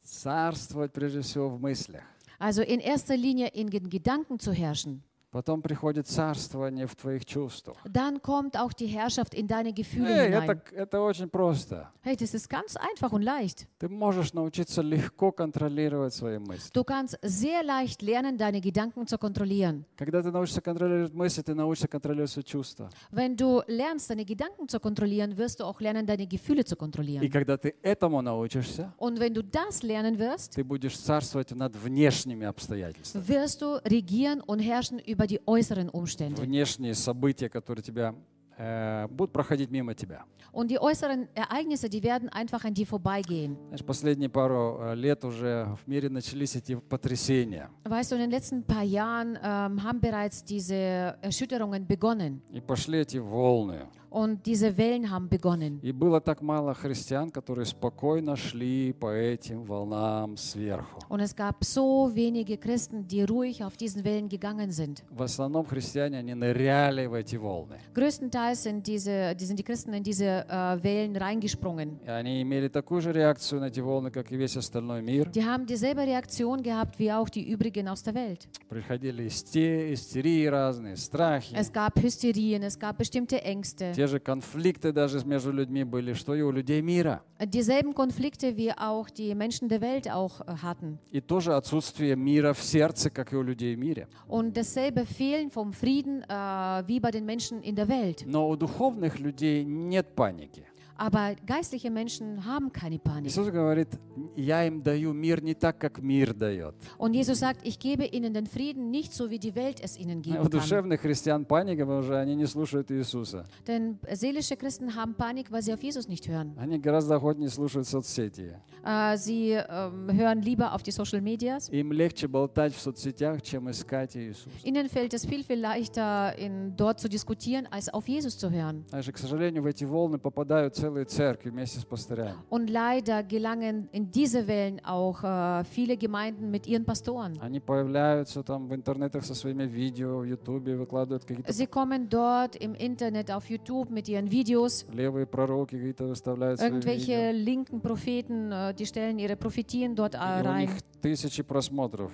Царствовать 0.04 0.92
прежде 0.92 1.20
всего 1.20 1.48
в 1.50 1.60
мыслях. 1.60 2.02
Also 2.38 2.62
in 2.62 2.78
erster 2.80 3.16
Linie 3.16 3.48
in 3.48 3.68
den 3.68 3.88
Gedanken 3.90 4.38
zu 4.38 4.52
herrschen. 4.52 5.02
Потом 5.33 5.63
приходит 5.63 6.07
царствование 6.07 6.85
в 6.85 6.95
твоих 6.95 7.25
чувствах. 7.25 7.75
Dann 7.85 8.21
kommt 8.21 8.55
auch 8.55 8.71
die 8.71 8.85
Herrschaft 8.85 9.33
in 9.33 9.47
deine 9.47 9.73
Gefühle 9.73 10.07
Эй, 10.09 10.27
hinein. 10.27 10.43
это, 10.47 10.75
это 10.75 11.01
очень 11.01 11.27
просто. 11.27 11.89
Hey, 12.03 12.15
das 12.15 12.35
ist 12.35 12.47
ganz 12.49 12.75
einfach 12.77 13.11
und 13.11 13.23
leicht. 13.23 13.67
Ты 13.79 13.89
можешь 13.89 14.33
научиться 14.33 14.81
легко 14.83 15.31
контролировать 15.31 16.13
свои 16.13 16.37
мысли. 16.37 16.69
Du 16.71 16.83
kannst 16.83 17.17
sehr 17.23 17.63
leicht 17.63 18.03
lernen, 18.03 18.37
deine 18.37 18.61
Gedanken 18.61 19.07
zu 19.07 19.17
kontrollieren. 19.17 19.85
Когда 19.97 20.21
ты 20.21 20.29
научишься 20.31 20.61
контролировать 20.61 21.13
мысли, 21.13 21.41
ты 21.41 21.55
научишься 21.55 21.87
контролировать 21.87 22.29
свои 22.29 22.43
чувства. 22.43 22.89
Wenn 23.11 23.35
du 23.35 23.63
lernst, 23.67 24.11
deine 24.11 24.25
Gedanken 24.25 24.69
zu 24.69 24.79
kontrollieren, 24.79 25.35
wirst 25.37 25.59
du 25.59 25.63
auch 25.65 25.81
lernen, 25.81 26.05
deine 26.05 26.27
Gefühle 26.27 26.63
zu 26.63 26.75
И 26.75 26.77
kontrollieren. 26.77 27.29
когда 27.31 27.57
ты 27.57 27.73
этому 27.81 28.21
научишься, 28.21 28.93
Und 28.99 29.19
wenn 29.19 29.33
du 29.33 29.41
das 29.41 29.81
lernen 29.81 30.19
wirst, 30.19 30.53
ты 30.53 30.63
будешь 30.63 30.95
царствовать 30.99 31.49
над 31.55 31.75
внешними 31.75 32.45
обстоятельствами. 32.45 33.23
wirst 33.27 33.61
du 33.63 33.77
regieren 33.89 34.39
und 34.41 34.59
herrschen 34.59 34.99
über 34.99 35.22
die 35.27 35.39
äußeren 35.45 35.89
Umstände. 35.89 36.41
Внешние 36.41 36.93
события, 36.93 37.49
которые 37.49 37.83
тебя 37.83 38.13
э, 38.57 39.07
будут 39.09 39.33
проходить 39.33 39.69
мимо 39.71 39.93
тебя. 39.93 40.25
Und 40.51 40.69
die 40.69 40.79
äußeren 40.79 41.27
Ereignisse, 41.33 41.89
die 41.89 42.03
werden 42.03 42.29
einfach 42.29 42.63
an 42.63 42.75
dir 42.75 42.85
vorbeigehen. 42.85 43.57
Знаешь, 43.69 43.83
последние 43.83 44.29
пару 44.29 44.77
э, 44.81 44.95
лет 44.95 45.25
уже 45.25 45.75
в 45.83 45.87
мире 45.87 46.09
начались 46.09 46.55
эти 46.55 46.75
потрясения. 46.75 47.69
Weißt 47.85 48.11
du, 48.11 48.15
in 48.15 48.21
den 48.21 48.29
letzten 48.29 48.63
paar 48.63 48.83
Jahren 48.83 49.35
ähm, 49.41 49.81
haben 49.83 49.99
bereits 49.99 50.43
diese 50.43 51.17
Erschütterungen 51.21 51.87
begonnen 51.87 52.43
И 52.51 52.61
пошли 52.61 52.99
эти 52.99 53.17
волны. 53.17 53.87
und 54.12 54.46
diese 54.46 54.76
Wellen 54.78 55.10
haben 55.10 55.28
begonnen. 55.28 55.80
И 55.82 55.92
было 55.92 56.20
так 56.20 56.40
мало 56.40 56.72
христиан, 56.74 57.30
которые 57.30 57.66
спокойно 57.66 58.36
шли 58.36 58.92
по 58.92 59.12
этим 59.12 59.64
волнам 59.64 60.36
сверху. 60.36 61.00
Und 61.10 61.20
es 61.20 61.34
gab 61.36 61.62
so 61.64 62.10
wenige 62.14 62.56
Christen, 62.56 63.06
die 63.06 63.22
ruhig 63.22 63.62
auf 63.62 63.76
diesen 63.76 64.04
Wellen 64.04 64.28
gegangen 64.28 64.70
sind. 64.72 65.02
В 65.10 65.22
основном 65.22 65.66
христиане, 65.66 66.18
они 66.18 66.34
ныряли 66.34 67.06
в 67.06 67.12
эти 67.14 67.36
волны. 67.36 67.78
Größtenteils 67.94 68.62
sind, 68.62 68.86
diese, 68.86 69.34
die 69.34 69.44
sind 69.44 69.58
die 69.58 69.62
Christen 69.64 69.92
in 69.92 70.02
diese 70.02 70.46
äh, 70.48 70.82
Wellen 70.82 71.14
reingesprungen. 71.16 71.98
И 72.06 72.08
они 72.08 72.40
имели 72.42 72.68
такую 72.68 73.02
же 73.02 73.12
реакцию 73.12 73.60
на 73.60 73.66
эти 73.66 73.80
волны, 73.80 74.10
как 74.10 74.32
и 74.32 74.36
весь 74.36 74.56
остальной 74.56 75.02
мир. 75.02 75.28
Die 75.30 75.44
haben 75.44 75.66
dieselbe 75.66 76.02
Reaktion 76.06 76.62
gehabt 76.62 76.98
wie 76.98 77.12
auch 77.12 77.28
die 77.28 77.46
übrigen 77.50 77.86
aus 77.88 78.02
der 78.02 78.14
Welt. 78.14 78.48
Приходили 78.70 79.26
исте- 79.26 79.92
истерии 79.92 80.46
разные, 80.46 80.96
страхи. 80.96 81.54
Es 81.54 81.70
gab 81.72 81.98
Hysterien, 82.02 82.62
es 82.62 82.78
gab 82.78 82.96
bestimmte 82.96 83.42
Ängste. 83.42 83.92
Те 84.03 84.07
же 84.07 84.19
конфликты 84.19 84.91
даже 84.91 85.25
между 85.25 85.53
людьми 85.53 85.85
были, 85.85 86.11
что 86.11 86.35
и 86.35 86.41
у 86.41 86.51
людей 86.51 86.81
мира. 86.81 87.21
Dieselben 87.39 87.93
Konflikte 87.93 88.57
wie 88.57 88.73
auch 88.73 89.09
die 89.09 89.33
Menschen 89.33 89.69
der 89.69 89.79
Welt 89.79 90.11
auch 90.11 90.41
äh, 90.41 90.57
hatten. 90.61 90.99
И 91.13 91.21
тоже 91.21 91.55
отсутствие 91.55 92.17
мира 92.17 92.51
в 92.51 92.61
сердце, 92.61 93.09
как 93.09 93.31
и 93.31 93.37
у 93.37 93.41
людей 93.41 93.75
в 93.75 93.79
мире. 93.79 94.09
Und 94.27 94.57
dasselbe 94.57 95.05
Fehlen 95.05 95.51
vom 95.51 95.71
Frieden 95.71 96.21
äh, 96.23 96.83
wie 96.85 96.99
bei 96.99 97.11
den 97.11 97.25
Menschen 97.25 97.61
in 97.61 97.77
der 97.77 97.87
Welt. 97.87 98.25
Но 98.25 98.49
у 98.49 98.57
духовных 98.57 99.19
людей 99.19 99.63
нет 99.63 100.13
паники. 100.15 100.65
Aber 101.02 101.36
geistliche 101.46 101.90
Menschen 101.90 102.44
haben 102.44 102.72
keine 102.72 102.98
Panik. 102.98 103.28
Иисус 103.30 103.48
говорит, 103.50 103.88
я 104.34 104.66
им 104.66 104.82
даю 104.82 105.12
мир 105.12 105.40
не 105.42 105.54
так, 105.54 105.78
как 105.78 106.00
мир 106.02 106.34
дает. 106.34 106.74
Und 106.98 107.14
Jesus 107.14 107.38
sagt, 107.38 107.60
ich 107.64 107.78
gebe 107.78 108.04
ihnen 108.04 108.34
den 108.34 108.46
Frieden 108.46 108.90
nicht 108.90 109.12
so, 109.14 109.30
wie 109.30 109.38
die 109.38 109.54
Welt 109.54 109.80
es 109.80 109.96
ihnen 109.96 110.18
У 110.18 110.22
geben 110.22 110.36
kann. 110.42 110.50
душевных 110.50 111.00
христиан 111.00 111.44
паника, 111.44 111.86
потому 111.86 112.02
что 112.02 112.20
они 112.20 112.34
не 112.34 112.46
слушают 112.46 112.90
Иисуса. 112.90 113.44
Denn 113.68 113.98
seelische 114.12 114.56
Christen 114.56 114.94
haben 114.96 115.14
Panik, 115.14 115.52
weil 115.52 115.62
sie 115.62 115.72
auf 115.72 115.82
Jesus 115.82 116.08
nicht 116.08 116.26
hören. 116.26 116.54
Они 116.58 116.78
гораздо 116.78 117.14
охотнее 117.14 117.48
слушают 117.48 117.86
соцсети. 117.86 118.56
Äh, 118.84 119.16
sie 119.18 119.50
ähm, 119.52 120.10
hören 120.12 120.42
lieber 120.42 120.72
auf 120.74 120.82
die 120.82 120.90
Social 120.90 121.20
Medias. 121.20 121.68
Им 121.68 121.92
легче 121.92 122.26
болтать 122.26 122.74
в 122.74 122.80
соцсетях, 122.80 123.40
чем 123.42 123.70
искать 123.70 124.16
Иисуса. 124.16 124.50
Ihnen 124.64 124.88
fällt 124.88 125.14
es 125.14 125.24
viel, 125.24 125.44
viel 125.44 125.60
leichter, 125.60 126.36
in, 126.38 126.74
dort 126.76 126.98
zu 126.98 127.08
diskutieren, 127.08 127.68
als 127.70 127.88
auf 127.88 128.08
Jesus 128.08 128.36
zu 128.36 128.50
hören. 128.50 128.84
Знаешь, 128.88 129.08
и, 129.08 129.12
к 129.12 129.18
сожалению, 129.18 129.62
в 129.62 129.66
эти 129.66 129.84
волны 129.84 130.18
попадают 130.18 130.74
целые 130.74 130.91
церкви 131.04 131.50
вместе 131.50 131.80
с 131.80 131.84
пастырями. 131.84 132.34
Und 132.50 132.68
leider 132.70 133.22
gelangen 133.22 133.88
in 133.92 134.10
diese 134.10 134.46
Wellen 134.46 134.80
auch 134.84 135.22
äh, 135.24 135.64
viele 135.64 135.96
Gemeinden 135.96 136.50
mit 136.50 136.66
ihren 136.66 136.84
Pastoren. 136.84 137.34
Они 137.40 137.60
появляются 137.60 138.42
там 138.42 138.68
в 138.68 138.74
интернетах 138.74 139.24
со 139.24 139.34
своими 139.34 139.64
видео, 139.64 140.18
в 140.20 140.24
Ютубе, 140.24 140.76
выкладывают 140.76 141.24
какие-то 141.24 141.52
Sie 141.52 141.66
kommen 141.66 142.08
dort 142.08 142.56
im 142.56 142.74
Internet, 142.74 143.30
auf 143.30 143.48
YouTube 143.50 143.90
mit 143.90 144.08
ihren 144.08 144.30
Videos. 144.30 144.84
левые 144.92 145.26
пророки 145.26 145.76
какие-то 145.76 146.06
выставляют 146.06 146.58
свои 146.60 146.70
Irgendwelche 146.70 147.32
видео. 147.32 147.44
linken 147.44 147.80
Propheten, 147.80 148.52
äh, 148.52 148.74
die 148.74 148.86
stellen 148.86 149.18
ihre 149.18 149.36
Prophetien 149.36 149.94
dort 149.94 150.14
äh, 150.14 150.18
И 150.18 150.42
у 150.42 150.44
rein. 150.46 150.60
них 150.60 150.70
tысячи 151.02 151.42
просмотров. 151.42 152.10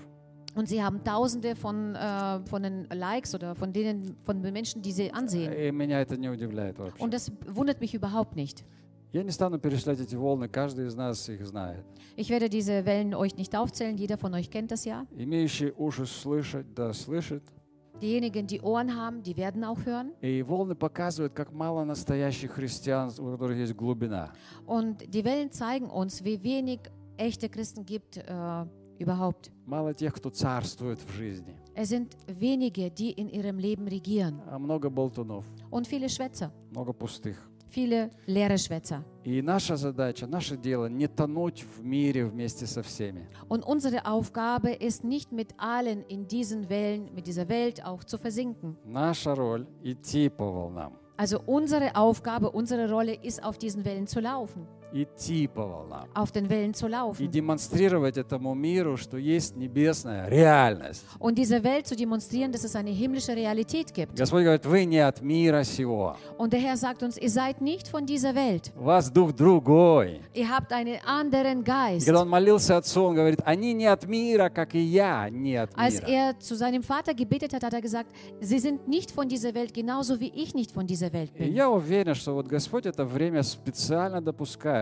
Und 0.55 0.68
sie 0.68 0.83
haben 0.83 1.03
Tausende 1.03 1.57
von, 1.57 1.97
äh, 1.97 2.40
von 2.47 2.62
den 2.62 2.87
Likes 2.90 3.35
oder 3.35 3.55
von 3.55 3.73
denen, 3.73 4.16
von 4.23 4.40
den 4.40 4.53
Menschen, 4.53 4.83
die 4.83 4.92
sie 4.92 5.12
ansehen. 5.12 5.53
И 5.53 5.73
меня 5.73 6.01
это 6.01 6.16
не 6.16 6.29
удивляет 6.29 6.79
вообще. 6.79 7.03
Und 7.03 7.12
das 7.12 7.33
wundert 7.47 7.81
mich 7.81 7.94
überhaupt 7.94 8.37
nicht. 8.37 8.64
Я 9.12 9.23
не 9.23 9.31
стану 9.31 9.59
перечислять 9.59 10.01
эти 10.01 10.16
волны, 10.16 10.49
каждый 10.49 10.87
из 10.87 10.94
нас 10.97 11.29
их 11.29 11.44
знает. 11.47 11.85
Ich 12.16 12.31
werde 12.31 12.49
diese 12.49 12.85
Wellen 12.85 13.14
euch 13.14 13.37
nicht 13.37 13.55
aufzählen, 13.57 13.97
jeder 13.97 14.18
von 14.18 14.35
euch 14.35 14.51
kennt 14.51 14.70
das 14.70 14.85
ja. 14.85 15.07
Имеющий 15.16 15.72
уши 15.76 16.07
слышать, 16.07 16.66
да 16.74 16.93
слышит. 16.93 17.43
Diejenigen, 18.01 18.49
die 18.49 18.61
Ohren 18.61 18.97
haben, 18.97 19.22
die 19.22 19.37
werden 19.37 19.64
auch 19.64 19.85
hören. 19.85 20.12
И 20.20 20.43
волны 20.43 20.74
показывают, 20.74 21.32
как 21.32 21.53
мало 21.53 21.85
настоящих 21.85 22.53
христиан, 22.53 23.11
у 23.18 23.30
которых 23.32 23.57
есть 23.57 23.74
глубина. 23.74 24.32
Und 24.66 25.03
die 25.12 25.24
Wellen 25.24 25.51
zeigen 25.51 25.91
uns, 25.91 26.24
wie 26.24 26.43
wenig 26.43 26.80
echte 27.16 27.49
Christen 27.49 27.87
gibt 27.87 28.16
äh, 28.16 28.66
überhaupt. 28.99 29.51
Мало 29.66 29.93
тех, 29.95 30.12
кто 30.14 30.30
царствует 30.30 30.99
в 31.01 31.12
жизни. 31.16 31.57
Es 31.74 31.89
sind 31.89 32.16
wenige, 32.26 32.91
die 32.91 33.11
in 33.11 33.28
ihrem 33.28 33.59
Leben 33.59 33.87
regieren. 33.89 34.41
А 34.49 34.59
много 34.59 34.91
болтунов, 34.91 35.45
Und 35.70 35.87
viele 35.87 36.09
Schwätzer, 36.09 36.53
много 36.70 36.93
пустых. 36.93 37.37
viele 37.70 38.11
leere 38.26 38.57
Schwätzer. 38.57 39.03
И 39.24 39.43
наша 39.43 39.76
задача, 39.76 40.26
наше 40.28 40.57
дело 40.57 40.87
не 40.87 41.09
тонуть 41.09 41.64
в 41.64 41.82
мире 41.82 42.24
вместе 42.26 42.66
со 42.66 42.82
всеми. 42.82 43.26
Und 43.49 43.64
unsere 43.64 44.07
Aufgabe 44.07 44.70
ist 44.72 45.03
nicht 45.03 45.32
mit 45.32 45.55
allen 45.59 46.05
in 46.09 46.28
diesen 46.28 46.68
Wellen, 46.68 47.12
mit 47.14 47.26
dieser 47.26 47.49
Welt 47.49 47.85
auch 47.85 48.05
zu 48.05 48.16
versinken. 48.18 48.76
Наша 48.85 49.35
роль – 49.35 49.82
идти 49.82 50.28
по 50.28 50.45
волнам. 50.53 50.93
Also 51.16 51.41
unsere 51.47 51.95
Aufgabe, 51.97 52.51
unsere 52.51 52.89
Rolle 52.91 53.14
ist, 53.14 53.43
auf 53.43 53.57
diesen 53.59 53.85
Wellen 53.85 54.07
zu 54.07 54.20
laufen. 54.20 54.66
Идти 54.92 55.48
по 55.48 55.66
волнам. 55.68 56.08
Auf 56.16 56.32
den 56.32 56.50
Wellen 56.50 56.74
zu 56.74 56.88
И 56.88 56.90
laufen. 56.90 57.28
демонстрировать 57.30 58.18
этому 58.18 58.56
миру, 58.56 58.98
что 58.98 59.18
есть 59.18 59.56
небесная 59.56 60.28
реальность. 60.28 61.04
Und 61.20 61.38
dieser 61.38 61.64
Welt 61.64 61.86
zu 61.86 61.96
demonstrieren, 61.96 62.52
dass 62.52 62.64
es 62.64 62.76
eine 62.76 62.90
himmlische 62.90 63.36
Realität 63.36 63.94
gibt. 63.94 64.16
Господь 64.18 64.44
говорит, 64.44 64.66
вы 64.66 64.86
не 64.86 64.98
от 65.00 65.22
мира 65.22 65.64
сего. 65.64 66.16
Und 66.40 66.54
der 66.54 66.60
Herr 66.62 66.76
sagt 66.76 67.04
uns, 67.04 67.18
ihr 67.18 67.30
seid 67.30 67.62
nicht 67.62 67.88
von 67.88 68.08
dieser 68.08 68.34
Welt. 68.34 68.72
Вас 68.76 69.12
дух 69.12 69.32
другой. 69.34 70.22
Ihr 70.34 70.50
habt 70.50 70.74
einen 70.74 70.98
anderen 71.06 71.60
И 71.62 71.64
Geist. 71.64 72.06
когда 72.08 72.22
он 72.22 72.30
молился 72.30 72.78
отцу, 72.78 73.04
он 73.04 73.16
говорит, 73.16 73.42
они 73.46 73.74
не 73.74 73.86
от 73.86 74.08
мира, 74.08 74.50
как 74.50 74.74
и 74.74 74.80
я 74.80 75.30
не 75.30 75.56
от 75.56 75.70
Als 75.76 76.02
мира. 76.02 76.08
er 76.10 76.40
zu 76.40 76.56
seinem 76.56 76.82
Vater 76.82 77.14
gebetet 77.14 77.54
hat, 77.54 77.62
hat 77.64 77.74
er 77.74 77.82
gesagt, 77.82 78.10
sie 78.42 78.58
sind 78.58 78.88
nicht 78.88 79.12
von 79.12 79.28
dieser 79.30 79.54
Welt, 79.54 79.72
genauso 79.74 80.20
wie 80.20 80.32
ich 80.36 80.56
nicht 80.56 80.72
von 80.72 80.88
dieser 80.88 81.14
Welt 81.14 81.30
И 81.36 81.44
bin. 81.44 81.54
я 81.54 81.70
уверен, 81.70 82.16
что 82.16 82.34
вот 82.34 82.48
Господь 82.48 82.88
это 82.88 83.06
время 83.06 83.44
специально 83.44 84.20
допускает. 84.20 84.78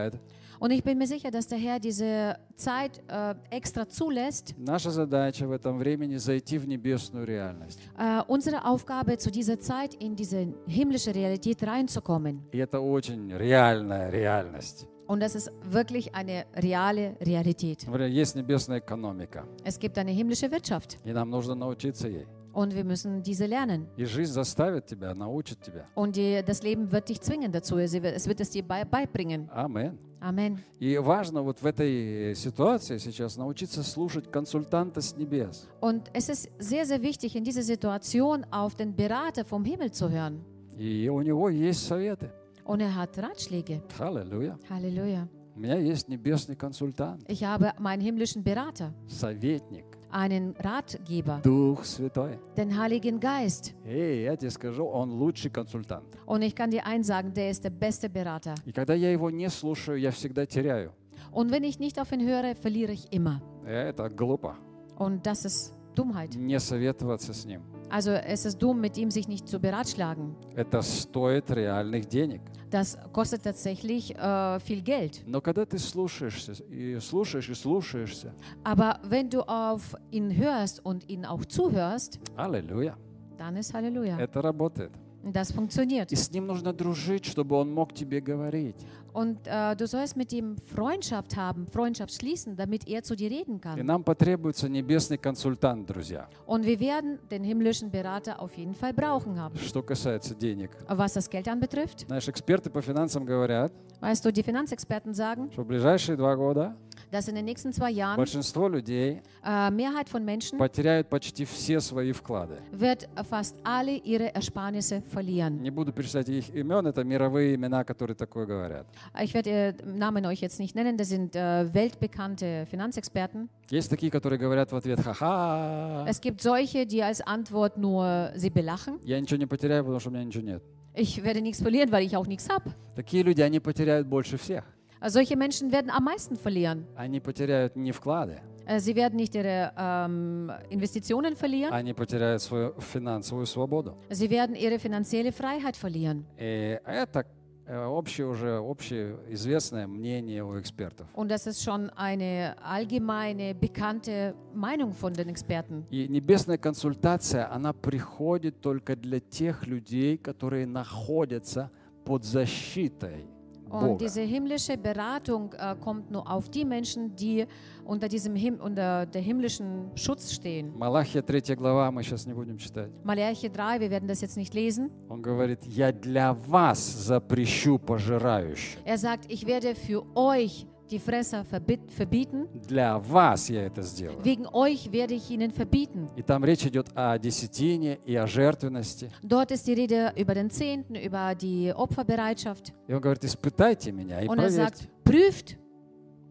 Und 0.62 0.70
ich 0.70 0.84
bin 0.84 0.96
mir 0.96 1.09
sicher, 1.09 1.32
dass 1.32 1.48
der 1.48 1.59
Herr 1.59 1.80
diese 1.80 2.36
Zeit 2.55 3.03
äh, 3.09 3.34
extra 3.50 3.88
zulässt. 3.88 4.55
Наша 4.57 4.90
задача 4.92 5.44
в 5.48 5.50
этом 5.50 5.76
времени 5.78 6.16
зайти 6.18 6.57
в 6.57 6.68
небесную 6.68 7.26
реальность. 7.26 7.80
Äh, 7.98 8.22
unsere 8.28 8.64
Aufgabe 8.64 9.18
zu 9.18 9.32
dieser 9.32 9.59
Zeit 9.59 9.94
in 9.94 10.14
diese 10.14 10.55
himmlische 10.68 11.12
Realität 11.12 11.64
reinzukommen. 11.64 12.42
И 12.53 12.59
это 12.59 12.78
очень 12.78 13.36
реальная 13.36 14.09
реальность. 14.11 14.86
Und 15.09 15.18
das 15.20 15.34
ist 15.34 15.50
wirklich 15.68 16.14
eine 16.14 16.44
reale 16.55 17.16
Realität. 17.20 17.84
Например, 17.84 18.07
есть 18.07 18.36
небесная 18.36 18.78
экономика, 18.78 19.44
Es 19.64 19.80
gibt 19.80 19.98
eine 19.98 20.12
himmlische 20.12 20.48
Wirtschaft 20.53 20.98
и 21.05 21.12
нам 21.12 21.28
нужно 21.28 21.57
научиться 21.57 22.07
ей. 22.07 22.28
und 22.57 22.74
wir 22.74 22.84
müssen 22.84 23.22
diese 23.22 23.46
lernen. 23.46 23.86
И 23.96 24.05
жизнь 24.05 24.32
заставит 24.32 24.86
тебя, 24.86 25.14
научит 25.14 25.61
тебя. 25.61 25.86
Und 25.94 26.16
die, 26.16 26.42
das 26.44 26.62
Leben 26.62 26.90
wird 26.92 27.09
dich 27.09 27.20
zwingen 27.20 27.50
dazu. 27.53 27.78
Es 27.78 27.92
wird, 27.92 28.05
es 28.05 28.26
wird 28.26 28.40
es 28.40 28.50
dir 28.50 28.62
bei, 28.62 28.84
beibringen. 28.84 29.48
Амин. 29.50 29.98
Amen. 30.20 30.59
И 30.78 30.96
важно 30.98 31.42
вот 31.42 31.61
в 31.61 31.66
этой 31.66 32.34
ситуации 32.36 32.98
сейчас 32.98 33.36
научиться 33.36 33.82
слушать 33.82 34.30
консультанта 34.30 35.00
с 35.00 35.16
небес. 35.16 35.68
Und 35.80 36.11
es 36.12 36.28
ist 36.28 36.48
sehr, 36.59 36.86
sehr 36.86 37.03
wichtig, 37.03 37.34
in 37.34 37.44
dieser 37.44 37.62
Situation 37.62 38.46
auf 38.50 38.74
den 38.76 38.94
Berater 38.94 39.44
vom 39.44 39.64
Himmel 39.64 39.90
zu 39.90 40.11
hören. 40.11 40.44
И 40.78 41.09
у 41.09 41.20
него 41.22 41.48
есть 41.48 41.86
советы. 41.86 42.30
Und 42.64 42.80
er 42.80 42.94
hat 42.94 43.18
Ratschläge. 43.18 43.82
Аллилуйя. 43.98 44.59
Halleluja. 44.70 45.28
У 45.55 45.61
меня 45.61 45.76
есть 45.76 46.09
небесный 46.09 46.57
консультант, 46.57 47.24
Ich 47.28 47.44
habe 47.44 47.72
meinen 47.78 48.00
himmlischen 48.00 48.42
Berater, 48.42 48.94
советник, 49.07 49.84
einen 50.11 50.55
Ratgeber, 50.59 51.40
Дух 51.42 51.84
Святой. 51.84 52.38
den 52.57 52.76
Heiligen 52.78 53.18
Geist. 53.18 53.72
И 53.86 54.24
я 54.24 54.36
тебе 54.36 54.50
скажу, 54.50 54.84
он 54.84 55.11
лучший 55.12 55.50
консультант. 55.50 56.05
Und 56.26 56.42
ich 56.42 56.55
kann 56.55 56.70
dir 56.70 56.86
eins 56.86 57.07
sagen, 57.07 57.32
der 57.32 57.50
ist 57.50 57.64
der 57.64 57.70
beste 57.70 58.09
Berater. 58.11 58.55
И 58.66 58.72
когда 58.72 58.94
я 58.94 59.11
его 59.11 59.30
не 59.30 59.48
слушаю, 59.48 59.98
я 59.98 60.11
всегда 60.11 60.44
теряю. 60.46 60.92
Und 61.32 61.50
wenn 61.50 61.64
ich 61.64 61.78
nicht 61.78 61.98
auf 61.98 62.12
ihn 62.12 62.20
höre, 62.26 62.55
verliere 62.55 62.92
ich 62.92 63.11
immer. 63.12 63.40
И 63.64 63.70
Это 63.70 64.09
глупо. 64.11 64.57
Und 64.98 65.26
das 65.26 65.44
ist 65.46 65.74
Dummheit. 65.94 66.36
Не 66.36 66.59
советоваться 66.61 67.32
с 67.32 67.44
ним. 67.46 67.62
Also 67.90 68.12
es 68.12 68.46
ist 68.46 68.59
dumm, 68.62 68.80
mit 68.80 68.96
ihm 68.96 69.11
sich 69.11 69.28
nicht 69.28 69.46
zu 69.46 69.59
beratschlagen. 69.61 70.34
Это 70.57 70.80
стоит 70.82 71.50
реальных 71.50 72.07
денег. 72.09 72.40
Das 72.70 72.96
kostet 73.12 73.42
tatsächlich 73.42 74.16
äh, 74.16 74.59
viel 74.61 74.80
Geld. 74.80 75.22
Но 75.26 75.42
когда 75.42 75.66
ты 75.66 75.78
слушаешься 75.78 76.53
и 76.70 76.98
слушаешь 77.00 77.50
и 77.50 77.55
слушаешься, 77.55 78.32
Aber 78.64 78.98
wenn 79.05 79.28
du 79.28 79.42
auf 79.42 79.94
ihn 80.11 80.34
hörst 80.34 80.80
und 80.86 81.07
ihn 81.11 81.26
auch 81.26 81.44
zuhörst, 81.44 82.18
аллилуйя, 82.34 82.96
dann 83.36 83.57
ist 83.57 83.74
Halleluja. 83.74 84.18
это 84.18 84.40
работает. 84.42 84.92
Das 85.24 85.51
funktioniert. 85.51 86.11
И 86.11 86.15
с 86.15 86.32
ним 86.32 86.47
нужно 86.47 86.74
дружить, 86.74 87.26
чтобы 87.26 87.55
он 87.55 87.74
мог 87.74 87.93
тебе 87.93 88.22
говорить. 88.22 88.76
Und 89.13 89.47
äh, 89.47 89.76
du 89.76 89.88
sollst 89.88 90.15
mit 90.15 90.32
ihm 90.32 90.57
Freundschaft 90.65 91.36
haben, 91.36 91.65
Freundschaft 91.65 92.13
schließen, 92.13 92.55
damit 92.55 92.88
er 92.88 93.01
zu 93.01 93.15
dir 93.15 93.32
reden 93.32 93.59
И 93.76 93.82
нам 93.82 94.03
потребуется 94.03 94.70
небесный 94.70 95.18
консультант, 95.18 95.89
друзья. 95.89 96.28
Und 96.45 96.65
wir 96.65 96.80
werden 96.80 97.18
den 97.32 97.43
himmlischen 97.43 97.89
Berater 97.89 98.39
auf 98.39 98.55
jeden 98.57 98.76
Fall 98.76 98.93
brauchen 98.93 99.39
haben. 99.39 99.57
Что 99.57 99.82
касается 99.82 100.36
денег. 100.36 100.70
Was 100.88 101.13
das 101.13 101.30
Geld 101.30 101.47
anbetrifft, 101.47 102.05
Знаешь, 102.07 102.28
эксперты 102.28 102.70
по 102.70 102.82
финансам 102.82 103.26
говорят, 103.26 103.74
weißt 104.01 104.24
du, 104.24 104.32
die 104.32 104.43
Finanzexperten 104.43 105.15
sagen, 105.15 105.49
что 105.51 105.63
в 105.63 105.68
ближайшие 105.68 106.15
два 106.15 106.36
года 106.36 106.76
dass 107.12 107.28
in 107.28 107.36
den 107.36 107.45
nächsten 107.45 107.72
zwei 107.72 107.91
Jahren 107.91 108.18
большинство 108.18 108.68
людей 108.68 109.22
äh, 109.43 109.72
Mehrheit 109.72 110.10
von 110.10 110.24
Menschen 110.26 110.58
потеряют 110.58 111.10
почти 111.10 111.45
все 111.45 111.80
свои 111.80 112.12
вклады. 112.12 112.58
wird 112.72 113.08
fast 113.30 113.55
alle 113.64 113.95
ihre 113.97 114.34
Ersparnisse 114.36 115.01
verlieren. 115.14 115.62
Не 115.62 115.70
буду 115.72 115.91
перечислять 115.93 116.28
их 116.30 116.49
имен, 116.53 116.86
это 116.88 117.03
мировые 117.03 117.55
имена, 117.55 117.84
которые 117.84 118.16
такое 118.16 118.45
говорят. 118.45 118.86
Ich 119.22 119.34
werde 119.34 119.76
Namen 119.86 120.26
euch 120.26 120.41
jetzt 120.41 120.60
nicht 120.60 120.76
nennen, 120.76 120.97
das 120.97 121.10
sind 121.10 121.36
äh, 121.36 121.74
weltbekannte 121.74 122.66
Finanzexperten. 122.70 123.49
Есть 123.70 123.89
такие, 123.89 124.12
которые 124.12 124.39
говорят 124.39 124.72
в 124.72 124.76
ответ, 124.76 124.99
ха-ха, 124.99 126.05
Es 126.08 126.22
gibt 126.22 126.41
solche, 126.41 126.86
die 126.86 127.03
als 127.03 127.22
Antwort 127.22 127.78
nur 127.78 128.32
sie 128.36 128.49
belachen. 128.49 128.99
я 129.03 129.20
ничего 129.20 129.38
не 129.38 129.45
потеряю, 129.45 129.84
потому 129.84 129.99
что 129.99 130.10
у 130.10 130.14
меня 130.14 130.24
ничего 130.24 130.43
нет. 130.43 130.64
Ich 130.93 131.24
werde 131.24 131.41
nichts 131.41 131.62
verlieren, 131.62 131.91
weil 131.91 132.03
ich 132.05 132.16
auch 132.18 132.26
nichts 132.28 132.49
habe. 132.49 132.72
Такие 132.95 133.24
люди, 133.24 133.41
они 133.41 133.60
потеряют 133.60 134.08
больше 134.08 134.38
всех. 134.38 134.64
Solche 135.05 135.35
Menschen 135.37 135.71
werden 135.71 135.89
am 135.91 136.03
meisten 136.03 136.35
verlieren. 136.35 136.85
Они 136.95 137.19
потеряют 137.19 137.75
не 137.75 137.91
вклады, 137.91 138.41
Äh, 138.65 138.79
Sie 138.81 138.95
werden 138.95 139.15
nicht 139.15 139.33
ihre 139.33 139.71
ähm, 139.77 140.51
Investitionen 140.69 141.35
verlieren, 141.37 141.71
они 141.73 141.93
потеряют 141.93 142.41
свою 142.41 142.73
финансовую 142.79 143.45
свободу. 143.45 143.95
sie 144.09 144.29
werden 144.29 144.55
ihre 144.55 144.77
finanzielle 144.77 145.31
Freiheit 145.31 145.77
verlieren. 145.77 146.25
И 146.37 146.77
это 146.85 147.25
э, 147.65 147.85
общее 147.85 148.27
уже 148.27 148.57
общеизвестное 148.59 149.87
мнение 149.87 150.43
у 150.43 150.59
экспертов. 150.59 151.07
Und 151.13 151.29
das 151.31 151.47
ist 151.47 151.63
schon 151.63 151.89
eine 151.91 152.55
allgemeine, 152.61 153.55
bekannte 153.55 154.35
Meinung 154.53 154.91
von 154.91 155.13
den 155.13 155.29
Experten. 155.29 155.85
И 155.89 156.07
небесная 156.09 156.57
консультация, 156.57 157.49
она 157.49 157.71
приходит 157.71 158.59
только 158.59 158.97
для 158.97 159.21
тех 159.21 159.65
людей, 159.65 160.17
которые 160.17 160.65
находятся 160.67 161.71
под 162.03 162.25
защитой 162.25 163.25
Und 163.72 163.80
Бога. 163.80 164.05
diese 164.05 164.20
himmlische 164.20 164.76
Beratung 164.76 165.55
äh, 165.55 165.74
kommt 165.80 166.11
nur 166.11 166.30
auf 166.30 166.50
die 166.50 166.62
Menschen, 166.62 167.16
die 167.16 167.46
unter, 167.86 168.07
diesem 168.07 168.36
Him 168.36 168.61
unter 168.61 169.07
der 169.07 169.22
himmlischen 169.22 169.90
Schutz 169.94 170.32
stehen. 170.32 170.76
Малахия 170.76 171.22
3 171.22 171.57
глава, 171.57 171.90
мы 171.90 172.03
сейчас 172.03 172.26
не 172.26 172.34
будем 172.34 172.59
читать. 172.59 172.90
Malachi 173.03 173.48
3, 173.48 173.80
wir 173.80 173.90
werden 173.90 174.07
das 174.07 174.20
jetzt 174.20 174.36
nicht 174.36 174.53
lesen. 174.53 174.90
Он 175.09 175.22
говорит, 175.22 175.64
я 175.64 175.90
для 175.90 176.34
вас 176.34 176.78
запрещу 176.80 177.78
пожирающих. 177.78 178.78
Er 178.84 178.98
sagt, 178.98 179.32
ich 179.32 179.46
werde 179.46 179.74
für 179.74 180.05
euch 180.14 180.66
die 180.90 180.98
Fresser 180.98 181.44
verbit- 181.44 181.90
verbieten. 181.90 182.48
Для 182.68 182.98
вас 182.98 183.48
я 183.50 183.62
это 183.66 183.82
сделаю. 183.82 184.22
Wegen 184.22 184.46
euch 184.53 184.90
werde 184.92 185.14
ich 185.14 185.30
ihnen 185.30 185.50
verbieten. 185.53 186.09
И 186.16 186.22
там 186.22 186.44
речь 186.44 186.64
идет 186.66 186.88
о 186.94 187.18
десятине 187.18 187.98
и 188.05 188.14
о 188.16 188.26
жертвенности. 188.26 189.11
Dort 189.22 189.50
ist 189.53 189.66
die 189.66 189.72
Rede 189.74 190.12
über 190.16 190.34
den 190.34 190.50
Zehnten, 190.50 190.94
über 190.94 191.34
die 191.34 191.72
Opferbereitschaft. 191.74 192.72
И 192.88 192.92
он 192.94 193.00
говорит, 193.00 193.24
испытайте 193.24 193.92
меня 193.92 194.20
и 194.22 194.28
Und 194.28 194.38
er 194.38 194.48
проверьте. 194.48 194.57
sagt, 194.57 194.88
prüft 195.05 195.57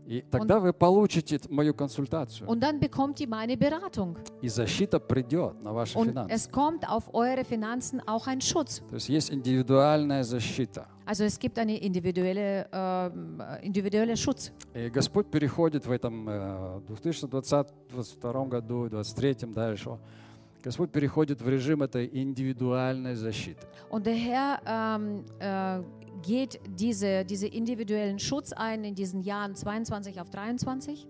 И 0.06 0.22
тогда 0.30 0.60
вы 0.60 0.72
получите 0.72 1.40
мою 1.50 1.74
консультацию. 1.74 2.48
und 2.48 2.60
dann 2.60 2.78
bekommt 2.78 3.20
ihr 3.20 3.28
meine 3.28 3.56
Beratung. 3.56 4.16
И 4.40 4.48
защита 4.48 5.00
придет 5.00 5.62
на 5.62 5.72
ваши 5.72 5.98
Und 5.98 6.10
финансы. 6.10 6.32
es 6.32 6.50
kommt 6.50 6.88
auf 6.88 7.12
eure 7.12 7.44
Finanzen 7.44 8.00
auch 8.06 8.26
ein 8.26 8.40
Schutz. 8.40 8.82
То 8.88 8.94
есть 8.96 9.08
есть 9.08 9.32
индивидуальная 9.32 10.22
защита. 10.22 10.86
Also 11.06 11.24
es 11.24 11.38
gibt 11.38 11.58
einen 11.58 11.76
individuelle, 11.76 12.66
ähm, 12.72 13.42
individuelle 13.62 14.16
Schutz. 14.16 14.52
И 14.74 14.88
Господь 14.90 15.26
переходит 15.30 15.86
в 15.86 15.90
этом 15.90 16.28
э, 16.28 16.80
2022 16.86 18.46
году, 18.46 18.88
2023 18.88 19.52
дальше. 19.54 19.98
Господь 20.62 20.90
переходит 20.90 21.40
в 21.40 21.48
режим 21.48 21.82
этой 21.82 22.08
индивидуальной 22.12 23.14
защиты. 23.14 23.66
Und 23.88 24.04
der 24.04 24.14
Herr 24.14 24.60
ähm, 24.66 25.24
äh, 25.38 25.80
geht 26.21 26.59
diese, 26.67 27.25
diese 27.25 27.47
individuellen 27.47 28.19
Schutz 28.19 28.53
ein 28.53 28.83
in 28.83 28.95
diesen 28.95 29.21
Jahren 29.21 29.55
22 29.55 30.19
auf 30.21 30.29
23. 30.29 31.07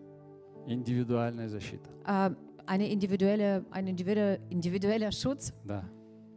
Индивидуальная 0.68 1.50
защита. 1.50 1.90
Äh, 2.06 2.36
eine 2.66 2.90
individuelle, 2.90 3.66
ein 3.72 3.88
individuelle, 3.88 4.40
individueller 4.50 5.12
Schutz. 5.12 5.54
Да. 5.66 5.84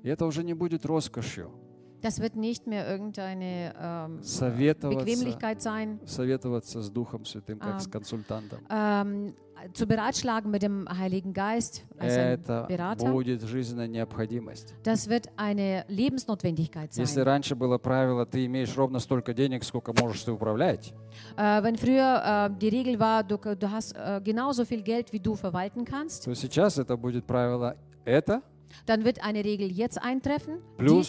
И 0.02 0.08
это 0.08 0.26
уже 0.26 0.42
не 0.42 0.54
будет 0.54 0.84
роскошью. 0.84 1.50
Das 2.02 2.20
wird 2.20 2.36
nicht 2.36 2.66
mehr 2.66 2.86
irgendeine 2.86 3.72
ähm, 3.80 4.22
Советоваться, 4.22 5.04
Bequemlichkeit 5.06 5.62
sein, 5.62 6.00
советоваться 6.04 6.82
с 6.82 6.90
Духом 6.90 7.24
Святым, 7.24 7.58
как 7.58 7.76
А. 7.76 7.80
с 7.80 7.86
консультантом. 7.90 8.58
ähm, 8.68 9.34
zu 9.72 9.86
beratschlagen 9.86 10.50
mit 10.50 10.60
dem 10.62 10.86
Heiligen 10.86 11.32
Geist 11.32 11.82
als 11.96 12.12
ein 12.12 12.32
Это 12.38 12.66
Berater. 12.68 13.10
будет 13.10 13.40
жизненная 13.44 13.86
необходимость. 13.88 14.74
Das 14.82 15.08
wird 15.08 15.28
eine 15.38 15.86
Lebensnotwendigkeit 15.88 16.94
Если 16.94 17.22
sein. 17.22 17.24
раньше 17.24 17.54
было 17.54 17.78
правило, 17.78 18.26
ты 18.26 18.44
имеешь 18.44 18.76
ровно 18.76 18.98
столько 18.98 19.32
денег, 19.32 19.64
сколько 19.64 19.94
можешь 19.98 20.22
ты 20.24 20.32
управлять, 20.32 20.92
Äh, 21.38 21.62
wenn 21.62 21.76
früher 21.78 22.50
äh, 22.50 22.58
die 22.60 22.68
Regel 22.68 22.98
war, 23.00 23.22
du, 23.24 23.38
du 23.38 23.70
hast 23.70 23.96
äh, 23.96 24.20
genauso 24.22 24.66
viel 24.66 24.82
Geld, 24.82 25.10
wie 25.14 25.20
du 25.20 25.34
verwalten 25.36 25.86
kannst, 25.86 26.24
то 26.26 26.34
сейчас 26.34 26.76
это 26.78 26.98
будет 26.98 27.24
правило 27.26 27.76
это 28.04 28.42
dann 28.84 29.04
wird 29.04 29.24
eine 29.24 29.42
Regel 29.42 29.72
jetzt 29.72 29.96
eintreffen, 30.02 30.58
die, 30.78 31.02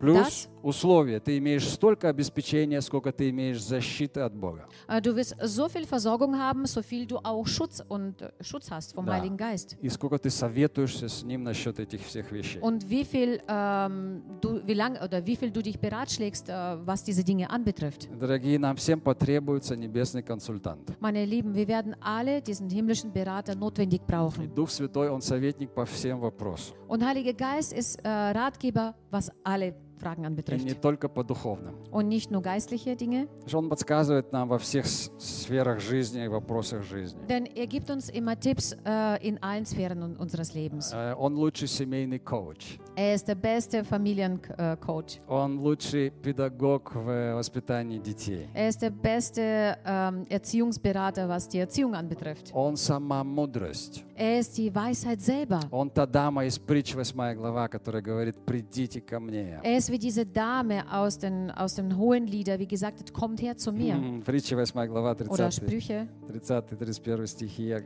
плюс, 0.00 0.48
условие. 0.62 1.20
Ты 1.20 1.38
имеешь 1.38 1.68
столько 1.68 2.08
обеспечения, 2.08 2.80
сколько 2.80 3.12
ты 3.12 3.30
имеешь 3.30 3.62
защиты 3.62 4.20
от 4.20 4.34
Бога. 4.34 4.66
äh, 4.88 5.00
du 5.00 5.14
wirst 5.14 5.36
so 5.42 5.68
viel 5.68 5.86
Versorgung 5.86 6.36
haben, 6.38 6.66
so 6.66 6.82
viel 6.82 7.06
du 7.06 7.18
auch 7.18 7.46
Schutz 7.46 7.82
und 7.88 8.20
äh, 8.22 8.30
Schutz 8.40 8.70
hast 8.70 8.94
vom 8.94 9.06
Да. 9.06 9.12
Heiligen 9.14 9.36
Geist. 9.36 9.76
И 9.80 9.88
сколько 9.88 10.18
ты 10.18 10.30
советуешься 10.30 11.08
с 11.08 11.22
Ним 11.22 11.44
насчет 11.44 11.78
этих 11.78 12.00
всех 12.02 12.32
вещей. 12.32 12.60
Und 12.60 12.88
wie 12.88 13.04
viel, 13.04 13.40
ähm, 13.48 14.22
du, 14.40 14.60
wie 14.66 14.74
lang, 14.74 14.96
oder 15.02 15.24
wie 15.26 15.36
viel 15.36 15.50
du 15.50 15.62
dich 15.62 15.78
beratschlägst, 15.78 16.48
äh, 16.48 16.52
was 16.86 17.04
diese 17.04 17.22
Dinge 17.22 17.50
anbetrifft. 17.50 18.08
Дорогие, 18.18 18.58
нам 18.58 18.76
всем 18.76 19.00
потребуется 19.00 19.76
небесный 19.76 20.22
консультант. 20.22 20.92
Meine 21.00 21.24
Lieben, 21.24 21.54
wir 21.54 21.68
werden 21.68 21.94
alle 22.00 22.40
diesen 22.40 22.70
himmlischen 22.70 23.12
Berater 23.12 23.54
notwendig 23.54 24.00
И 24.02 24.06
brauchen. 24.10 24.54
Дух 24.54 24.70
Святой, 24.70 25.10
Он 25.10 25.20
советник 25.20 25.70
по 25.74 25.84
всем 25.84 26.20
вопросам. 26.20 26.76
Und 26.88 27.04
Heiliger 27.04 27.34
Geist 27.34 27.72
ist 27.72 27.98
äh, 28.02 28.08
Ratgeber, 28.08 28.94
was 29.10 29.30
alle 29.44 29.74
Fragen 30.00 30.20
И 30.20 30.20
не 30.22 30.26
anbetrifft. 30.26 30.80
только 30.80 31.08
по 31.08 31.22
духовным. 31.22 31.74
Und 31.90 32.08
nicht 32.08 32.30
nur 32.30 32.42
geistliche 32.42 32.96
Dinge, 32.96 33.28
Он 33.52 33.68
подсказывает 33.68 34.32
нам 34.32 34.48
во 34.48 34.58
всех 34.58 34.86
сферах 34.86 35.80
жизни 35.80 36.24
и 36.24 36.28
вопросах 36.28 36.82
жизни. 36.82 37.18
denn 37.28 37.46
er 37.54 37.66
gibt 37.66 37.90
uns 37.90 38.08
immer 38.08 38.38
Tipps 38.38 38.72
äh, 38.84 39.18
in 39.26 39.38
allen 39.42 39.64
Sphären 39.66 40.02
un- 40.02 40.16
unseres 40.16 40.54
Lebens. 40.54 40.92
Э, 40.92 41.14
Он 41.16 41.34
лучший 41.36 41.68
семейный 41.68 42.18
коуч. 42.18 42.78
Er 42.96 43.14
ist 43.14 43.28
der 43.28 43.34
beste 43.34 43.84
Familiencoach. 43.84 45.20
Он 45.28 45.58
лучший 45.60 46.10
педагог 46.10 46.94
в 46.94 47.34
воспитании 47.34 47.98
детей. 47.98 48.48
Er 48.54 48.68
ist 48.68 48.82
der 48.82 48.90
beste 48.90 49.76
ähm, 49.84 50.26
Erziehungsberater, 50.28 51.28
was 51.28 51.48
die 51.48 51.58
Erziehung 51.58 51.94
anbetrifft. 51.94 52.50
Он 52.52 52.76
сама 52.76 53.24
мудрость. 53.24 54.04
Er 54.16 54.38
ist 54.40 54.56
die 54.58 54.74
Weisheit 54.74 55.20
selber. 55.20 55.60
Он 55.70 55.88
та 55.90 56.06
дама 56.06 56.44
из 56.44 56.58
притч 56.58 56.94
8 56.94 57.34
глава, 57.36 57.68
которая 57.68 58.02
говорит, 58.02 58.36
придите 58.44 59.00
ко 59.00 59.18
мне. 59.18 59.60
Er 59.62 59.76
ist 59.78 59.89
wie 59.90 59.98
diese 59.98 60.24
Dame 60.24 60.84
aus 60.90 61.18
den, 61.18 61.50
aus 61.50 61.74
den 61.74 61.96
hohen 61.96 62.26
Lieder, 62.26 62.58
wie 62.58 62.66
gesagt 62.66 63.00
hat, 63.00 63.12
kommt 63.12 63.40
her 63.42 63.56
zu 63.56 63.72
mir. 63.72 63.96
Притча 64.24 64.56
8 64.56 64.74
глава, 64.88 65.12
Oder 65.12 65.50
30, 65.50 65.54
Sprüche. 65.54 66.08
30-31 66.28 67.26
стихи. 67.26 67.76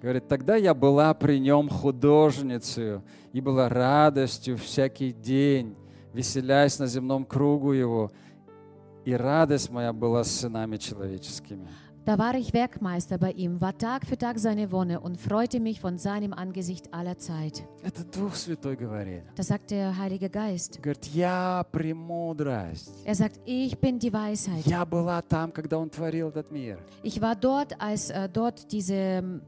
Говорит, 0.00 0.26
тогда 0.26 0.56
я 0.56 0.74
была 0.74 1.14
при 1.14 1.38
нем 1.38 1.68
художницей 1.68 3.00
и 3.32 3.40
была 3.40 3.68
радостью 3.68 4.56
всякий 4.56 5.12
день, 5.12 5.76
веселясь 6.12 6.80
на 6.80 6.88
земном 6.88 7.24
кругу 7.24 7.72
его, 7.72 8.10
и 9.04 9.12
радость 9.12 9.70
моя 9.70 9.92
была 9.92 10.24
с 10.24 10.30
сынами 10.32 10.76
человеческими. 10.76 11.68
Da 12.05 12.17
war 12.17 12.35
ich 12.35 12.53
Werkmeister 12.53 13.17
bei 13.17 13.31
ihm, 13.33 13.59
war 13.59 13.77
Tag 13.77 14.05
für 14.05 14.17
Tag 14.17 14.39
seine 14.39 14.71
Wonne 14.71 15.01
und 15.01 15.19
freute 15.19 15.59
mich 15.59 15.81
von 15.81 15.97
seinem 15.97 16.31
Angesicht 16.31 16.93
aller 16.93 17.17
Zeit. 17.17 17.65
Это 17.83 18.05
Дух 18.05 18.33
Святой 18.33 18.77
говорит. 18.77 19.23
Das 19.35 19.47
sagt 19.47 19.71
der 19.71 19.97
Heilige 19.97 20.29
Geist. 20.29 20.81
Говорит, 20.81 21.05
я 21.13 21.65
премудрость. 21.69 22.93
Er 23.05 23.13
sagt, 23.15 23.39
ich 23.45 23.77
bin 23.77 23.99
die 23.99 24.11
Weisheit. 24.13 24.65
Я 24.65 24.85
была 24.85 25.21
там, 25.21 25.51
когда 25.51 25.77
Он 25.77 25.89
творил 25.89 26.29
этот 26.29 26.49
мир. 26.49 26.79
Ich 27.03 27.19
war 27.21 27.35
dort, 27.35 27.75
als 27.79 28.09
äh, 28.09 28.29
dort 28.29 28.71
diese, 28.71 28.93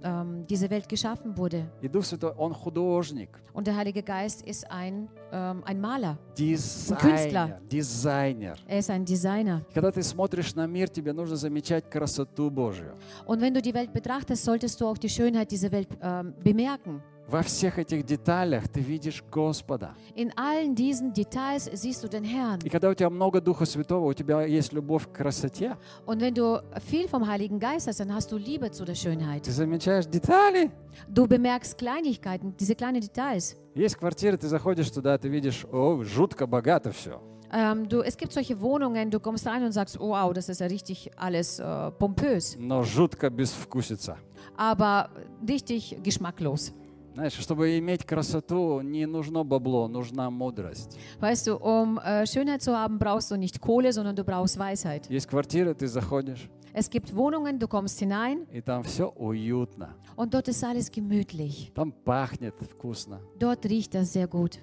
ähm, 0.04 0.46
diese 0.50 0.70
Welt 0.70 0.90
geschaffen 0.90 1.38
wurde. 1.38 1.66
И 1.82 1.88
Дух 1.88 2.04
Святой, 2.04 2.34
Он 2.38 2.54
художник, 2.54 3.30
Und 3.54 3.68
der 3.68 3.76
Heilige 3.76 4.04
Geist 4.04 4.42
ist 4.46 4.70
ein, 4.70 5.08
ähm, 5.32 5.64
ein 5.66 5.80
Maler. 5.82 6.18
дизайнер, 6.38 7.00
Künstler. 7.02 7.62
дизайнер. 7.70 8.58
Er 8.68 8.80
ist 8.80 8.90
ein 8.90 9.06
Designer. 9.06 9.62
Когда 9.74 9.92
ты 9.92 10.04
смотришь 10.04 10.54
на 10.56 10.68
мир, 10.68 10.90
тебе 10.90 11.14
нужно 11.14 11.36
замечать 11.36 11.90
красоту 11.90 12.43
Божью. 12.51 12.93
Und 13.27 13.41
wenn 13.41 13.55
du 13.55 13.61
die 13.63 13.75
Welt 13.75 13.93
betrachtest, 13.93 14.45
solltest 14.45 14.81
du 14.81 14.87
auch 14.87 14.99
die 14.99 15.09
Schönheit 15.09 15.51
dieser 15.51 15.71
Welt 15.73 15.89
ähm, 16.03 16.35
bemerken. 16.43 17.03
Во 17.27 17.43
всех 17.43 17.79
этих 17.79 18.05
деталях 18.05 18.69
ты 18.69 18.81
видишь 18.81 19.25
Господа. 19.31 19.95
In 20.15 20.31
allen 20.37 20.75
diesen 20.75 21.15
Details 21.15 21.71
siehst 21.73 22.05
du 22.05 22.09
den 22.09 22.23
Herrn. 22.23 22.59
И 22.63 22.69
когда 22.69 22.91
у 22.91 22.95
тебя 22.95 23.09
много 23.09 23.41
Духа 23.41 23.65
Святого, 23.65 24.11
у 24.11 24.13
тебя 24.13 24.43
есть 24.43 24.75
любовь 24.75 25.09
к 25.09 25.13
красоте, 25.17 25.75
Und 26.05 26.21
wenn 26.21 26.35
du 26.35 26.61
viel 26.87 27.09
vom 27.09 27.27
Heiligen 27.27 27.59
Geist 27.59 27.87
hast, 27.89 27.99
dann 28.01 28.15
hast 28.15 28.31
du 28.31 28.37
Liebe 28.37 28.71
zu 28.73 28.85
der 28.85 28.95
Schönheit. 28.95 29.43
ты 29.45 29.53
замечаешь 29.53 30.05
детали. 30.05 30.71
Du 31.09 31.27
bemerkst 31.27 31.79
Kleinigkeiten, 31.79 32.55
diese 32.61 32.75
kleinen 32.75 33.01
Details. 33.01 33.57
Есть 33.75 33.97
квартиры, 33.97 34.37
ты 34.37 34.47
заходишь 34.47 34.91
туда, 34.91 35.17
ты 35.17 35.29
видишь, 35.29 35.65
о, 35.73 36.03
жутко 36.05 36.47
богато 36.47 36.93
все. 36.93 37.23
Ähm, 37.54 37.90
du, 37.90 38.02
es 38.02 38.16
gibt 38.16 38.32
solche 38.32 38.60
Wohnungen, 38.62 39.10
du 39.10 39.20
kommst 39.20 39.48
rein 39.48 39.64
und 39.64 39.72
sagst, 39.72 40.00
oh, 40.00 40.10
wow, 40.10 40.32
das 40.34 40.50
ist 40.50 40.60
ja 40.62 40.68
richtig 40.68 41.10
alles 41.18 41.58
äh, 41.60 41.92
pompös, 41.98 42.56
Но 42.60 42.84
жутко 42.84 43.30
безвкусица. 43.32 44.18
aber 44.56 45.10
richtig 45.48 45.98
geschmacklos. 46.04 46.74
Знаешь, 47.16 47.34
чтобы 47.34 47.78
иметь 47.80 48.06
красоту, 48.06 48.82
не 48.82 49.06
нужно 49.08 49.44
бабло, 49.44 49.88
нужна 49.88 50.30
мудрость. 50.30 50.96
Weißt 51.20 51.48
du, 51.48 51.56
um 51.58 51.98
äh, 51.98 52.26
Schönheit 52.28 52.62
zu 52.62 52.78
haben, 52.78 53.00
brauchst 53.00 53.32
du 53.32 53.36
nicht 53.36 53.60
Kohle, 53.60 53.92
sondern 53.92 54.16
du 54.16 54.24
brauchst 54.24 54.58
Weisheit. 54.60 55.10
Есть 55.10 55.28
квартиры, 55.28 55.74
ты 55.74 55.88
заходишь, 55.88 56.48
Es 56.72 56.88
gibt 56.88 57.14
Wohnungen, 57.16 57.58
du 57.58 57.68
kommst 57.68 57.98
hinein 58.00 58.46
и 58.54 58.62
там 58.62 58.84
все 58.84 59.12
уютно. 59.18 59.96
und 60.16 60.32
dort 60.36 60.48
ist 60.50 60.64
alles 60.64 60.92
gemütlich. 60.92 61.72
Там 61.74 61.92
пахнет 61.92 62.54
вкусно. 62.62 63.20
Dort 63.40 63.66
riecht 63.66 63.96
das 63.96 64.14
sehr 64.14 64.28
gut. 64.28 64.60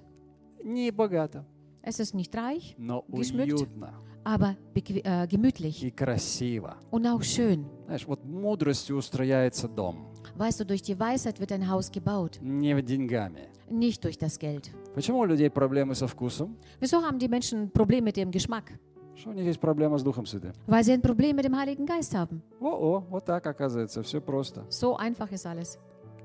Не 0.63 0.93
богато, 0.93 1.45
Es 1.83 2.01
ist 2.01 2.15
nicht 2.15 2.35
reich, 2.37 2.75
но 2.79 3.05
Geschmückt. 3.09 3.53
уютно 3.53 3.93
aber 4.25 4.57
bequ- 4.75 5.05
äh, 5.05 5.27
gemütlich 5.29 5.85
и 5.85 5.91
красиво. 5.93 6.77
und 6.91 7.07
auch 7.07 7.23
schön. 7.23 7.65
Знаешь, 7.87 8.07
вот 8.09 8.25
мудростью 8.25 8.97
устрояется 8.97 9.69
дом, 9.69 10.07
Weißt 10.37 10.59
du, 10.61 10.67
durch 10.67 10.83
die 10.83 10.99
Weisheit 10.99 11.39
wird 11.41 11.53
ein 11.53 11.69
Haus 11.71 11.91
gebaut, 11.91 12.39
не 12.43 12.75
деньгами. 12.83 13.49
nicht 13.71 14.03
durch 14.05 14.19
das 14.19 14.37
Geld. 14.39 14.71
Почему 14.95 15.21
у 15.21 15.25
людей 15.25 15.49
проблемы 15.49 15.95
со 15.95 16.07
вкусом? 16.09 16.57
Wieso 16.81 17.01
haben 17.03 17.19
die 17.19 17.29
Menschen 17.29 17.63
ein 17.65 17.71
Problem 17.71 18.03
mit 18.05 18.17
dem 18.17 18.31
Geschmack? 18.33 18.73
Что 19.15 19.31
у 19.31 19.33
них 19.33 19.47
есть 19.47 19.61
проблема 19.61 19.97
с 19.97 20.03
Духом 20.03 20.27
Святым? 20.27 20.53
Weil 20.67 20.83
sie 20.85 20.93
ein 20.93 21.01
Problem 21.01 21.37
mit 21.37 21.45
dem 21.45 21.57
Heiligen 21.57 21.87
Geist 21.87 22.13
haben. 22.15 22.43
О-о, 22.61 23.05
вот 23.09 23.25
так 23.25 23.47
оказывается, 23.47 24.03
все 24.03 24.21
просто. 24.21 24.67
So 24.71 24.97
einfach 24.97 25.31
ist 25.33 25.47
alles. 25.47 25.79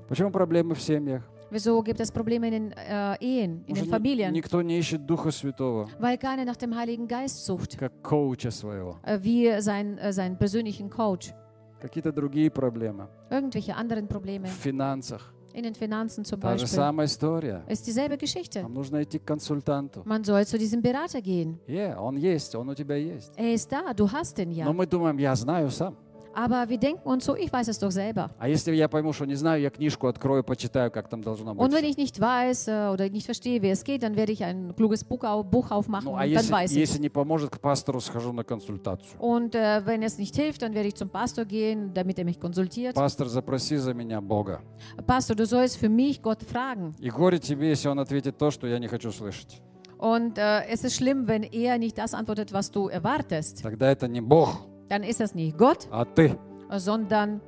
Почему 0.08 0.30
проблемы 0.30 0.74
в 0.74 0.82
семьях? 0.82 1.22
Wieso 1.50 1.82
gibt 1.82 2.00
es 2.00 2.10
Probleme 2.10 2.46
in 2.48 2.52
den 2.52 2.72
äh, 2.72 3.16
Ehen, 3.20 3.62
in 3.66 3.74
Потому 3.74 3.74
den 3.74 3.76
что 3.76 3.84
ни- 3.84 3.90
Familien? 3.90 4.32
никто 4.32 4.62
не 4.62 4.78
ищет 4.78 5.04
Духа 5.06 5.30
Святого, 5.30 5.88
Weil 6.00 6.16
keiner 6.18 6.44
nach 6.46 6.56
dem 6.56 6.74
Heiligen 6.74 7.06
Geist 7.06 7.44
sucht, 7.44 7.76
как 7.78 7.92
коуча 8.02 8.50
своего. 8.50 8.96
äh, 9.04 9.18
wie 9.22 9.60
sein, 9.60 9.98
äh, 9.98 10.12
seinen 10.12 10.38
persönlichen 10.38 10.88
Coach. 10.88 11.32
Какие-то 11.80 12.12
другие 12.12 12.50
проблемы 12.50 13.08
Irgendwelche 13.28 13.74
anderen 13.76 14.06
Probleme. 14.08 14.46
в 14.46 14.50
финансах. 14.62 15.34
In 15.54 15.64
den 15.64 15.74
Finanzen 15.74 16.24
zum 16.24 16.40
Та 16.40 16.56
же 16.56 16.64
Beispiel. 16.64 16.68
самая 16.78 17.06
история. 17.06 17.62
Ist 17.68 17.86
dieselbe 17.86 18.16
Geschichte. 18.16 18.62
Нам 18.62 18.72
нужно 18.72 19.02
идти 19.02 19.18
к 19.18 19.26
консультанту. 19.26 20.00
Man 20.06 20.24
soll 20.24 20.46
zu 20.46 20.56
diesem 20.56 20.80
Berater 20.80 21.20
gehen. 21.20 21.58
Е, 21.66 21.94
он 21.98 22.16
есть, 22.16 22.54
он 22.54 22.70
у 22.70 22.74
тебя 22.74 22.96
есть. 22.96 23.34
Er 23.36 23.52
ist 23.52 23.70
da, 23.70 23.92
du 23.92 24.10
hast 24.10 24.38
ihn 24.38 24.48
Но 24.64 24.70
ja. 24.70 24.72
мы 24.72 24.86
думаем, 24.86 25.18
я 25.18 25.34
знаю 25.34 25.70
сам. 25.70 25.94
Aber 26.36 26.66
wir 26.70 26.78
denken 26.78 27.06
uns 27.06 27.26
so, 27.26 27.36
ich 27.36 27.52
weiß 27.52 27.68
es 27.68 27.78
doch 27.78 27.90
selber. 27.90 28.30
А 28.38 28.48
если 28.48 28.74
я 28.74 28.88
пойму, 28.88 29.12
что 29.12 29.26
не 29.26 29.34
знаю, 29.34 29.60
я 29.60 29.68
книжку 29.68 30.06
открою, 30.06 30.42
почитаю, 30.42 30.90
как 30.90 31.06
там 31.08 31.20
должно 31.22 31.52
быть. 31.54 31.60
Und 31.62 31.74
wenn 31.74 31.84
ich 31.84 31.98
nicht 31.98 32.18
weiß 32.18 32.68
äh, 32.68 32.88
oder 32.90 33.10
nicht 33.10 33.26
verstehe, 33.26 33.60
wie 33.60 33.68
es 33.68 33.84
geht, 33.84 34.02
dann 34.02 34.16
werde 34.16 34.32
ich 34.32 34.42
ein 34.42 34.74
kluges 34.74 35.04
Buch, 35.04 35.24
au 35.24 35.42
Buch 35.44 35.70
aufmachen 35.70 36.06
Ну, 36.06 36.12
und 36.12 36.18
а 36.18 36.22
dann 36.22 36.30
если, 36.30 36.50
weiß 36.52 36.70
ich. 36.72 36.78
если 36.78 36.98
не 37.02 37.10
поможет, 37.10 37.50
к 37.50 37.60
пастору 37.60 38.00
схожу 38.00 38.32
на 38.32 38.44
консультацию. 38.44 39.20
Und 39.20 39.54
äh, 39.54 39.82
wenn 39.84 40.02
es 40.02 40.16
nicht 40.16 40.34
hilft, 40.34 40.62
dann 40.62 40.72
werde 40.74 40.88
ich 40.88 40.94
zum 40.94 41.10
Pastor 41.10 41.44
gehen, 41.44 41.92
damit 41.92 42.18
er 42.18 42.24
mich 42.24 42.40
konsultiert. 42.40 42.94
Пастор, 42.94 43.28
запроси 43.28 43.76
за 43.76 43.92
меня 43.92 44.22
Бога. 44.22 44.62
Pastor, 45.06 45.36
du 45.36 45.44
sollst 45.44 45.76
für 45.76 45.90
mich 45.90 46.22
Gott 46.22 46.42
fragen. 46.42 46.94
И 46.98 47.10
горе 47.10 47.40
тебе, 47.40 47.68
если 47.68 47.88
он 47.88 47.98
ответит 47.98 48.38
то, 48.38 48.50
что 48.50 48.66
я 48.66 48.78
не 48.78 48.88
хочу 48.88 49.12
слышать. 49.12 49.60
Und 49.98 50.38
äh, 50.38 50.64
es 50.66 50.82
ist 50.82 50.96
schlimm, 50.96 51.28
wenn 51.28 51.42
er 51.42 51.76
nicht 51.78 51.98
das 51.98 52.14
antwortet, 52.14 52.54
was 52.54 52.70
du 52.70 52.88
erwartest. 52.88 53.62
Тогда 53.62 53.90
это 53.92 54.08
не 54.08 54.22
Бог, 54.22 54.66
Dann 54.89 55.03
ist 55.03 55.19
das 55.19 55.35
nicht 55.35 55.57
Gott, 55.57 55.87
а 55.91 56.05
ты. 56.05 56.37
sondern 56.71 57.41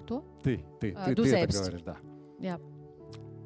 кто? 0.00 0.24
Ты, 0.42 0.64
ты, 0.80 0.94
А, 0.96 1.06
ты, 1.06 1.14
du 1.14 1.22
ты 1.22 1.28
это 1.30 1.52
selbst. 1.52 1.60
говоришь, 1.60 1.82
да. 1.82 1.96
Ja. 2.40 2.58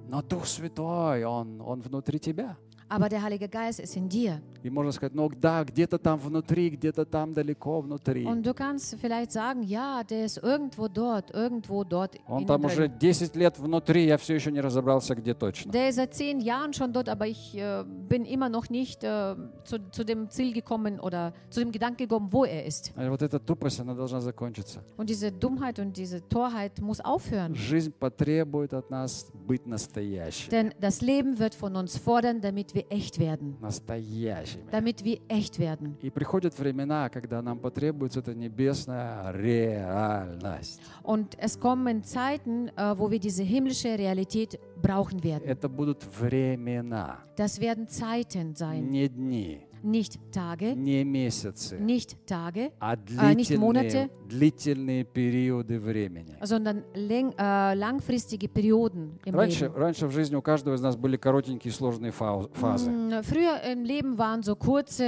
Но 0.08 0.22
Дух 0.22 0.46
Святой, 0.46 1.24
он, 1.24 1.60
он 1.60 1.80
внутри 1.80 2.18
тебя. 2.20 2.56
Aber 2.91 3.07
der 3.07 3.21
Heilige 3.21 3.47
Geist 3.47 3.79
ist 3.79 3.95
in 3.95 4.09
dir. 4.09 4.41
И 4.63 4.69
можно 4.69 4.91
сказать, 4.91 5.15
ну 5.15 5.29
да, 5.29 5.63
где-то 5.63 5.97
там 5.97 6.19
внутри, 6.19 6.69
где-то 6.69 7.05
там 7.05 7.33
далеко 7.33 7.79
внутри. 7.81 8.25
Und 8.25 8.43
du 8.45 8.53
kannst 8.53 8.95
vielleicht 9.01 9.31
sagen, 9.31 9.63
ja, 9.63 10.03
der 10.03 10.25
ist 10.25 10.37
irgendwo 10.37 10.87
dort, 10.87 11.31
irgendwo 11.33 11.83
dort. 11.83 12.17
Он 12.27 12.39
innen 12.43 12.47
там 12.47 12.61
drin. 12.61 12.65
уже 12.65 12.89
10 12.89 13.35
лет 13.35 13.57
внутри, 13.57 14.05
я 14.05 14.17
все 14.17 14.35
еще 14.35 14.51
не 14.51 14.59
разобрался, 14.59 15.15
где 15.15 15.33
точно. 15.33 15.71
Der 15.71 15.89
ist 15.89 15.95
seit 15.95 16.13
zehn 16.13 16.41
Jahren 16.41 16.73
schon 16.73 16.91
dort, 16.93 17.07
aber 17.09 17.25
ich 17.27 17.55
äh, 17.55 17.83
bin 17.85 18.25
immer 18.25 18.49
noch 18.49 18.69
nicht 18.69 19.03
äh, 19.03 19.35
zu, 19.63 19.79
zu 19.89 20.03
dem 20.03 20.29
Ziel 20.29 20.53
gekommen 20.53 20.99
oder 20.99 21.33
zu 21.49 21.61
dem 21.61 21.71
Gedanken 21.71 21.97
gekommen, 21.97 22.27
wo 22.31 22.43
er 22.43 22.65
ist. 22.65 22.91
А 22.97 23.09
вот 23.09 23.21
эта 23.21 23.39
тупость, 23.39 23.79
она 23.79 23.95
должна 23.95 24.19
закончиться. 24.19 24.83
Und 24.97 25.09
diese 25.09 25.31
Dummheit 25.31 25.79
und 25.79 25.95
diese 25.95 26.27
Torheit 26.27 26.79
muss 26.81 26.99
aufhören. 26.99 27.55
Жизнь 27.55 27.93
потребует 27.97 28.73
от 28.73 28.91
нас 28.91 29.31
быть 29.47 29.65
настоящими. 29.65 30.51
Denn 30.51 30.73
das 30.79 31.01
Leben 31.01 31.39
wird 31.39 31.55
von 31.55 31.75
uns 31.75 31.97
fordern, 31.97 32.41
damit 32.41 32.73
wir 32.75 32.85
echt 32.89 33.19
werden. 33.19 33.55
Настоящими. 33.61 34.63
Damit 34.71 35.03
wir 35.03 35.19
echt 35.27 35.59
werden. 35.59 35.97
И 36.01 36.09
приходят 36.09 36.57
времена, 36.57 37.09
когда 37.09 37.41
нам 37.41 37.59
потребуется 37.59 38.19
эта 38.19 38.33
небесная 38.33 39.31
реальность. 39.31 40.81
Und 41.03 41.35
es 41.39 41.59
kommen 41.59 42.03
Zeiten, 42.03 42.69
äh, 42.69 42.97
wo 42.97 43.09
wir 43.09 43.19
diese 43.19 43.43
himmlische 43.43 43.97
Realität 43.97 44.59
brauchen 44.81 45.23
werden. 45.23 45.43
Это 45.47 45.69
будут 45.69 46.03
времена, 46.19 47.19
Das 47.35 47.59
werden 47.59 47.87
Zeiten 47.87 48.55
sein, 48.55 48.89
не 48.89 49.07
дни, 49.07 49.61
nicht 49.85 50.19
Tage, 50.31 50.75
не 50.75 51.03
месяцы, 51.03 51.75
nicht 51.79 52.15
Tage, 52.27 52.71
а 52.79 52.95
nicht 53.33 53.57
Monate. 53.57 54.09
длительные, 54.29 55.03
длительные 55.03 55.03
периоды 55.05 55.79
времени. 55.79 56.37
sondern 56.43 56.83
läng, 56.93 57.31
äh, 57.35 57.73
langfristige 57.73 58.47
Perioden 58.47 59.19
im 59.25 59.33
Раньше, 59.33 59.65
Leben. 59.65 59.75
раньше 59.75 60.05
в 60.07 60.11
жизни 60.11 60.35
у 60.35 60.41
каждого 60.43 60.75
из 60.75 60.81
нас 60.81 60.95
были 60.95 61.17
коротенькие 61.17 61.73
сложные 61.73 62.11
фау- 62.11 62.49
фазы. 62.53 62.91
Mm, 62.91 63.23
Früher 63.23 63.59
im 63.73 63.83
Leben 63.83 64.17
waren 64.19 64.43
so 64.43 64.55
kurze 64.55 65.03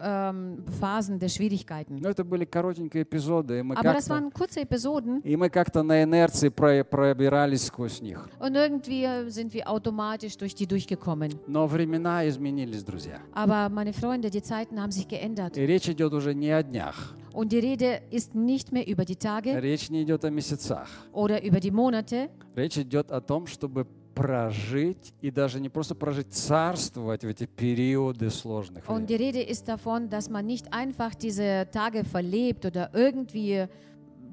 ähm, 0.00 0.64
Phasen 0.80 1.18
der 1.20 1.28
Schwierigkeiten. 1.28 2.00
Но 2.00 2.08
это 2.10 2.24
были 2.24 2.44
коротенькие 2.44 3.04
эпизоды, 3.04 3.60
и 3.60 3.62
мы 3.62 3.76
Aber 3.76 3.92
das 3.92 4.08
как-то 4.08 4.10
waren 4.14 4.32
kurze 4.32 4.60
Episoden 4.60 5.20
и 5.22 5.36
мы 5.36 5.48
как-то 5.50 5.84
на 5.84 6.02
инерции 6.02 6.48
про- 6.48 6.82
пробирались 6.82 7.66
сквозь 7.66 8.00
них. 8.02 8.28
und 8.40 8.56
irgendwie 8.56 9.06
sind 9.30 9.54
wir 9.54 9.68
automatisch 9.68 10.36
durch 10.36 10.54
die 10.56 10.66
durchgekommen. 10.66 11.30
Но 11.46 11.68
времена 11.68 12.26
изменились, 12.28 12.82
друзья. 12.82 13.20
Aber 13.32 13.68
meine 13.68 13.92
Freunde, 13.92 14.19
die 14.30 14.42
Zeiten 14.42 14.80
haben 14.80 14.92
sich 14.92 15.08
geändert. 15.08 15.56
И 15.56 15.66
речь 15.66 15.88
идет 15.88 16.12
уже 16.12 16.34
не 16.34 16.50
о 16.50 16.62
днях, 16.62 17.14
Und 17.32 17.52
die 17.52 17.58
Rede 17.58 18.00
ist 18.10 18.34
nicht 18.34 18.72
mehr 18.72 18.86
über 18.86 19.04
die 19.04 19.16
Tage 19.16 19.60
речь 19.60 19.90
не 19.90 20.02
идет 20.02 20.24
о 20.24 20.30
месяцах. 20.30 20.88
oder 21.12 21.42
über 21.42 21.60
die 21.60 21.70
Monate, 21.70 22.28
Речь 22.54 22.78
идет 22.78 23.10
о 23.10 23.20
том, 23.20 23.46
чтобы 23.46 23.86
прожить 24.14 25.12
и 25.20 25.30
даже 25.30 25.60
не 25.60 25.68
просто 25.68 25.94
прожить, 25.94 26.32
царствовать 26.32 27.22
в 27.24 27.28
эти 27.28 27.44
периоды 27.46 28.30
сложных 28.30 28.88
Und 28.88 29.02
времен. 29.02 29.06
die 29.06 29.14
Rede 29.16 29.42
ist 29.42 29.68
davon, 29.68 30.08
dass 30.08 30.30
man 30.30 30.46
nicht 30.46 30.72
einfach 30.72 31.14
diese 31.14 31.68
Tage 31.70 32.02
verlebt 32.04 32.64
oder 32.64 32.90
irgendwie 32.94 33.66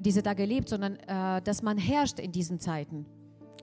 diese 0.00 0.22
Tage 0.22 0.44
lebt, 0.46 0.68
sondern 0.70 0.96
äh, 1.06 1.42
dass 1.42 1.62
man 1.62 1.76
herrscht 1.78 2.18
in 2.18 2.32
diesen 2.32 2.58
Zeiten. 2.58 3.04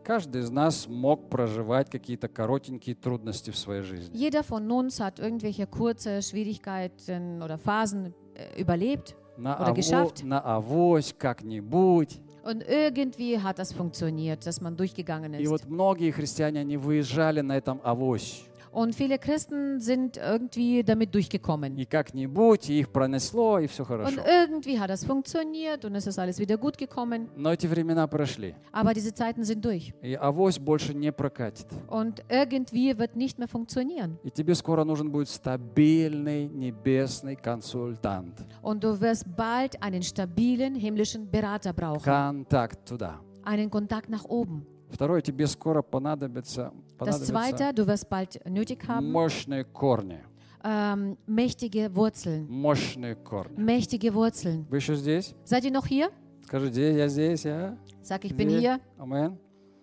Каждый 0.06 0.42
из 0.42 0.50
нас 0.50 0.86
мог 0.88 1.28
проживать 1.28 1.90
какие-то 1.90 2.28
коротенькие 2.28 2.94
трудности 2.94 3.50
в 3.50 3.56
своей 3.58 3.82
жизни. 3.82 4.14
Jeder 4.16 4.44
von 4.44 4.70
uns 4.70 5.00
hat 5.00 5.18
irgendwelche 5.18 5.66
kurze 5.66 6.22
Schwierigkeiten 6.22 7.42
oder 7.42 7.58
Phasen 7.58 8.14
äh, 8.36 8.60
überlebt 8.60 9.16
На, 9.36 9.60
Oder 9.60 9.72
geschafft. 9.74 10.22
на 10.24 10.40
авось, 10.40 11.12
как-нибудь. 11.18 12.20
und 12.44 12.62
irgendwie 12.68 13.40
hat 13.40 13.58
das 13.58 13.72
funktioniert, 13.72 14.46
dass 14.46 14.60
man 14.60 14.76
durchgegangen 14.76 15.34
И 15.34 15.42
ist. 15.42 15.48
вот 15.50 15.66
многие 15.66 16.12
христиане, 16.12 16.60
они 16.60 16.76
выезжали 16.76 17.40
на 17.40 17.56
этом 17.56 17.80
авось. 17.82 18.45
Und 18.73 18.95
viele 18.95 19.19
Christen 19.19 19.81
sind 19.81 20.15
irgendwie 20.15 20.81
damit 20.81 21.13
durchgekommen. 21.13 21.77
И 21.77 21.83
как-нибудь, 21.83 22.69
и 22.69 22.79
их 22.79 22.89
пронесло, 22.89 23.59
и 23.59 23.67
все 23.67 23.83
Und 23.83 23.87
хорошо. 23.89 24.21
irgendwie 24.25 24.79
hat 24.79 24.89
das 24.89 25.03
funktioniert 25.03 25.83
und 25.83 25.93
es 25.95 26.07
ist 26.07 26.17
alles 26.17 26.39
wieder 26.39 26.55
gut 26.55 26.77
gekommen. 26.77 27.27
Но 27.35 27.51
эти 27.51 27.67
времена 27.67 28.07
прошли. 28.07 28.55
Aber 28.71 28.93
diese 28.93 29.13
Zeiten 29.13 29.43
sind 29.43 29.65
durch. 29.65 29.93
И 30.01 30.13
авось 30.13 30.57
больше 30.57 30.93
не 30.93 31.11
прокатит. 31.11 31.67
Und 31.89 32.23
irgendwie 32.29 32.97
wird 32.97 33.17
nicht 33.17 33.39
mehr 33.39 33.49
funktionieren. 33.49 34.17
И 34.23 34.29
тебе 34.31 34.55
скоро 34.55 34.85
нужен 34.85 35.11
будет 35.11 35.27
стабильный 35.27 36.47
небесный 36.47 37.35
консультант. 37.35 38.45
Und 38.61 38.85
du 38.85 39.01
wirst 39.01 39.25
bald 39.35 39.83
einen 39.83 40.01
stabilen 40.01 40.75
himmlischen 40.75 41.29
Berater 41.29 41.73
brauchen. 41.73 42.03
Контакт 42.03 42.87
туда. 42.87 43.19
Einen 43.43 43.69
Kontakt 43.69 44.09
nach 44.09 44.23
oben. 44.23 44.65
Второе, 44.96 45.20
тебе 45.20 45.46
скоро 45.46 45.82
понадобится, 45.82 46.72
Das 46.72 46.96
понадобятся 46.96 47.26
zweite, 47.26 47.72
du 47.74 47.86
wirst 47.86 48.08
bald 48.08 48.40
nötig 48.46 48.88
haben, 48.88 49.12
мощные 49.12 49.62
корни. 49.64 50.20
ähm, 50.64 51.18
mächtige 51.26 51.94
Wurzeln. 51.94 52.46
Мощные 52.48 53.14
корни. 53.14 53.58
Mächtige 53.62 54.14
Wurzeln. 54.14 54.64
Вы 54.70 54.78
еще 54.78 54.94
здесь? 54.96 55.34
Seid 55.44 55.64
ihr 55.66 55.70
noch 55.70 55.86
hier? 55.86 56.10
Скажите, 56.46 56.96
я 56.96 57.08
здесь, 57.08 57.44
я. 57.44 57.76
Sag, 58.02 58.24
ich 58.24 58.34
bin 58.34 58.48
Здесь. 58.48 58.60
hier. 58.62 58.80
Амен. 58.98 59.36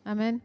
Amen. 0.03 0.41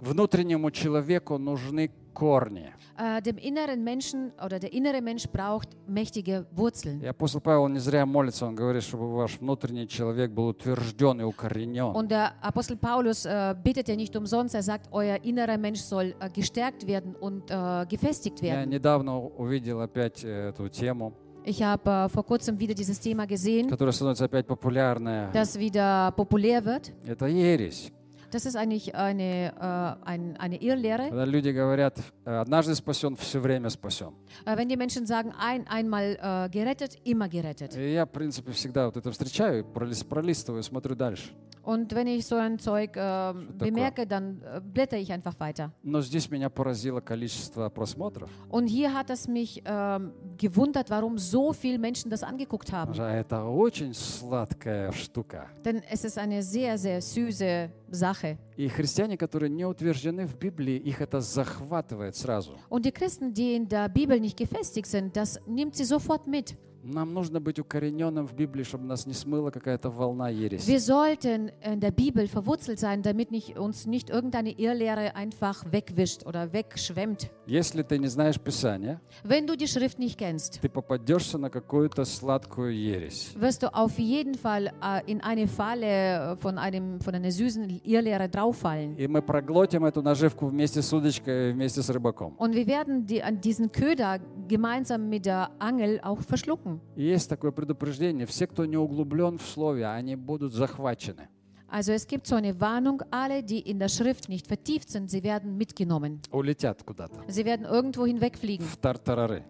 Внутреннему 0.00 0.72
человеку 0.72 1.38
нужны 1.38 1.92
корни. 2.16 2.72
Äh, 2.98 3.20
dem 3.20 3.36
inneren 3.36 3.84
Menschen 3.84 4.32
oder 4.42 4.58
der 4.58 4.72
innere 4.72 5.02
Mensch 5.02 5.28
braucht 5.28 5.68
mächtige 5.86 6.46
Wurzeln. 6.56 7.02
И 7.02 7.06
апостол 7.06 7.40
Павел 7.42 7.68
не 7.68 7.78
зря 7.78 8.06
молится, 8.06 8.46
он 8.46 8.54
говорит, 8.54 8.82
чтобы 8.82 9.14
ваш 9.14 9.38
внутренний 9.38 9.86
человек 9.86 10.30
был 10.30 10.46
утвержден 10.48 11.20
и 11.20 11.24
укоренен. 11.24 11.94
Und 11.94 12.08
der 12.10 12.32
Apostel 12.40 12.76
Paulus 12.76 13.26
äh, 13.26 13.54
betet 13.62 13.88
ja 13.88 13.96
nicht 13.96 14.16
umsonst. 14.16 14.54
Er 14.54 14.62
sagt, 14.62 14.88
euer 14.92 15.18
innerer 15.22 15.58
Mensch 15.58 15.80
soll 15.80 16.14
äh, 16.18 16.30
gestärkt 16.30 16.86
werden 16.86 17.14
und 17.14 17.50
äh, 17.50 17.84
gefestigt 17.86 18.40
Я 18.40 18.54
werden. 18.54 18.70
недавно 18.70 19.18
увидел 19.18 19.80
опять 19.82 20.24
э, 20.24 20.48
эту 20.48 20.68
тему, 20.68 21.12
Ich 21.44 21.62
habe 21.62 21.88
äh, 21.88 22.08
vor 22.08 22.24
kurzem 22.24 22.58
wieder 22.58 22.74
dieses 22.74 22.98
Thema 22.98 23.24
gesehen, 23.26 23.68
das 23.68 25.58
wieder 25.58 26.10
populär 26.16 26.64
wird. 26.64 26.92
Это 27.06 27.26
ересь. 27.26 27.92
Das 28.30 28.44
ist 28.46 28.56
eigentlich 28.56 28.94
eine, 28.94 29.52
äh, 29.54 30.06
ein, 30.06 30.36
eine 30.36 30.56
Irrlehre. 30.60 31.08
Когда 31.08 31.24
люди 31.24 31.50
говорят, 31.50 31.98
э, 32.24 32.30
однажды 32.30 32.74
спасен, 32.74 33.16
все 33.16 33.38
время 33.40 33.70
спасен. 33.70 34.12
Äh, 34.44 34.56
wenn 34.56 34.68
die 34.68 34.76
Menschen 34.76 35.06
sagen, 35.06 35.32
ein, 35.38 35.66
einmal 35.68 36.16
äh, 36.20 36.48
gerettet, 36.50 36.96
immer 37.04 37.28
gerettet. 37.28 37.76
И 37.76 37.92
я, 37.94 38.04
в 38.04 38.10
принципе, 38.10 38.52
всегда 38.52 38.86
вот 38.86 38.96
это 38.96 39.10
встречаю, 39.12 39.64
пролис- 39.64 40.04
пролистываю, 40.04 40.62
смотрю 40.62 40.94
дальше. 40.94 41.30
Und 41.62 41.92
wenn 41.96 42.06
ich 42.06 42.24
so 42.24 42.36
ein 42.36 42.60
Zeug 42.60 42.96
äh, 42.96 43.32
bemerke, 43.58 44.06
dann 44.06 44.40
äh, 44.42 44.60
blätter 44.60 44.98
ich 44.98 45.12
einfach 45.12 45.34
weiter. 45.40 45.72
Но 45.82 46.00
здесь 46.00 46.30
меня 46.30 46.48
поразило 46.48 47.00
количество 47.00 47.68
просмотров. 47.70 48.30
Und 48.48 48.68
hier 48.68 48.94
hat 48.94 49.10
es 49.10 49.26
mich 49.26 49.62
ähm, 49.64 50.12
gewundert, 50.38 50.90
warum 50.90 51.18
so 51.18 51.52
viele 51.52 51.78
Menschen 51.80 52.08
das 52.08 52.22
angeguckt 52.22 52.70
haben. 52.72 52.92
Это 52.94 53.44
очень 53.44 53.92
сладкая 53.94 54.92
штука. 54.92 55.46
Denn 55.64 55.82
es 55.90 56.04
ist 56.04 56.18
eine 56.18 56.40
sehr, 56.40 56.78
sehr 56.78 57.00
süße 57.02 57.68
Sache. 57.90 58.38
И 58.56 58.68
христиане, 58.68 59.16
которые 59.16 59.50
не 59.50 59.64
утверждены 59.64 60.26
в 60.26 60.36
Библии, 60.38 60.76
их 60.76 61.00
это 61.00 61.20
захватывает 61.20 62.16
сразу. 62.16 62.58
Und 62.68 62.84
die 62.84 62.92
Christen, 62.92 63.32
die 63.32 63.54
in 63.54 63.68
der 63.68 63.88
Bibel 63.88 64.18
nicht 64.20 64.36
gefestigt 64.36 64.88
sind, 64.88 65.16
das 65.16 65.40
nimmt 65.46 65.76
sie 65.76 65.84
sofort 65.84 66.26
mit. 66.26 66.56
Нам 66.85 67.13
нужно 67.13 67.39
быть 67.39 67.59
укорененным 67.59 68.25
в 68.25 68.33
Библии, 68.33 68.63
чтобы 68.63 68.85
нас 68.85 69.05
не 69.05 69.13
смыла 69.13 69.51
какая-то 69.51 69.91
волна 69.91 70.29
ереси. 70.29 70.67
Wir 70.67 70.79
sollten 70.79 71.51
in 71.63 71.79
der 71.79 71.91
Bibel 71.91 72.25
verwurzelt 72.27 72.79
sein, 72.79 73.03
damit 73.03 73.29
nicht, 73.29 73.55
uns 73.59 73.85
nicht 73.85 74.09
irgendeine 74.09 74.49
Irrlehre 74.49 75.15
einfach 75.15 75.63
wegwischt 75.71 76.25
oder 76.25 76.51
wegschwemmt. 76.53 77.29
Если 77.45 77.83
ты 77.83 77.99
не 77.99 78.07
знаешь 78.07 78.39
Писания, 78.39 78.99
Wenn 79.23 79.45
du 79.45 79.55
die 79.55 79.67
Schrift 79.67 79.99
nicht 79.99 80.17
kennst, 80.17 80.59
ты 80.59 80.69
попадешься 80.69 81.37
на 81.37 81.51
какую-то 81.51 82.03
сладкую 82.03 82.73
ересь. 82.75 83.35
wirst 83.39 83.61
du 83.61 83.67
auf 83.75 83.99
jeden 83.99 84.33
Fall 84.33 84.73
äh, 84.81 85.03
in 85.05 85.21
eine 85.21 85.47
Falle 85.47 86.31
äh, 86.33 86.35
von, 86.37 86.57
einem, 86.57 86.99
von 86.99 87.13
einer 87.13 87.29
süßen 87.29 87.81
Irrlehre 87.83 88.27
drauffallen. 88.27 88.95
И 88.97 89.07
мы 89.07 89.21
проглотим 89.21 89.85
эту 89.85 90.01
наживку 90.01 90.47
вместе 90.47 90.81
с 90.81 90.91
удочкой, 90.91 91.51
вместе 91.53 91.83
с 91.83 91.89
рыбаком. 91.91 92.33
Und 92.39 92.55
wir 92.55 92.65
werden 92.65 93.05
die, 93.05 93.21
an 93.21 93.39
diesen 93.39 93.71
Köder 93.71 94.17
gemeinsam 94.47 95.09
mit 95.09 95.27
der 95.27 95.51
Angel 95.59 95.99
auch 96.01 96.21
verschlucken. 96.21 96.71
И 96.96 97.02
есть 97.04 97.28
такое 97.28 97.50
предупреждение. 97.52 98.26
Все, 98.26 98.46
кто 98.46 98.64
не 98.64 98.76
углублен 98.76 99.38
в 99.38 99.42
слове, 99.42 99.86
они 99.86 100.16
будут 100.16 100.52
захвачены. 100.52 101.28
Also 101.68 101.92
es 101.92 102.06
gibt 102.06 102.28
so 102.28 102.36
eine 102.36 102.60
Warnung, 102.60 103.02
alle, 103.10 103.42
die 103.42 103.58
in 103.58 103.80
der 103.80 103.88
Schrift 103.88 104.28
nicht 104.28 104.46
vertieft 104.46 104.88
sind, 104.88 105.10
sie 105.10 105.22
werden 105.24 105.56
mitgenommen. 105.56 106.20
Улетят 106.30 106.84
куда-то. 106.84 107.16
Sie 107.28 107.44
werden 107.44 107.66
irgendwo 107.66 108.06
hinwegfliegen, 108.06 108.64
В 108.64 108.76
тартарары. 108.76 109.42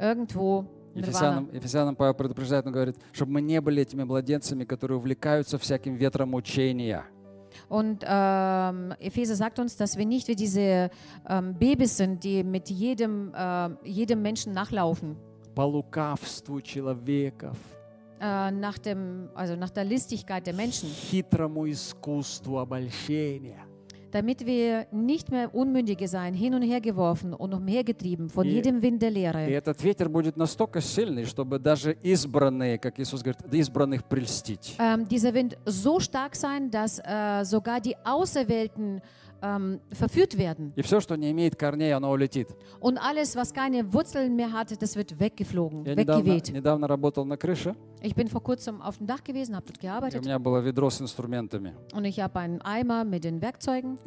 irgendwo 0.00 0.64
Ефесянам. 0.94 1.50
Ефесянам 1.52 1.94
Павел 1.94 2.14
предупреждает, 2.14 2.66
он 2.66 2.72
говорит, 2.72 2.96
чтобы 3.12 3.32
мы 3.32 3.42
не 3.42 3.60
были 3.60 3.82
этими 3.82 4.02
младенцами, 4.04 4.64
которые 4.64 4.96
увлекаются 4.98 5.58
всяким 5.58 5.94
ветром 5.96 6.32
учения. 6.34 7.04
Und 7.68 8.02
ähm, 8.06 8.94
Epheser 9.00 9.34
sagt 9.34 9.58
uns, 9.58 9.76
dass 9.76 9.96
wir 9.98 10.06
nicht 10.06 10.28
wie 10.28 10.36
diese 10.36 10.90
ähm, 11.28 11.54
Babys 11.58 11.96
sind, 11.96 12.24
die 12.24 12.42
mit 12.42 12.70
jedem, 12.70 13.32
äh, 13.34 13.70
jedem 13.84 14.22
Menschen 14.22 14.52
nachlaufen. 14.54 15.16
По 15.57 15.61
лукавству 15.63 16.61
человеков, 16.61 17.57
Äh, 18.19 18.51
nach, 18.51 18.77
dem, 18.77 19.27
also 19.35 19.55
nach 19.57 19.69
der 19.69 19.83
Listigkeit 19.83 20.45
der 20.47 20.53
Menschen, 20.53 20.87
хитрому 20.89 21.65
искусству 21.69 22.57
обольщения. 22.57 23.59
damit 24.11 24.45
wir 24.45 24.85
nicht 24.91 25.31
mehr 25.31 25.53
Unmündige 25.55 26.07
sein, 26.07 26.33
hin 26.35 26.53
und 26.53 26.61
her 26.61 26.79
geworfen 26.79 27.33
und 27.33 27.51
umhergetrieben 27.53 28.29
von 28.29 28.45
И- 28.45 28.51
jedem 28.51 28.79
Wind 28.81 29.01
der 29.01 29.09
И 29.09 29.13
Lehre. 29.13 29.39
этот 29.49 29.83
ветер 29.83 30.07
будет 30.07 30.37
настолько 30.37 30.79
сильный, 30.81 31.25
чтобы 31.25 31.57
даже 31.59 31.97
избранные, 32.03 32.77
как 32.77 32.99
Иисус 32.99 33.23
говорит, 33.23 33.41
избранных 33.51 34.03
прельстить. 34.05 34.75
Ähm, 34.79 35.07
dieser 35.07 35.33
Wind 35.33 35.57
so 35.65 35.99
stark 35.99 36.35
sein, 36.35 36.69
dass 36.69 36.99
äh, 36.99 37.43
sogar 37.43 37.81
die 37.81 37.95
Auserwählten 38.05 39.01
ähm, 39.41 39.79
verführt 39.91 40.37
werden. 40.37 40.71
И 40.75 40.81
все, 40.81 41.01
что 41.01 41.15
не 41.17 41.29
имеет 41.31 41.55
корней, 41.57 41.93
оно 41.93 42.11
улетит. 42.11 42.47
Und 42.79 42.97
alles, 42.97 43.35
was 43.35 43.53
keine 43.53 43.91
Wurzeln 43.93 44.35
mehr 44.35 44.51
hat, 44.53 44.71
das 44.81 44.95
wird 44.95 45.19
weggeflogen, 45.19 45.83
Я 45.85 45.95
недавно, 45.95 46.23
weggeweht. 46.25 46.51
недавно 46.53 46.87
работал 46.87 47.25
на 47.25 47.35
крыше, 47.37 47.75
Ich 48.02 48.14
bin 48.14 48.28
vor 48.28 48.42
kurzem 48.42 48.80
auf 48.80 48.98
dem 48.98 49.06
Dach 49.06 49.22
gewesen, 49.24 49.54
habe 49.56 49.66
dort 49.66 49.80
gearbeitet. 49.80 50.24
Und 51.94 52.04
ich 52.04 52.20
habe 52.20 52.38
einen 52.38 52.60
Eimer 52.62 53.04
mit 53.04 53.24
den 53.24 53.40
Werkzeugen. 53.42 53.98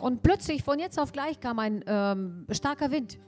Und 0.00 0.22
plötzlich 0.22 0.62
von 0.62 0.78
jetzt 0.78 0.98
auf 0.98 1.12
gleich 1.12 1.38
kam 1.40 1.58
ein 1.58 1.84
ähm, 1.86 2.46
starker 2.50 2.90
Wind. 2.90 3.18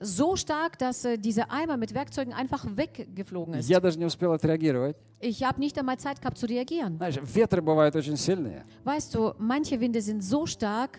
So 0.00 0.36
stark, 0.36 0.78
dass 0.78 1.04
äh, 1.04 1.16
dieser 1.18 1.50
Eimer 1.50 1.76
mit 1.76 1.94
Werkzeugen 1.94 2.32
einfach 2.32 2.64
weggeflogen 2.76 3.54
ist. 3.54 3.68
Ich 5.20 5.42
habe 5.42 5.58
nicht 5.58 5.76
einmal 5.78 5.98
Zeit 5.98 6.20
gehabt 6.20 6.38
zu 6.38 6.46
reagieren. 6.46 6.98
Weißt 8.84 9.14
du, 9.14 9.32
manche 9.38 9.80
Winde 9.80 10.00
sind 10.00 10.22
so 10.22 10.46
stark. 10.46 10.96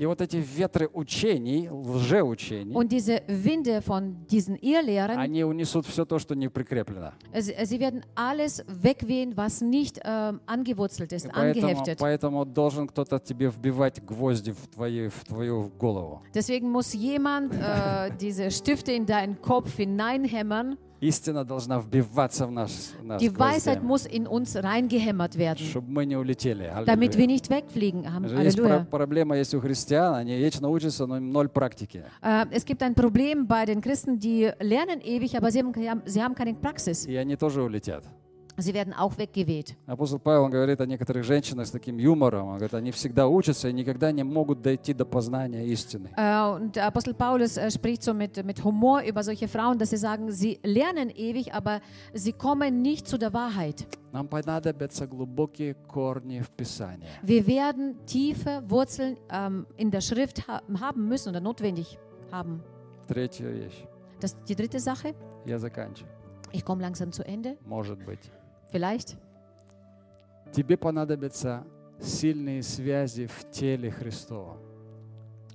Und 2.75 2.91
diese 2.91 3.21
Winde 3.27 3.58
von 3.82 4.26
diesen 4.30 4.56
Irrlehren, 4.56 5.18
они 5.18 5.44
унесут 5.44 5.86
все 5.86 6.04
то, 6.04 6.18
что 6.18 6.34
не 6.34 6.48
прикреплено. 6.48 7.12
sie, 7.32 7.54
sie 7.64 7.80
werden 7.80 8.02
alles 8.14 8.64
wegwehen, 8.66 9.36
was 9.36 9.60
nicht 9.60 10.00
ähm, 10.04 10.40
angewurzelt 10.46 11.12
И 11.12 11.16
ist, 11.16 11.28
поэтому, 11.32 11.66
angeheftet. 11.68 11.98
поэтому 11.98 12.44
должен 12.44 12.86
кто-то 12.86 13.18
тебе 13.18 13.48
вбивать 13.50 14.02
гвозди 14.04 14.52
в, 14.52 14.66
твои, 14.68 15.08
в 15.08 15.24
твою 15.24 15.70
голову. 15.78 16.22
Deswegen 16.34 16.70
muss 16.70 16.92
jemand 16.94 17.52
äh, 17.54 18.10
diese 18.20 18.50
Stifte 18.50 18.92
in 18.92 19.06
deinen 19.06 19.40
Kopf 19.40 19.76
hineinhämmern. 19.76 20.76
Истина 21.01 21.45
должна 21.45 21.79
вбиваться 21.79 22.45
в 22.45 22.51
наш, 22.51 22.71
в 22.99 23.03
нас 23.05 23.21
Die 23.21 23.29
Weisheit 23.37 23.81
muss 23.81 24.05
in 24.05 24.27
uns 24.27 24.55
reingehämmert 24.61 25.37
werden, 25.37 25.65
чтобы 25.65 25.89
мы 25.89 26.05
не 26.05 26.17
улетели. 26.17 26.69
damit 26.85 27.15
wir 27.17 27.25
nicht 27.27 27.49
wegfliegen. 27.49 28.03
Даже 28.03 28.35
Есть 28.43 28.57
про- 28.57 28.65
Halleluja. 28.81 28.85
проблема 28.89 29.37
есть 29.37 29.53
у 29.53 29.61
христиан, 29.61 30.15
они 30.15 30.35
вечно 30.37 30.67
учатся, 30.69 31.05
но 31.07 31.19
ноль 31.19 31.47
практики. 31.47 32.03
Äh, 32.21 32.47
es 32.51 32.65
gibt 32.65 32.81
ein 32.83 32.95
Problem 32.95 33.47
bei 33.47 33.65
den 33.65 33.79
Christen, 33.81 34.19
die 34.19 34.51
lernen 34.59 34.99
ewig, 35.01 35.37
aber 35.37 35.51
sie 35.51 35.59
haben, 35.59 36.01
sie 36.05 36.21
haben 36.21 36.35
keine 36.35 36.53
Praxis. 36.55 37.05
И 37.07 37.15
они 37.15 37.37
тоже 37.37 37.61
улетят. 37.63 38.03
Sie 38.58 38.72
werden 38.72 38.94
auch 38.94 39.18
weggeweht. 39.18 39.76
Апостол 39.86 40.20
Павел 40.20 40.44
он 40.44 40.50
говорит 40.50 40.80
о 40.80 40.86
некоторых 40.86 41.24
женщинах 41.24 41.66
с 41.66 41.72
таким 41.72 41.98
юмором. 41.98 42.48
Он 42.48 42.54
говорит, 42.54 42.74
они 42.74 42.92
всегда 42.92 43.26
учатся 43.26 43.68
и 43.68 43.72
никогда 43.72 44.12
не 44.12 44.22
могут 44.22 44.62
дойти 44.62 44.92
до 44.94 45.04
познания 45.04 45.66
истины. 45.66 46.10
Äh, 46.16 46.54
und 46.54 46.76
der 46.76 46.86
Apostel 46.86 47.14
Paulus 47.14 47.56
äh, 47.56 47.68
spricht 47.70 48.04
so 48.04 48.14
mit, 48.14 48.44
mit 48.44 48.62
Humor 48.62 49.02
über 49.02 49.24
solche 49.24 49.48
Frauen, 49.48 49.78
dass 49.78 49.90
sie 49.90 49.96
sagen, 49.96 50.30
sie 50.30 50.60
lernen 50.62 51.10
ewig, 51.10 51.52
aber 51.52 51.80
sie 52.12 52.32
kommen 52.32 52.80
nicht 52.80 53.08
zu 53.08 53.18
der 53.18 53.32
Wahrheit. 53.32 53.86
Нам 54.12 54.28
понадобятся 54.28 55.08
глубокие 55.08 55.74
корни 55.88 56.40
в 56.40 56.50
Писании. 56.50 57.08
Wir 57.24 57.44
werden 57.48 57.96
tiefe 58.06 58.62
Wurzeln 58.68 59.16
ähm, 59.30 59.66
in 59.76 59.90
der 59.90 60.00
Schrift 60.00 60.46
ha 60.46 60.62
haben 60.80 61.08
müssen 61.08 61.30
oder 61.30 61.40
notwendig 61.40 61.98
haben. 62.30 62.62
Третья 63.08 63.48
вещь. 63.48 63.84
Das 64.20 64.36
die 64.44 64.54
dritte 64.54 64.78
Sache. 64.78 65.12
Я 65.44 65.58
заканчиваю. 65.58 66.14
Ich 66.52 66.64
komme 66.64 66.82
langsam 66.82 67.10
zu 67.10 67.24
Ende. 67.24 67.58
Может 67.66 67.98
быть. 68.04 68.30
Vielleicht. 68.71 69.17
Тебе 70.51 70.77
понадобятся 70.77 71.63
сильные 71.99 72.63
связи 72.63 73.27
в 73.27 73.49
теле 73.51 73.91
Христова. 73.91 74.57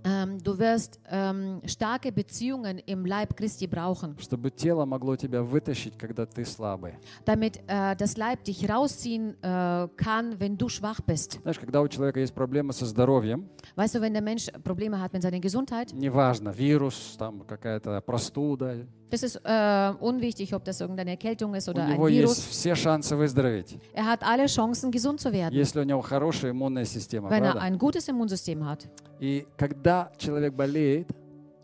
Ähm, 0.07 0.37
du 0.43 0.59
wirst 0.59 1.01
ähm, 1.11 1.63
starke 1.65 2.13
Beziehungen 2.13 2.77
im 2.85 3.07
Leib 3.07 3.35
Christi 3.35 3.67
brauchen, 3.67 4.15
Чтобы 4.19 4.51
тело 4.51 4.85
могло 4.85 5.17
тебя 5.17 5.43
вытащить, 5.43 5.97
когда 5.97 6.27
ты 6.27 6.45
слабый. 6.45 6.99
damit 7.25 7.63
äh, 7.67 7.97
das 7.97 8.19
Leib 8.19 8.45
dich 8.45 8.69
rausziehen 8.69 9.35
äh, 9.41 9.89
kann, 9.97 10.39
wenn 10.39 10.59
du 10.59 10.69
schwach 10.69 11.01
bist. 11.01 11.41
Знаешь, 11.41 11.59
когда 11.59 11.81
у 11.81 11.89
человека 11.89 12.21
есть 12.21 12.35
проблемы 12.35 12.75
со 12.75 12.85
здоровьем, 12.85 13.49
Weißt 13.77 13.95
du, 13.95 14.01
wenn 14.03 14.13
der 14.13 14.21
Mensch 14.23 14.51
Probleme 14.63 15.01
hat 15.01 15.15
mit 15.15 15.23
seiner 15.23 15.41
Gesundheit, 15.41 15.91
неважно, 15.95 16.51
вирус, 16.51 17.17
там 17.19 17.41
какая-то 17.41 18.03
простуда, 18.03 18.87
das 19.15 19.23
ist 19.23 19.41
äh, 19.45 19.93
unwichtig, 20.01 20.53
ob 20.55 20.65
das 20.65 20.81
irgendeine 20.81 21.13
Erkältung 21.13 21.55
ist 21.55 21.69
у 21.69 21.71
oder 21.71 21.85
ein 21.85 21.93
него 21.93 22.09
есть 22.09 22.21
Virus. 22.23 22.39
все 22.51 22.75
шансы 22.75 23.17
выздороветь, 23.17 23.79
Er 23.95 24.05
hat 24.07 24.23
alle 24.23 24.47
Chancen, 24.47 24.91
gesund 24.91 25.21
zu 25.21 25.33
werden, 25.33 25.55
если 25.55 25.81
у 25.81 25.85
него 25.85 26.01
хорошая 26.03 26.51
иммунная 26.51 26.85
система, 26.85 27.31
wenn 27.31 27.45
er 27.45 27.53
правда? 27.53 27.61
ein 27.63 27.79
gutes 27.79 28.09
Immunsystem 28.09 28.65
hat. 28.67 28.87
И 29.21 29.47
когда 29.57 30.11
человек 30.19 30.55
болеет, 30.55 31.09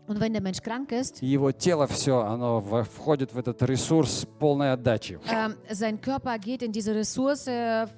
Und 0.07 0.19
wenn 0.19 0.33
der 0.33 0.41
Mensch 0.41 0.61
krank 0.61 0.91
ist, 0.91 1.21
и 1.21 1.27
его 1.27 1.51
тело 1.51 1.87
все, 1.87 2.19
оно 2.21 2.59
во- 2.59 2.83
входит 2.83 3.33
в 3.33 3.37
этот 3.37 3.61
ресурс 3.63 4.25
полной 4.39 4.71
отдачи. 4.73 5.19
ähm, 5.29 5.55
sein 5.71 6.01
Körper 6.01 6.37
geht 6.39 6.63
in 6.63 6.71
diese 6.71 6.93
Ressource 6.95 7.47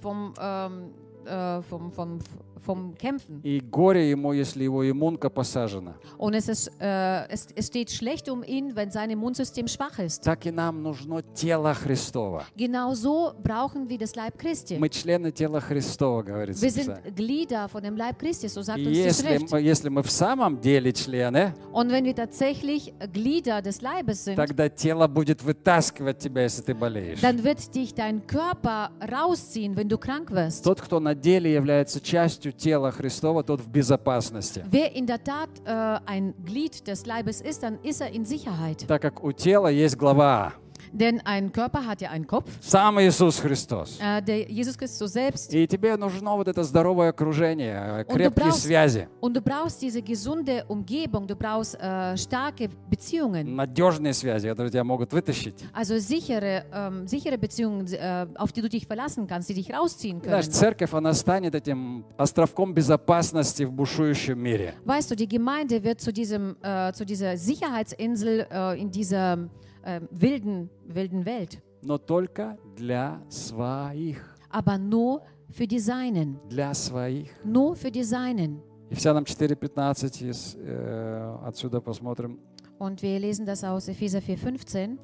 vom, 0.01 0.33
ähm, 0.39 0.91
äh, 1.25 1.61
vom, 1.63 1.91
vom, 1.91 2.19
vom 2.65 2.95
Kämpfen. 2.95 3.41
И 3.43 3.59
горе 3.59 4.09
ему, 4.09 4.33
если 4.33 4.63
его 4.63 4.89
иммунка 4.89 5.29
посажена. 5.29 5.95
Und 6.17 6.33
es, 6.33 6.47
ist, 6.47 6.71
äh, 6.79 7.27
es, 7.29 7.47
es 7.55 7.67
steht 7.67 7.91
schlecht 7.91 8.29
um 8.29 8.43
ihn, 8.43 8.75
wenn 8.75 8.89
sein 8.91 9.09
Immunsystem 9.09 9.67
schwach 9.67 9.99
ist. 9.99 10.23
Так 10.23 10.45
и 10.45 10.51
нам 10.51 10.81
нужно 10.81 11.21
тело 11.33 11.73
Христова. 11.73 12.45
Genau 12.55 12.93
so 12.93 13.33
brauchen 13.43 13.87
wir 13.89 13.97
das 13.97 14.15
Leib 14.15 14.37
Christi. 14.37 14.77
Мы 14.77 14.89
члены 14.89 15.31
тела 15.31 15.59
Христова, 15.59 16.23
говорится. 16.23 16.61
Wir 16.63 16.71
sind. 16.71 17.15
Glieder 17.15 17.67
von 17.67 17.83
dem 17.83 17.97
Leib 17.97 18.17
Christi, 18.19 18.47
so 18.47 18.61
sagt 18.61 18.79
uns 18.79 18.87
die 18.87 19.03
если 19.03 19.27
Schrift. 19.27 19.51
мы, 19.51 19.61
если 19.61 19.89
мы 19.89 20.01
в 20.03 20.11
самом 20.11 20.59
деле 20.61 20.93
члены, 20.93 21.53
Und 21.71 21.91
wenn 21.91 22.05
wir 22.05 22.15
tatsächlich 22.15 22.93
Glieder 23.11 23.61
des 23.61 23.81
Leibes 23.81 24.23
sind, 24.23 24.35
тогда 24.35 24.69
тело 24.69 25.07
будет 25.07 25.43
вытаскивать 25.43 26.19
тебя, 26.19 26.43
если 26.43 26.61
ты 26.61 26.73
болеешь. 26.73 27.19
dann 27.21 27.43
wird 27.43 27.73
dich 27.75 27.93
dein 27.93 28.25
Körper 28.27 28.91
rausziehen, 29.11 29.75
wenn 29.75 29.89
du 29.89 29.97
krank 29.97 30.31
wirst. 30.31 30.63
Тот, 30.63 30.79
кто 30.81 30.99
на 30.99 31.13
деле 31.15 31.51
является 31.53 31.99
частью 31.99 32.52
тела 32.57 32.91
Христова, 32.91 33.43
тот 33.43 33.61
в 33.61 33.67
безопасности. 33.69 34.63
Wer 34.69 34.95
in 34.95 35.05
der 35.05 35.23
Tat 35.23 35.49
äh, 35.65 35.99
ein 36.05 36.33
Glied 36.45 36.87
des 36.87 37.05
Leibes 37.05 37.41
ist, 37.41 37.63
dann 37.63 37.79
ist 37.83 38.01
er 38.01 38.11
in 38.11 38.25
Sicherheit. 38.25 38.85
Так 38.87 39.01
как 39.01 39.23
у 39.23 39.31
тела 39.31 39.67
есть 39.67 39.95
глава, 39.97 40.53
Denn 40.92 41.20
ein 41.24 41.52
Körper 41.52 41.84
hat 41.86 42.00
ja 42.00 42.10
einen 42.10 42.26
Kopf, 42.26 42.50
сам 42.60 42.98
Иисус 43.00 43.40
Христос. 43.40 43.98
äh, 44.00 44.22
der 44.22 44.50
Jesus 44.50 44.76
Christus 44.78 45.12
selbst. 45.12 45.52
И 45.52 45.66
тебе 45.66 45.96
нужно 45.96 46.36
вот 46.36 46.48
это 46.48 46.62
здоровое 46.64 47.10
окружение, 47.10 48.04
крепкие 48.08 48.30
брался- 48.30 48.60
связи, 48.60 49.08
Und 49.20 49.34
du 49.36 49.40
brauchst 49.42 49.80
diese 49.82 50.00
gesunde 50.02 50.64
Umgebung, 50.68 51.26
du 51.26 51.36
brauchst 51.36 51.74
äh, 51.80 52.16
starke 52.16 52.68
Beziehungen, 52.90 53.54
надежные 53.56 54.12
связи, 54.14 54.48
которые 54.48 54.70
тебя 54.70 54.84
могут 54.84 55.12
вытащить. 55.12 55.54
also 55.74 55.98
sichere, 55.98 56.64
ähm, 56.72 57.06
sichere 57.06 57.36
Beziehungen, 57.38 57.86
äh, 57.92 58.26
auf 58.36 58.52
die 58.52 58.62
du 58.62 58.68
dich 58.68 58.86
verlassen 58.86 59.26
kannst, 59.26 59.48
die 59.48 59.54
dich 59.54 59.72
rausziehen 59.72 60.20
Знаешь, 60.22 60.46
können. 60.46 60.52
церковь, 60.52 60.94
она 60.94 61.12
станет 61.14 61.54
этим 61.54 62.04
островком 62.16 62.72
безопасности 62.74 63.64
в 63.64 63.72
бушующем 63.72 64.38
мире. 64.38 64.74
Weißt 64.84 65.10
du, 65.10 65.14
die 65.16 65.28
Gemeinde 65.28 65.82
wird 65.84 66.00
zu, 66.00 66.12
diesem, 66.12 66.56
äh, 66.62 66.92
zu 66.92 67.04
dieser 67.04 67.36
Sicherheitsinsel 67.36 68.46
äh, 68.50 68.80
in 68.80 68.90
dieser 68.90 69.38
äh, 69.83 70.01
wilden, 70.11 70.69
wilden 70.87 71.25
Welt, 71.25 71.61
Но 71.81 71.97
только 71.97 72.57
для 72.75 73.21
своих. 73.29 74.17
aber 74.49 74.77
nur 74.77 75.21
für 75.51 75.67
die 75.67 75.79
Seinen, 75.79 76.39
Для 76.49 76.73
своих. 76.73 77.29
nur 77.43 77.75
für 77.75 77.91
die 77.91 78.03
Seinen. 78.03 78.61
Ефесянам 78.89 79.23
4.15 79.23 80.21
из, 80.29 80.55
э, 80.55 81.37
отсюда 81.43 81.81
посмотрим. 81.81 82.39
Und 82.79 83.01
wir 83.01 83.19
lesen 83.19 83.45
das 83.45 83.63
aus 83.63 83.87
Epheser 83.87 84.19
4,15. 84.19 84.97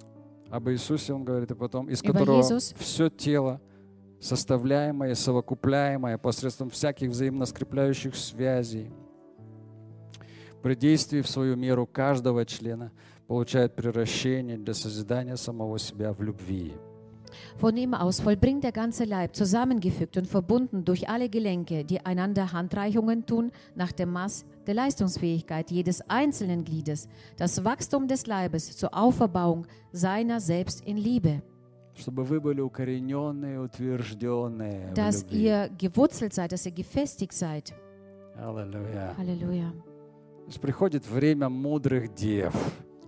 Об 0.52 0.68
Иисусе 0.70 1.14
он 1.14 1.24
говорит, 1.24 1.52
и 1.52 1.56
потом, 1.56 1.90
из 1.90 2.02
которого 2.02 2.42
все 2.78 3.10
тело, 3.10 3.62
составляемое, 4.20 5.16
совокупляемое 5.16 6.18
посредством 6.18 6.70
всяких 6.70 7.10
взаимно 7.12 7.46
скрепляющих 7.46 8.16
связей, 8.16 8.92
при 10.62 10.76
действии 10.76 11.22
в 11.22 11.30
свою 11.30 11.56
меру 11.56 11.88
каждого 11.88 12.46
члена 12.46 12.92
получает 13.29 13.75
превращение 13.75 14.57
для 14.59 14.75
созидания 14.75 15.37
самого 15.37 15.79
себя 15.79 16.12
в 16.12 16.20
любви. 16.22 16.72
Von 17.61 17.77
ihm 17.77 17.95
aus 17.95 18.20
vollbringt 18.20 18.62
der 18.62 18.70
ganze 18.70 19.05
Leib, 19.05 19.35
zusammengefügt 19.35 20.16
und 20.16 20.29
verbunden 20.29 20.85
durch 20.85 21.09
alle 21.09 21.29
Gelenke, 21.29 21.85
die 21.85 21.99
einander 22.05 22.53
Handreichungen 22.53 23.27
tun, 23.27 23.51
nach 23.75 23.91
dem 23.91 24.12
Maß 24.12 24.45
der 24.68 24.75
Leistungsfähigkeit 24.75 25.70
jedes 25.72 26.01
einzelnen 26.09 26.62
Gliedes, 26.64 27.09
das 27.37 27.64
Wachstum 27.64 28.07
des 28.07 28.27
Leibes 28.27 28.77
zur 28.77 28.95
Auferbauung 28.97 29.66
seiner 29.91 30.39
selbst 30.41 30.83
in 30.87 30.97
Liebe, 30.97 31.43
Чтобы 31.97 32.25
вы 32.25 32.41
были 32.41 32.61
укорененные, 32.61 33.61
утвержденные 33.61 34.91
в 34.91 34.95
dass 34.95 35.22
любви. 35.22 35.45
ihr 35.45 35.70
gewurzelt 35.79 36.35
seid, 36.35 36.53
dass 36.53 36.66
ihr 36.66 36.72
gefestigt 36.72 37.33
seid. 37.33 37.72
Аллилуйя. 38.37 39.14
Halleluja. 39.16 39.72
Знаешь, 40.47 40.61
Приходит 40.61 41.07
время 41.09 41.49
мудрых 41.49 42.12
дев, 42.14 42.53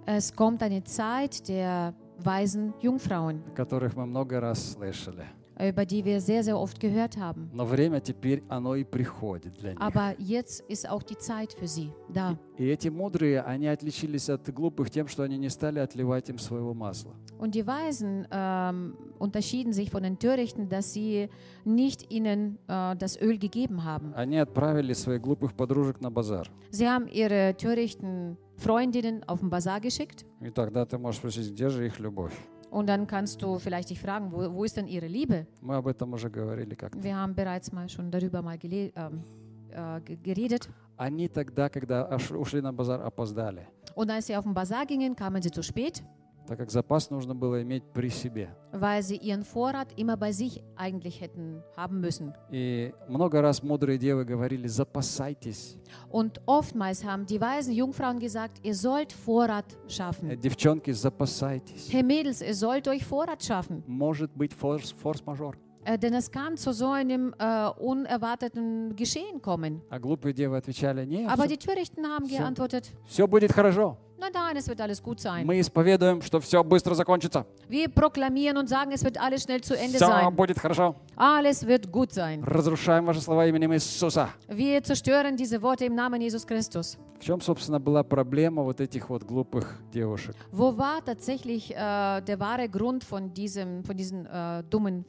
Es 0.07 0.35
kommt 0.35 0.62
eine 0.62 0.85
Zeit 0.85 1.49
der 1.49 1.95
weisen 2.19 2.75
Jungfrauen, 2.81 3.43
о 3.49 3.55
которых 3.55 3.97
мы 3.97 4.07
много 4.07 4.41
раз 4.41 4.73
слышали. 4.73 5.25
äh, 5.59 5.71
über 5.71 5.85
die 5.87 6.05
wir 6.05 6.21
sehr, 6.21 6.43
sehr 6.45 6.59
oft 6.59 6.79
gehört 6.79 7.17
haben. 7.17 7.49
Но 7.53 7.64
время 7.64 8.01
теперь, 8.01 8.43
оно 8.49 8.75
и 8.77 8.85
приходит 8.85 9.55
для 9.55 9.71
них. 9.73 9.81
Aber 9.81 10.14
jetzt 10.19 10.61
ist 10.69 10.89
auch 10.89 11.03
die 11.03 11.17
Zeit 11.17 11.53
für 11.55 11.67
sie 11.67 11.91
da. 12.12 12.37
И 12.59 12.67
эти 12.67 12.89
мудрые, 12.89 13.43
они 13.43 13.67
отличились 13.67 14.29
от 14.31 14.49
глупых 14.53 14.91
тем, 14.91 15.09
что 15.09 15.23
они 15.23 15.37
не 15.39 15.49
стали 15.49 15.79
отливать 15.79 16.29
им 16.29 16.39
своего 16.39 16.75
масла. 16.75 17.14
Und 17.39 17.55
die 17.55 17.67
Weisen 17.67 18.27
ähm, 18.31 18.97
unterschieden 19.19 19.73
sich 19.73 19.91
von 19.91 20.03
den 20.03 20.19
Törichten, 20.19 20.69
dass 20.69 20.93
sie 20.93 21.29
nicht 21.64 22.11
ihnen 22.12 22.59
äh, 22.69 22.95
das 22.97 23.21
Öl 23.21 23.39
gegeben 23.39 23.85
haben. 23.85 24.12
Они 24.14 24.39
отправили 24.39 24.93
своих 24.93 25.21
глупых 25.23 25.55
подружек 25.55 26.01
на 26.01 26.11
базар. 26.11 26.49
Sie 26.71 26.87
haben 26.89 27.09
ihre 27.09 27.57
törichten 27.57 28.37
Freundinnen 28.61 29.23
auf 29.29 29.41
den 29.41 29.51
Bazar 29.51 29.81
geschickt. 29.81 30.25
И 30.41 30.51
тогда 30.51 30.85
ты 30.87 30.99
можешь 30.99 31.19
спросить, 31.21 31.51
где 31.53 31.69
же 31.71 31.87
их 31.87 31.99
любовь? 31.99 32.33
Und 32.71 32.89
dann 32.89 33.07
kannst 33.07 33.41
du 33.43 33.59
vielleicht 33.59 33.91
dich 33.91 34.01
fragen, 34.01 34.33
wo, 34.33 34.53
wo 34.53 34.64
ist 34.64 34.77
denn 34.77 34.87
ihre 34.87 35.07
Liebe? 35.07 35.47
Мы 35.62 35.77
об 35.77 35.87
этом 35.87 36.12
уже 36.14 36.29
говорили 36.31 36.75
как-то. 36.75 37.03
Wir 37.03 37.14
haben 37.17 37.35
bereits 37.35 37.73
mal 37.73 37.89
schon 37.89 38.11
darüber 38.11 38.43
mal 38.43 38.57
gele- 38.57 38.93
ähm, 38.97 39.23
äh, 39.71 40.01
ge- 40.01 40.17
geredet. 40.23 40.69
Они 40.99 41.29
тогда, 41.29 41.69
когда 41.69 42.09
ош- 42.11 42.35
ушли 42.35 42.61
на 42.62 42.73
базар, 42.73 43.03
опоздали, 43.05 43.67
Und 43.95 44.11
als 44.11 44.27
sie 44.27 44.37
auf 44.37 44.45
den 44.45 44.55
Bazar 44.55 44.85
gingen, 44.87 45.14
kamen 45.14 45.41
sie 45.43 45.51
zu 45.51 45.62
spät, 45.62 46.03
Так 46.48 46.58
как 46.58 46.70
запас 46.72 47.10
нужно 47.10 47.34
было 47.36 47.62
иметь 47.62 47.84
при 47.94 48.10
себе. 48.10 48.50
weil 48.74 49.04
sie 49.04 49.18
ihren 49.18 49.44
Vorrat 49.44 49.89
immer 49.98 50.16
bei 50.18 50.32
sich 50.32 50.64
eigentlich 50.76 51.20
hätten 51.22 51.62
haben 51.76 52.00
müssen. 52.02 52.34
И 52.52 52.94
много 53.08 53.42
раз 53.42 53.62
мудрые 53.64 53.98
девы 53.98 54.24
говорили, 54.26 54.68
запасайтесь. 54.68 55.78
Und 56.10 56.42
oftmals 56.46 57.04
haben 57.04 57.26
die 57.26 57.39
weisen 57.42 57.74
Jungfrauen 57.74 58.20
gesagt, 58.20 58.60
ihr 58.64 58.76
sollt 58.76 59.12
Vorrat 59.14 59.66
Э, 59.74 59.89
schaffen. 59.89 60.39
Девчонки, 60.39 60.92
запасайтесь. 60.92 61.92
Hey 61.92 62.04
Mädels, 62.04 62.42
ihr 62.42 62.56
sollt 62.56 62.88
euch 62.88 63.04
Vorrat 63.06 63.44
schaffen. 63.44 63.84
Может 63.88 64.32
быть 64.36 64.54
форс- 64.54 64.94
форс-мажор. 64.94 65.56
Äh, 65.84 65.98
denn 65.98 66.14
es 66.14 66.30
kann 66.30 66.58
zu 66.58 66.74
so 66.74 66.89
einem 66.92 67.34
äh, 67.39 67.68
unerwarteten 67.80 68.96
Geschehen 68.96 69.42
kommen. 69.42 69.82
А 69.89 69.98
глупые 70.00 70.34
девы 70.34 70.56
отвечали, 70.58 71.06
нет, 71.06 71.30
Aber 71.30 71.48
die 71.48 71.58
Törichten 71.58 72.06
haben 72.06 72.26
So. 72.28 72.38
geantwortet, 72.38 72.92
все 73.06 73.28
будет 73.28 73.52
хорошо. 73.52 73.98
Nein, 74.22 74.32
nein, 74.34 74.58
es 74.58 74.68
wird 74.68 74.80
alles 74.80 75.02
gut 75.02 75.20
sein. 75.20 75.46
Мы 75.46 75.60
исповедуем, 75.60 76.22
что 76.22 76.40
все 76.40 76.64
быстро 76.64 76.94
закончится. 76.94 77.46
Wir 77.68 77.90
proklamieren 77.90 78.58
und 78.58 78.70
sagen, 78.70 78.92
es 78.92 79.04
wird 79.04 79.20
alles 79.20 79.44
schnell 79.44 79.62
zu 79.62 79.76
Ende 79.76 79.98
Все 79.98 80.06
sein. 80.06 80.36
будет 80.36 80.60
хорошо. 80.60 80.96
Alles 81.16 81.66
wird 81.66 81.92
gut 81.92 82.14
sein. 82.14 82.44
Разрушаем 82.44 83.06
ваши 83.06 83.22
слова 83.22 83.46
именем 83.48 83.74
Иисуса. 83.74 84.30
Wir 84.48 84.84
zerstören 84.84 85.36
diese 85.36 85.62
Worte 85.62 85.86
im 85.86 85.96
Namen 85.96 86.22
Jesus 86.22 86.46
Christus. 86.46 86.98
В 87.20 87.24
чем, 87.24 87.42
собственно, 87.42 87.80
была 87.80 88.04
проблема 88.04 88.64
вот 88.64 88.80
этих 88.80 89.10
вот 89.10 89.24
глупых 89.24 89.78
девушек? 89.92 90.36
Wo 90.52 90.78
war 90.78 91.04
tatsächlich 91.04 91.72
äh, 91.72 91.76
der 92.22 92.40
wahre 92.40 92.70
Grund 92.70 93.04
von, 93.04 93.34
diesem, 93.34 93.84
von 93.84 93.96
diesen 93.98 94.26
äh, 94.26 94.64
dummen? 94.70 95.06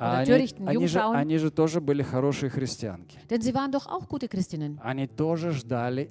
А 0.00 0.18
они, 0.20 0.30
они 0.64 0.86
же, 0.86 1.00
они 1.00 1.38
же 1.38 1.50
тоже 1.50 1.80
были 1.80 2.02
хорошие 2.02 2.50
христианки. 2.50 3.18
Denn 3.28 3.40
sie 3.42 3.52
waren 3.52 3.72
doch 3.72 3.86
auch 3.88 4.06
gute 4.08 4.28
Christinnen. 4.28 4.78
Они 4.80 5.08
тоже 5.08 5.50
ждали 5.50 6.10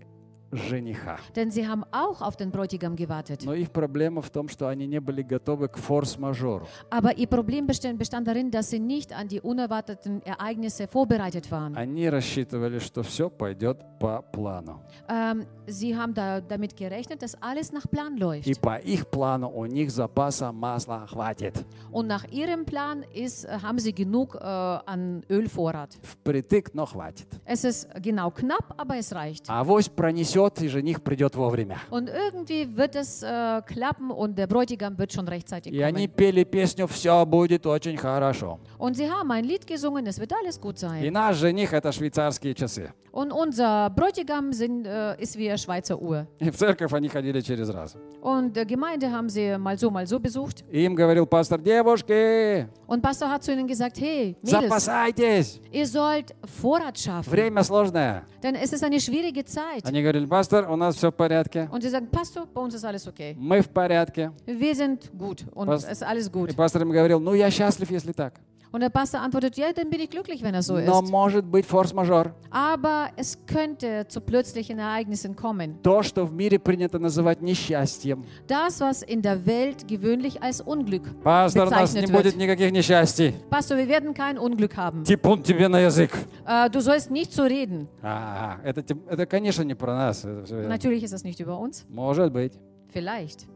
жениха. 0.52 1.16
Denn 1.34 1.50
sie 1.50 1.66
haben 1.66 1.84
auch 1.92 2.20
auf 2.20 2.36
den 2.36 2.50
Bräutigam 2.50 2.94
gewartet. 2.94 3.44
Но 3.44 3.54
их 3.54 3.70
проблема 3.70 4.20
в 4.20 4.30
том, 4.30 4.48
что 4.48 4.68
они 4.68 4.86
не 4.86 5.00
были 5.00 5.22
готовы 5.22 5.68
к 5.68 5.78
форс-мажору. 5.78 6.66
Aber 6.90 7.16
ihr 7.16 7.26
Problem 7.26 7.66
bestand, 7.66 7.98
bestand 7.98 8.28
darin, 8.28 8.50
dass 8.50 8.70
sie 8.70 8.78
nicht 8.78 9.12
an 9.12 9.28
die 9.28 9.40
unerwarteten 9.40 10.22
Ereignisse 10.22 10.86
vorbereitet 10.86 11.50
waren. 11.50 11.74
Они 11.76 12.08
рассчитывали, 12.08 12.78
что 12.78 13.02
все 13.02 13.30
пойдет 13.30 13.78
по 13.98 14.22
плану. 14.22 14.82
Ähm, 15.08 15.46
sie 15.66 15.96
haben 15.96 16.12
da, 16.12 16.40
damit 16.40 16.76
gerechnet, 16.76 17.22
dass 17.22 17.34
alles 17.40 17.72
nach 17.72 17.88
Plan 17.88 18.16
läuft. 18.18 18.46
И 18.46 18.54
по 18.54 18.76
их 18.76 19.08
плану 19.08 19.48
у 19.48 19.64
них 19.64 19.90
запаса 19.90 20.52
масла 20.52 21.06
хватит. 21.06 21.64
Und 21.90 22.08
nach 22.08 22.24
ihrem 22.30 22.66
Plan 22.66 23.04
ist, 23.14 23.46
äh, 23.46 23.58
haben 23.62 23.78
sie 23.78 23.94
genug 23.94 24.34
äh, 24.34 24.38
an 24.44 25.22
Ölvorrat. 25.30 25.96
Впритык, 26.02 26.74
но 26.74 26.84
хватит. 26.84 27.26
Es 27.46 27.64
ist 27.64 27.88
genau 28.02 28.30
knapp, 28.30 28.74
aber 28.76 28.96
es 28.98 29.14
reicht. 29.14 29.48
Авось 29.48 29.88
пронесет, 29.88 30.35
и 30.61 30.67
жених 30.67 31.01
придет 31.03 31.35
вовремя. 31.35 31.77
Und 31.89 32.09
irgendwie 32.09 32.67
wird 32.75 32.95
es 32.95 33.23
äh, 33.23 33.61
klappen 33.65 34.11
und 34.11 34.37
der 34.37 34.47
Bräutigam 34.47 34.97
wird 34.97 35.11
schon 35.13 35.27
rechtzeitig 35.27 35.73
И 35.73 35.81
они 35.81 36.07
kommen. 36.07 36.15
пели 36.15 36.43
песню 36.43 36.87
«Все 36.87 37.25
будет 37.25 37.65
очень 37.65 37.97
хорошо». 37.97 38.59
Und 38.77 38.95
sie 38.95 39.09
haben 39.09 39.31
ein 39.31 39.43
Lied 39.43 39.65
gesungen, 39.67 40.05
es 40.07 40.19
wird 40.19 40.31
alles 40.33 40.59
gut 40.59 40.75
И 40.77 40.79
sein. 40.79 41.11
наш 41.13 41.37
жених– 41.37 41.73
это 41.73 41.91
швейцарские 41.91 42.53
часы. 42.55 42.93
Und 43.11 43.31
unser 43.33 43.89
Bräutigam 43.89 44.53
sind, 44.53 44.85
äh, 44.85 45.19
ist 45.19 45.37
wie 45.39 45.49
eine 45.49 45.57
Schweizer 45.57 45.99
Uhr. 45.99 46.27
И 46.39 46.51
в 46.51 46.55
церковь 46.55 46.93
они 46.93 47.09
ходили 47.09 47.41
через 47.41 47.69
раз. 47.69 47.95
Und 48.21 48.55
der 48.55 48.65
Gemeinde 48.65 49.11
haben 49.11 49.27
sie 49.29 49.57
mal 49.57 49.75
so, 49.77 49.89
mal 49.89 50.05
so 50.05 50.19
besucht. 50.19 50.63
И 50.71 50.83
им 50.85 50.93
говорил 50.93 51.25
пастор, 51.25 51.57
девушки, 51.59 52.67
Und 52.85 53.01
Pastor 53.01 53.27
hat 53.29 53.43
zu 53.43 53.51
ihnen 53.51 53.65
gesagt, 53.67 53.99
hey, 53.99 54.35
Mädels, 54.43 54.51
запасайтесь, 54.61 55.59
ihr 55.71 55.87
sollt 55.87 56.35
Vorrat 56.61 56.97
schaffen, 56.99 57.31
время 57.31 57.63
сложное. 57.63 58.23
denn 58.43 58.53
es 58.55 58.71
ist 58.71 58.83
eine 58.83 58.99
schwierige 58.99 59.43
Zeit. 59.45 59.83
Они 59.85 60.01
говорили, 60.03 60.26
пастор, 60.29 60.69
у 60.71 60.75
нас 60.75 60.95
все 60.95 61.09
в 61.11 61.15
порядке, 61.15 61.69
Und 61.71 61.81
sie 61.81 61.89
sagen, 61.89 62.07
Pastor, 62.11 62.45
bei 62.53 62.61
uns 62.61 62.73
ist 62.75 62.83
alles 62.85 63.07
okay. 63.07 63.35
мы 63.37 63.61
в 63.61 63.69
порядке. 63.69 64.31
Wir 64.45 64.75
sind 64.75 65.11
gut 65.17 65.45
und 65.53 65.69
ist 65.69 66.03
alles 66.03 66.27
И 66.27 66.31
gut. 66.31 66.55
пастор 66.55 66.81
им 66.83 66.89
говорил, 66.91 67.19
ну 67.19 67.33
я 67.33 67.49
счастлив, 67.51 67.89
если 67.91 68.11
так. 68.11 68.33
Und 68.74 68.80
der 68.80 68.88
Pastor 68.88 69.20
antwortet, 69.20 69.58
ja, 69.58 69.70
dann 69.74 69.90
bin 69.90 70.00
ich 70.00 70.08
glücklich, 70.08 70.42
wenn 70.42 70.54
das 70.54 70.64
so 70.68 70.78
Но 70.78 71.00
ist. 71.02 71.10
может 71.10 71.44
быть 71.44 71.66
форс-мажор. 71.66 72.34
Aber 72.50 73.10
es 73.16 73.36
könnte 73.46 74.06
zu 74.08 74.22
plötzlichen 74.22 74.78
Ereignissen 74.78 75.36
kommen. 75.36 75.82
То, 75.82 76.02
что 76.02 76.24
в 76.24 76.32
мире 76.32 76.58
принято 76.58 76.98
называть 76.98 77.42
несчастьем. 77.42 78.24
Das, 78.48 78.80
was 78.80 79.02
in 79.02 79.20
der 79.20 79.44
Welt 79.44 79.86
gewöhnlich 79.86 80.42
als 80.42 80.62
Unglück 80.62 81.02
Пастор, 81.22 81.66
у 81.66 81.70
нас 81.70 81.92
не 81.92 82.00
bezeichnet 82.00 82.12
будет 82.12 82.34
wird. 82.34 82.38
никаких 82.38 82.72
несчастий. 82.72 83.34
Pastor, 83.50 83.76
wir 83.76 83.88
werden 83.88 84.14
kein 84.14 84.38
Unglück 84.38 84.74
haben. 84.78 85.04
Типун 85.04 85.42
тебе 85.42 85.68
на 85.68 85.78
язык. 85.80 86.10
Äh, 86.46 86.70
du 86.70 86.80
sollst 86.80 87.10
nicht 87.10 87.30
so 87.34 87.42
reden. 87.42 87.88
А, 88.02 88.56
это, 88.64 88.82
тип- 88.82 89.06
это, 89.06 89.26
конечно, 89.26 89.62
не 89.64 89.74
про 89.74 89.94
нас. 89.94 90.24
это 90.24 90.44
всё 90.46 90.54
верно. 90.56 90.70
Natürlich 90.70 91.02
ist 91.04 91.12
das 91.12 91.24
nicht 91.24 91.40
über 91.40 91.58
uns. 91.60 91.84
Может 91.90 92.32
быть. 92.32 92.54
Vielleicht. 92.90 93.46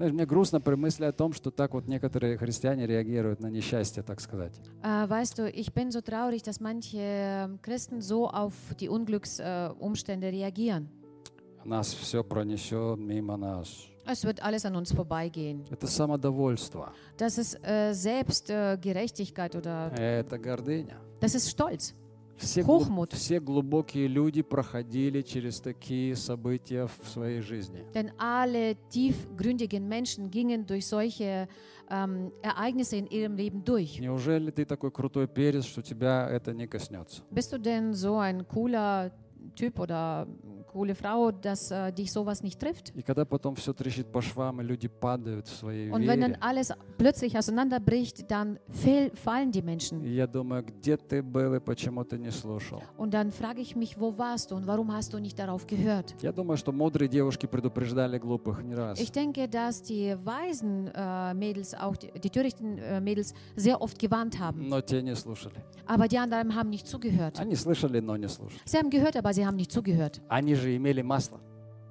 Знаешь, 0.00 0.14
мне 0.14 0.24
грустно 0.24 0.62
при 0.62 0.76
мысли 0.76 1.04
о 1.04 1.12
том, 1.12 1.34
что 1.34 1.50
так 1.50 1.74
вот 1.74 1.86
некоторые 1.86 2.38
христиане 2.38 2.86
реагируют 2.86 3.40
на 3.40 3.48
несчастье, 3.48 4.02
так 4.02 4.18
сказать. 4.22 4.58
Äh, 4.82 5.06
weißt 5.06 5.38
du, 5.38 5.50
ich 5.50 5.74
bin 5.74 5.90
so 5.90 6.00
traurig, 6.00 6.42
dass 6.42 6.58
manche 6.58 6.96
ähm, 6.96 7.58
Christen 7.60 8.00
so 8.00 8.26
auf 8.26 8.54
die 8.80 8.88
Unglücksumstände 8.88 9.76
äh, 9.78 9.84
Umstände 9.84 10.32
reagieren. 10.32 10.88
Нас 11.66 11.92
все 11.92 12.24
пронесет 12.24 12.98
мимо 12.98 13.36
нас. 13.36 13.88
Es 14.06 14.24
wird 14.24 14.42
alles 14.42 14.64
an 14.64 14.74
uns 14.74 14.90
vorbeigehen. 14.90 15.66
Это 15.70 15.86
самодовольство. 15.86 16.94
Das 17.18 17.36
ist 17.36 17.62
äh, 17.62 17.92
Selbstgerechtigkeit 17.92 19.54
oder 19.54 19.92
Это 19.98 20.38
гордыня. 20.38 20.96
das 21.20 21.34
ist 21.34 21.50
Stolz. 21.50 21.94
Все, 22.40 22.62
Hochmut. 22.62 23.14
все 23.14 23.38
глубокие 23.38 24.08
люди 24.08 24.42
проходили 24.42 25.20
через 25.20 25.60
такие 25.60 26.16
события 26.16 26.86
в 26.86 27.08
своей 27.08 27.40
жизни. 27.40 27.84
Denn 27.92 28.12
alle 28.18 28.76
tiefgründigen 28.88 29.86
Menschen 29.86 30.30
gingen 30.30 30.66
durch 30.66 30.86
solche 30.86 31.48
ähm, 31.90 32.32
Ereignisse 32.42 32.96
in 32.96 33.06
ihrem 33.06 33.36
Leben 33.36 33.62
durch. 33.64 34.00
Неужели 34.00 34.50
ты 34.50 34.64
такой 34.64 34.90
крутой 34.90 35.28
перец, 35.28 35.64
что 35.64 35.82
тебя 35.82 36.28
это 36.30 36.54
не 36.54 36.66
коснется? 36.66 37.22
Bist 37.30 37.52
du 37.52 37.58
denn 37.58 37.92
so 37.92 38.18
ein 38.18 38.46
cooler 38.48 39.12
Typ 39.54 39.78
oder 39.78 40.26
coole 40.71 40.95
Frau, 40.95 41.31
dass 41.31 41.71
äh, 41.71 41.91
dich 41.91 42.11
sowas 42.11 42.43
nicht 42.43 42.59
trifft? 42.59 42.91
И 42.95 43.01
когда 43.01 43.25
потом 43.25 43.55
все 43.55 43.73
трещит 43.73 44.11
по 44.11 44.21
швам, 44.21 44.61
и 44.61 44.63
люди 44.63 44.87
падают 44.87 45.47
в 45.47 45.55
своей 45.55 45.89
Und 45.89 46.07
wenn 46.07 46.21
dann 46.21 46.31
вере, 46.31 46.41
alles 46.41 46.73
plötzlich 46.97 47.37
auseinanderbricht, 47.37 48.29
dann 48.29 48.59
fehl, 48.69 49.11
fallen 49.15 49.51
die 49.51 49.61
Menschen. 49.61 50.03
и 50.03 50.09
я 50.13 50.27
думаю, 50.27 50.63
где 50.63 50.97
ты 50.97 51.21
был 51.23 51.53
и 51.55 51.59
почему 51.59 52.03
ты 52.03 52.17
не 52.17 52.31
слушал? 52.31 52.81
Und 52.97 53.13
dann 53.13 53.31
frage 53.31 53.61
ich 53.61 53.75
mich, 53.75 53.99
wo 53.99 54.17
warst 54.17 54.51
du 54.51 54.55
und 54.55 54.67
warum 54.67 54.91
hast 54.93 55.13
du 55.13 55.19
nicht 55.19 55.37
darauf 55.39 55.65
gehört? 55.67 56.15
Я 56.21 56.31
думаю, 56.31 56.57
что 56.57 56.71
мудрые 56.71 57.07
девушки 57.07 57.45
предупреждали 57.45 58.17
глупых 58.17 58.61
не 58.63 58.75
раз. 58.75 58.99
Ich 58.99 59.11
denke, 59.11 59.47
dass 59.47 59.81
die 59.81 60.15
weisen 60.23 60.87
äh, 60.93 61.33
Mädels, 61.33 61.73
auch 61.73 61.95
die, 61.95 62.11
die 62.19 62.29
törichten 62.29 62.77
äh, 62.77 62.99
Mädels, 62.99 63.33
sehr 63.55 63.81
oft 63.81 63.97
gewarnt 63.99 64.39
haben. 64.39 64.67
Но 64.67 64.81
те 64.81 65.01
не 65.01 65.15
слушали. 65.15 65.55
Aber 65.87 66.07
die 66.07 66.17
anderen 66.17 66.55
haben 66.55 66.69
nicht 66.69 66.87
zugehört. 66.87 67.39
Они 67.39 67.55
слышали, 67.55 67.99
но 67.99 68.17
не 68.17 68.27
слушали. 68.27 68.59
Sie 68.65 68.77
haben 68.77 68.89
gehört, 68.89 69.15
aber 69.15 69.33
sie 69.33 69.45
haben 69.45 69.55
nicht 69.55 69.71
zugehört. 69.71 70.21
Они 70.29 70.55
же 70.59 70.75
имели 70.75 71.01
масло. 71.01 71.39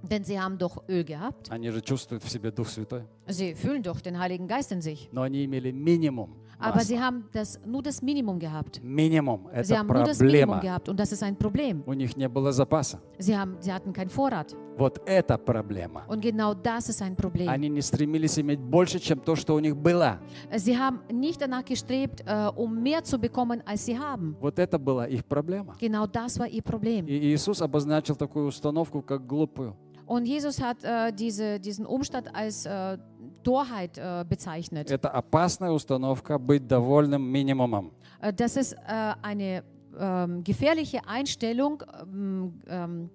Denn 0.02 0.22
sie 0.22 0.38
haben 0.38 0.58
doch 0.58 0.86
Öl 0.88 1.02
gehabt. 1.04 1.50
Они 1.50 1.70
же 1.70 1.80
чувствуют 1.80 2.22
в 2.22 2.28
себе 2.28 2.50
Дух 2.50 2.68
Святой. 2.68 3.04
Sie 3.26 3.54
fühlen 3.54 3.82
doch 3.82 4.00
den 4.02 4.18
Heiligen 4.18 4.46
Geist 4.46 4.70
in 4.70 4.82
sich. 4.82 5.08
Но 5.12 5.22
они 5.22 5.44
имели 5.44 5.70
минимум 5.70 6.36
Aber 6.59 6.81
sie 6.81 6.99
haben 6.99 7.25
das, 7.31 7.57
nur 7.65 7.81
das 7.81 8.01
Minimum 8.01 8.37
gehabt. 8.37 8.81
Минимум. 8.83 9.47
Sie 9.63 9.73
Это 9.73 9.79
haben 9.79 9.87
nur 9.87 10.03
das 10.03 10.19
Minimum 10.19 10.55
проблема. 10.55 10.61
gehabt 10.61 10.89
und 10.89 10.99
das 10.99 11.11
ist 11.11 11.23
ein 11.23 11.35
Problem. 11.37 11.83
У 11.85 11.93
них 11.93 12.15
не 12.17 12.27
было 12.27 12.51
запаса. 12.51 12.99
Sie, 13.17 13.35
haben, 13.37 13.55
sie 13.61 13.71
hatten 13.71 13.93
keinen 13.93 14.09
Vorrat. 14.09 14.55
Вот 14.77 15.01
это 15.05 15.37
проблема. 15.37 16.03
Und 16.07 16.21
genau 16.21 16.53
das 16.53 16.89
ist 16.89 17.01
ein 17.01 17.15
Problem. 17.15 17.47
Они 17.49 17.69
не 17.69 17.81
стремились 17.81 18.37
иметь 18.39 18.59
больше, 18.59 18.99
чем 18.99 19.19
то, 19.19 19.35
что 19.35 19.55
у 19.55 19.59
них 19.59 19.75
было. 19.77 20.19
Sie 20.57 20.77
haben 20.77 20.99
nicht 21.11 21.41
danach 21.41 21.63
gestrebt, 21.63 22.23
äh, 22.25 22.49
um 22.55 22.81
mehr 22.81 23.03
zu 23.03 23.17
bekommen, 23.19 23.61
als 23.65 23.85
sie 23.85 23.97
haben. 23.97 24.35
Вот 24.41 24.59
это 24.59 24.77
была 24.77 25.07
их 25.07 25.25
проблема. 25.25 25.75
Genau 25.79 26.07
das 26.07 26.39
war 26.39 26.47
ihr 26.47 26.61
Problem. 26.61 27.07
И 27.07 27.33
Иисус 27.33 27.61
обозначил 27.61 28.15
такую 28.15 28.47
установку, 28.47 29.01
как 29.01 29.25
глупую. 29.25 29.75
Und 30.05 30.25
Jesus 30.27 30.59
hat 30.59 30.83
äh, 30.83 31.13
diese, 31.13 31.59
diesen 31.59 31.85
Umstand 31.85 32.33
als 32.33 32.65
äh, 32.65 32.97
Torheit 33.42 33.98
äh, 33.98 34.24
bezeichnet. 34.28 34.90
Это 34.90 35.10
опасная 35.10 35.70
установка 35.70 36.38
быть 36.38 36.66
довольным 36.66 37.30
минимумом. 37.30 37.92
Äh, 38.20 38.32
das 38.32 38.56
ist 38.56 38.72
äh, 38.72 39.14
eine 39.22 39.62
ähm, 39.98 40.42
gefährliche 40.42 41.06
Einstellung, 41.06 41.82
ähm, 42.02 42.60
ähm, 42.66 43.10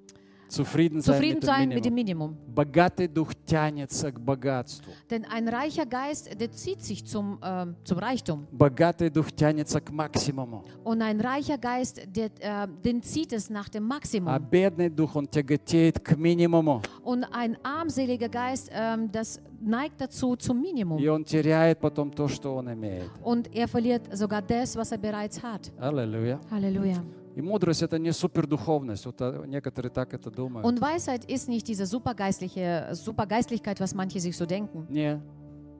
Zufrieden 0.53 0.99
sein, 0.99 1.13
zufrieden 1.13 1.35
mit, 1.35 1.43
dem 1.43 1.47
sein 1.47 1.69
mit 1.69 1.85
dem 1.85 1.93
Minimum. 1.93 2.31
Minimum. 2.31 2.55
Богатый 2.55 3.07
дух 3.07 3.35
тянется 3.45 4.11
к 4.11 4.19
богатству. 4.19 4.91
Denn 5.09 5.23
ein 5.25 5.47
reicher 5.47 5.85
Geist, 5.85 6.27
der 6.41 6.51
zieht 6.51 6.81
sich 6.81 7.05
zum, 7.05 7.37
ähm, 7.43 7.75
zum 7.83 7.99
Reichtum. 7.99 8.47
Богатый 8.51 9.11
дух 9.11 9.31
тянется 9.31 9.79
к 9.79 9.91
максимуму. 9.91 10.63
Und 10.83 11.03
ein 11.03 11.21
reicher 11.21 11.59
Geist, 11.59 12.01
der, 12.07 12.31
äh, 12.39 12.67
den 12.83 13.03
zieht 13.03 13.31
es 13.31 13.51
nach 13.51 13.69
dem 13.69 13.83
А 13.91 13.95
Maximum. 13.95 14.39
бедный 14.49 14.89
дух, 14.89 15.15
он 15.15 15.27
тяготеет 15.27 15.99
к 16.03 16.17
минимуму. 16.17 16.81
Und 17.03 17.25
ein 17.31 17.55
armseliger 17.63 18.27
Geist, 18.29 18.71
ähm, 18.73 19.11
das 19.11 19.39
neigt 19.61 20.01
dazu 20.01 20.35
zum 20.35 20.63
И 20.65 20.73
Minimum. 20.73 21.09
он 21.09 21.23
теряет 21.25 21.79
потом 21.79 22.09
то, 22.11 22.27
что 22.27 22.55
он 22.55 22.73
имеет. 22.73 23.07
Und 23.21 23.53
er 23.55 23.67
verliert 23.67 24.01
sogar 24.17 24.41
das, 24.41 24.75
was 24.75 24.91
er 24.91 24.97
bereits 24.97 25.43
hat. 25.43 25.71
Аллилуйя. 25.79 26.39
Halleluja. 26.49 27.03
И 27.34 27.42
мудрость 27.42 27.82
это 27.82 27.98
не 27.98 28.12
супердуховность. 28.12 29.06
Вот 29.06 29.20
а, 29.20 29.44
некоторые 29.46 29.90
так 29.90 30.14
это 30.14 30.30
думают. 30.30 30.64
Und 30.66 30.80
Weisheit 30.80 31.24
ist 31.24 31.48
nicht 31.48 31.66
diese 31.66 31.84
supergeistliche 31.84 32.90
Supergeistlichkeit, 32.92 33.80
was 33.80 33.94
manche 33.94 34.20
sich 34.20 34.36
so 34.36 34.46
denken. 34.46 34.86
Не, 34.88 35.20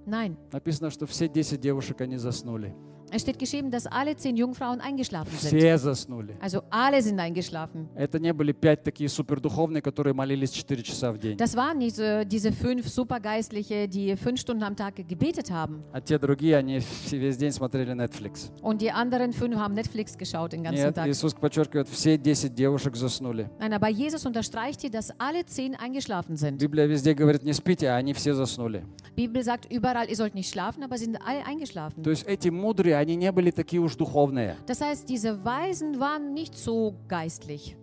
Nein. 0.07 0.37
написано, 0.53 0.91
что 0.91 1.07
все 1.07 1.29
10 1.29 1.61
девушек, 1.61 2.01
они 2.01 2.17
заснули. 2.17 2.75
Es 3.12 3.24
steht 3.24 3.40
geschrieben, 3.40 3.72
dass 3.72 3.88
alle 3.88 4.16
zehn 4.16 4.38
Jungfrauen 4.38 4.80
eingeschlafen 4.82 5.36
sind. 5.36 5.58
Все 5.58 5.76
заснули. 5.80 6.36
Also 6.40 6.62
alle 6.70 7.02
sind 7.02 7.20
eingeschlafen. 7.20 7.88
Это 7.96 8.20
не 8.20 8.32
были 8.32 8.52
пять 8.52 8.84
такие 8.84 9.10
супердуховные, 9.10 9.82
которые 9.82 10.14
молились 10.14 10.52
4 10.52 10.84
часа 10.84 11.12
в 11.12 11.18
день. 11.18 11.36
Das 11.36 11.56
waren 11.56 11.80
nicht 11.80 11.96
so 11.96 12.24
diese 12.24 12.52
fünf 12.52 12.88
Supergeistliche, 12.88 13.88
die 13.88 14.16
fünf 14.16 14.40
Stunden 14.40 14.62
am 14.62 14.76
Tag 14.76 14.96
gebetet 15.08 15.50
haben. 15.50 15.82
А 15.92 16.00
те 16.02 16.20
другие, 16.20 16.56
они 16.58 16.78
все- 16.80 17.18
весь 17.18 17.36
день 17.38 17.52
смотрели 17.52 17.94
Netflix. 17.96 18.52
Und 18.62 18.80
die 18.82 18.92
anderen 18.92 19.34
fünf 19.34 19.56
haben 19.56 19.74
Netflix 19.74 20.16
geschaut 20.16 20.52
den 20.54 20.62
ganzen 20.64 20.84
Нет, 20.86 20.96
Tag. 20.96 21.08
Иисус 21.08 21.34
подчеркивает, 21.34 21.88
все 21.90 22.16
10 22.20 22.54
девушек 22.54 22.96
заснули. 22.96 23.50
Nein, 23.60 23.74
aber 23.74 23.88
Jesus 23.90 24.24
unterstreicht 24.28 24.82
hier, 24.82 24.92
dass 24.92 25.12
alle 25.20 25.44
zehn 25.48 25.76
eingeschlafen 25.76 26.36
sind. 26.38 26.60
Библия 26.60 26.86
везде 26.86 27.16
говорит, 27.16 27.44
не 27.44 27.54
спите, 27.54 27.90
а 27.90 27.96
они 27.96 28.14
все 28.14 28.36
заснули. 28.36 28.84
Die 29.18 29.28
Bibel 29.28 29.44
sagt 29.44 29.66
überall, 29.74 30.08
ihr 30.08 30.16
sollt 30.16 30.36
nicht 30.36 30.52
schlafen, 30.54 30.84
aber 30.84 30.96
sie 31.00 31.06
sind 31.06 31.18
alle 31.26 31.44
eingeschlafen. 31.46 32.04
То 32.04 32.12
есть 32.12 32.28
эти 32.28 32.50
мудрые, 32.50 32.93
они 32.95 33.17
не 33.17 33.31
были 33.33 33.51
такие 33.51 33.81
уж 33.81 33.97
духовные. 33.97 34.57
Das 34.67 34.81
heißt, 34.81 35.09
diese 35.09 35.45
Weisen 35.45 35.99
waren 36.01 36.33
nicht 36.35 36.57
so 36.57 36.95
geistlich. 37.09 37.77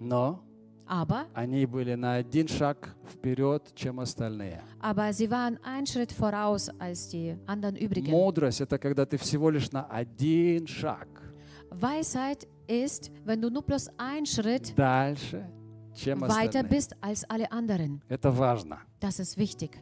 Но 0.00 0.40
Aber, 0.86 1.26
они 1.34 1.66
были 1.66 1.94
на 1.94 2.14
один 2.14 2.48
шаг 2.48 2.94
вперед, 3.06 3.62
чем 3.74 4.00
остальные. 4.00 4.60
aber 4.80 5.12
sie 5.12 5.30
waren 5.30 5.58
einen 5.62 5.86
Schritt 5.86 6.12
voraus 6.12 6.70
als 6.78 7.08
die 7.08 7.36
anderen 7.46 7.76
übrigen. 7.76 8.10
Мудрость– 8.10 8.60
это 8.62 8.78
когда 8.78 9.04
ты 9.04 9.18
всего 9.18 9.50
лишь 9.50 9.70
на 9.70 9.84
один 9.84 10.66
шаг 10.66 11.08
Weisheit 11.70 12.46
ist, 12.66 13.10
wenn 13.24 13.40
du 13.42 13.50
nur 13.50 13.62
bloß 13.62 13.90
einen 13.98 14.24
Schritt 14.24 14.72
дальше, 14.76 15.44
чем 15.94 16.20
weiter 16.22 16.60
остальные. 16.60 16.68
bist 16.70 16.96
als 17.02 17.24
alle 17.28 17.50
anderen. 17.52 18.00
Это 18.08 18.30
важно. 18.30 18.78
Das 19.00 19.18
ist 19.20 19.36
wichtig. 19.36 19.78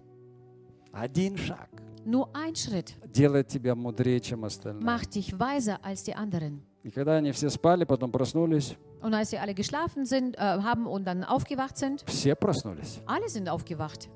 Один 0.92 1.36
шаг 1.36 1.68
Nur 2.05 2.29
ein 2.35 2.55
Schritt 2.55 2.95
делает 3.13 3.47
тебя 3.47 3.75
мудрее, 3.75 4.19
чем 4.19 4.43
остальные. 4.43 4.83
macht 4.83 5.13
dich 5.15 5.37
weiser 5.39 5.79
als 5.83 6.03
die 6.03 6.15
anderen. 6.15 6.61
И 6.83 6.89
когда 6.89 7.17
они 7.17 7.31
все 7.31 7.49
спали, 7.51 7.83
потом 7.85 8.11
проснулись, 8.11 8.75
Und 9.03 9.13
als 9.13 9.29
sie 9.31 9.37
alle 9.37 9.53
geschlafen 9.53 10.05
sind, 10.05 10.35
äh, 10.35 10.39
haben 10.39 10.87
und 10.87 11.05
dann 11.05 11.23
aufgewacht 11.23 11.77
sind, 11.77 12.03
все 12.07 12.35
проснулись. 12.35 13.01
alle 13.05 13.29
sind 13.29 13.47
aufgewacht. 13.49 14.09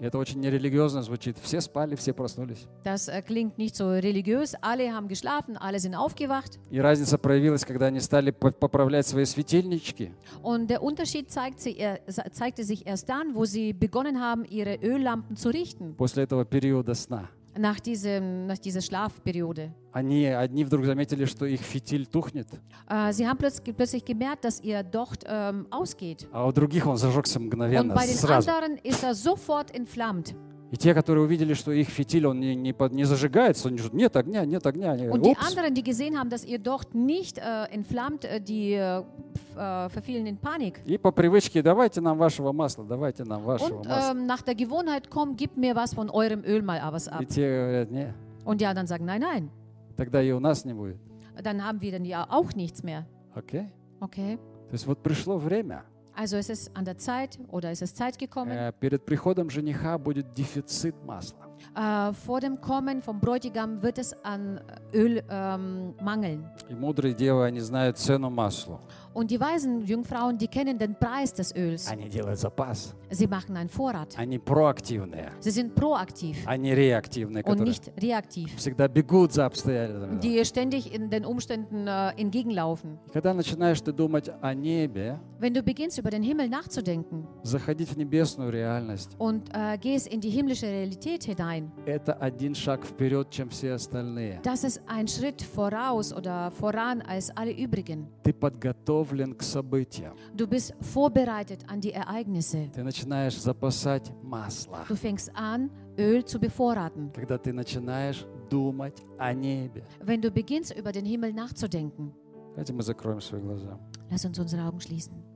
Это 0.00 0.16
очень 0.18 0.40
нерелигиозно 0.40 1.02
звучит. 1.02 1.36
Все 1.42 1.60
спали, 1.60 1.94
все 1.94 2.14
проснулись. 2.14 2.66
Das 2.84 3.08
äh, 3.08 3.20
klingt 3.22 3.58
nicht 3.58 3.76
so 3.76 3.90
religiös. 3.90 4.54
Alle 4.62 4.92
haben 4.94 5.08
geschlafen, 5.08 5.56
alle 5.58 5.78
sind 5.78 5.94
aufgewacht. 5.94 6.58
И 6.70 6.80
разница 6.80 7.18
проявилась, 7.18 7.64
когда 7.66 7.86
они 7.86 8.00
стали 8.00 8.30
по- 8.30 8.50
поправлять 8.50 9.06
свои 9.06 9.26
светильнички. 9.26 10.12
Und 10.42 10.68
der 10.70 10.82
Unterschied 10.82 11.30
zeigt 11.30 11.60
sie, 11.60 11.76
er, 11.76 12.00
zeigte 12.32 12.64
sich 12.64 12.86
erst 12.86 13.08
dann, 13.10 13.34
wo 13.34 13.44
sie 13.44 13.72
begonnen 13.74 14.20
haben, 14.20 14.44
ihre 14.46 14.76
Öllampen 14.76 15.36
zu 15.36 15.50
richten, 15.50 15.94
После 15.96 16.22
этого 16.24 16.44
периода 16.46 16.94
сна. 16.94 17.28
nach, 17.59 17.79
diesem, 17.79 18.47
nach 18.47 18.57
dieser 18.57 18.81
Schlafperiode. 18.81 19.71
Они 19.93 20.25
одни 20.27 20.65
вдруг 20.65 20.85
заметили, 20.85 21.25
что 21.25 21.45
их 21.45 21.61
фитиль 21.61 22.05
тухнет, 22.05 22.47
Äh, 22.89 23.13
sie 23.13 23.25
haben 23.27 23.37
plötzlich, 23.37 23.75
plötzlich 23.75 24.03
gemerkt, 24.03 24.43
dass 24.43 24.59
ihr 24.61 24.83
Docht 24.83 25.23
ähm, 25.25 25.65
ausgeht. 25.71 26.27
а 26.33 26.45
у 26.47 26.51
других 26.51 26.85
он 26.85 26.97
зажегся 26.97 27.39
Und 27.39 27.45
мгновенно, 27.47 27.93
bei 27.95 28.05
den 28.05 28.15
сразу. 28.15 28.49
anderen 28.51 28.77
ist 28.83 29.03
er 29.03 29.13
sofort 29.15 29.73
entflammt. 29.73 30.35
И 30.72 30.76
те, 30.76 30.94
которые 30.94 31.24
увидели, 31.24 31.54
что 31.54 31.72
их 31.72 31.88
фитиль, 31.88 32.26
он 32.26 32.38
не, 32.38 32.54
не, 32.54 32.72
под- 32.72 32.92
не 32.92 33.02
зажигается, 33.04 33.66
они 33.68 33.78
говорят, 33.78 33.92
нет 33.94 34.14
огня, 34.16 34.44
нет 34.44 34.64
огня. 34.64 34.92
Они, 34.92 35.08
Und 35.08 35.22
die 35.24 35.30
«Упс». 35.32 35.48
anderen, 35.48 35.74
die 35.74 35.82
gesehen 35.82 36.16
haben, 36.16 36.30
dass 36.30 36.44
ihr 36.44 36.60
Docht 36.60 36.94
nicht 36.94 37.38
äh, 37.38 37.64
entflammt, 37.72 38.24
äh, 38.24 38.40
die 38.40 38.74
äh, 38.74 39.00
f- 39.00 39.56
äh, 39.56 39.88
verfielen 39.88 40.26
in 40.26 40.36
Panik. 40.36 40.80
И 40.86 40.96
по 40.96 41.10
привычке, 41.10 41.60
давайте 41.62 42.00
нам 42.00 42.18
вашего 42.18 42.52
масла, 42.52 42.84
давайте 42.84 43.24
нам 43.24 43.42
вашего 43.42 43.80
Und 43.80 43.88
масла. 43.88 44.10
ähm, 44.12 44.26
nach 44.26 44.42
der 44.42 44.54
Gewohnheit, 44.54 45.10
komm, 45.10 45.34
gib 45.36 45.56
mir 45.56 45.74
was 45.74 45.92
von 45.92 46.08
eurem 46.08 46.44
Öl 46.44 46.62
mal 46.62 46.80
was 46.92 47.08
ab. 47.08 47.20
И 47.20 47.26
те 47.26 47.42
говорят, 47.50 47.90
не, 47.90 48.14
Und 48.44 48.60
die 48.60 48.66
anderen 48.66 48.86
sagen, 48.86 49.04
nein, 49.06 49.20
nein. 49.22 49.50
тогда 49.96 50.22
и 50.22 50.30
у 50.30 50.38
нас 50.38 50.64
не 50.64 50.72
будет. 50.72 50.98
Dann 51.42 51.64
haben 51.66 51.80
wir 51.82 51.90
dann 51.90 52.04
ja 52.04 52.26
auch 52.30 52.54
nichts 52.54 52.84
mehr. 52.84 53.06
Окей? 53.34 53.66
Okay? 54.00 54.36
То 54.68 54.74
есть 54.74 54.86
вот 54.86 55.02
пришло 55.02 55.36
время. 55.36 55.82
Also 56.14 56.36
es 56.36 56.50
ist 56.50 56.70
an 56.76 56.84
der 56.84 56.98
Zeit 56.98 57.38
oder 57.48 57.70
es 57.70 57.82
ist 57.82 57.96
Zeit 57.96 58.18
gekommen. 58.18 58.50
Э, 58.52 58.72
Перед 58.72 59.04
приходом 59.04 59.48
жениха 59.50 59.98
будет 59.98 60.32
дефицит 60.34 60.94
масла. 61.04 61.46
Äh, 61.74 62.12
vor 62.14 62.40
dem 62.40 62.60
Kommen 62.60 63.02
vom 63.02 63.20
Bräutigam 63.20 63.82
wird 63.82 63.98
es 63.98 64.14
an 64.24 64.60
Öl 64.92 65.22
ähm, 65.30 65.94
mangeln. 66.02 66.44
И 66.68 66.74
mудрые 66.74 67.14
девы, 67.14 67.44
они 67.44 67.60
знают 67.60 67.98
цену 67.98 68.30
маслу. 68.30 68.80
Und 69.13 69.31
die 69.31 69.39
weisen 69.39 69.85
Jungfrauen, 69.85 70.37
die 70.37 70.47
kennen 70.47 70.77
den 70.77 70.95
Preis 70.95 71.33
des 71.33 71.55
Öls. 71.55 71.87
Они 71.89 72.09
делают 72.09 72.39
запас. 72.39 72.93
Sie 73.09 73.27
machen 73.27 73.55
einen 73.55 73.69
Vorrat. 73.69 74.17
Они 74.17 74.37
проактивные. 74.39 75.31
Sie 75.39 75.51
sind 75.51 75.73
proaktiv 75.73 76.37
Они 76.45 76.73
реактивные, 76.75 77.43
und 77.43 77.51
которые 77.51 77.65
nicht 77.69 77.91
reaktiv, 78.01 78.53
всегда 78.57 78.87
бегут 78.89 79.31
за 79.31 79.45
обстоятельствами. 79.45 80.19
die 80.19 80.43
ständig 80.43 80.93
in 80.93 81.09
den 81.09 81.23
Umständen 81.23 81.87
äh, 81.87 82.09
entgegenlaufen. 82.17 82.97
И 83.07 83.11
Когда 83.13 83.33
начинаешь 83.33 83.79
ты 83.79 83.93
думать 83.93 84.29
о 84.41 84.53
небе, 84.53 85.17
Wenn 85.39 85.53
du 85.53 85.63
beginnst, 85.63 85.97
über 85.97 86.09
den 86.09 86.23
Himmel 86.23 86.49
nachzudenken 86.49 87.25
заходить 87.43 87.89
в 87.89 87.97
небесную 87.97 88.51
реальность, 88.51 89.15
und 89.17 89.49
äh, 89.53 89.77
gehst 89.77 90.07
in 90.07 90.19
die 90.19 90.29
himmlische 90.29 90.65
Realität 90.65 91.23
hinein, 91.23 91.71
это 91.85 92.13
один 92.13 92.53
шаг 92.55 92.85
вперед, 92.85 93.29
чем 93.29 93.49
все 93.49 93.73
остальные. 93.73 94.41
das 94.43 94.63
ist 94.65 94.81
ein 94.87 95.07
Schritt 95.07 95.41
voraus 95.41 96.11
oder 96.11 96.51
voran 96.51 97.01
als 97.01 97.29
alle 97.37 97.51
übrigen. 97.51 98.07
Ты 98.23 98.33
подготовлен 98.33 98.98
к 98.99 99.43
событиям. 99.43 100.15
Du 100.33 100.47
bist 100.47 100.73
vorbereitet 100.81 101.65
an 101.67 101.79
die 101.81 101.91
Ereignisse. 101.91 102.69
Ты 102.73 102.83
начинаешь 102.83 103.39
запасать 103.39 104.11
масло. 104.23 104.85
Du 104.87 104.95
fängst 104.95 105.31
an, 105.35 105.69
Öl 105.97 106.23
zu 106.25 106.39
bevorraten. 106.39 107.11
Когда 107.13 107.37
ты 107.37 107.53
начинаешь 107.53 108.25
думать 108.49 109.01
о 109.17 109.33
небе. 109.33 109.83
Wenn 110.01 110.21
du 110.21 110.31
beginnst, 110.31 110.73
über 110.75 110.91
den 110.91 111.05
Himmel 111.05 111.33
nachzudenken. 111.33 112.13
Давайте 112.49 112.73
мы 112.73 112.83
закроем 112.83 113.21
свои 113.21 113.41
глаза. 113.41 113.79
Lass 114.09 114.25
uns 114.25 114.39
unsere 114.39 114.63
Augen 114.63 114.79
schließen. 114.79 115.28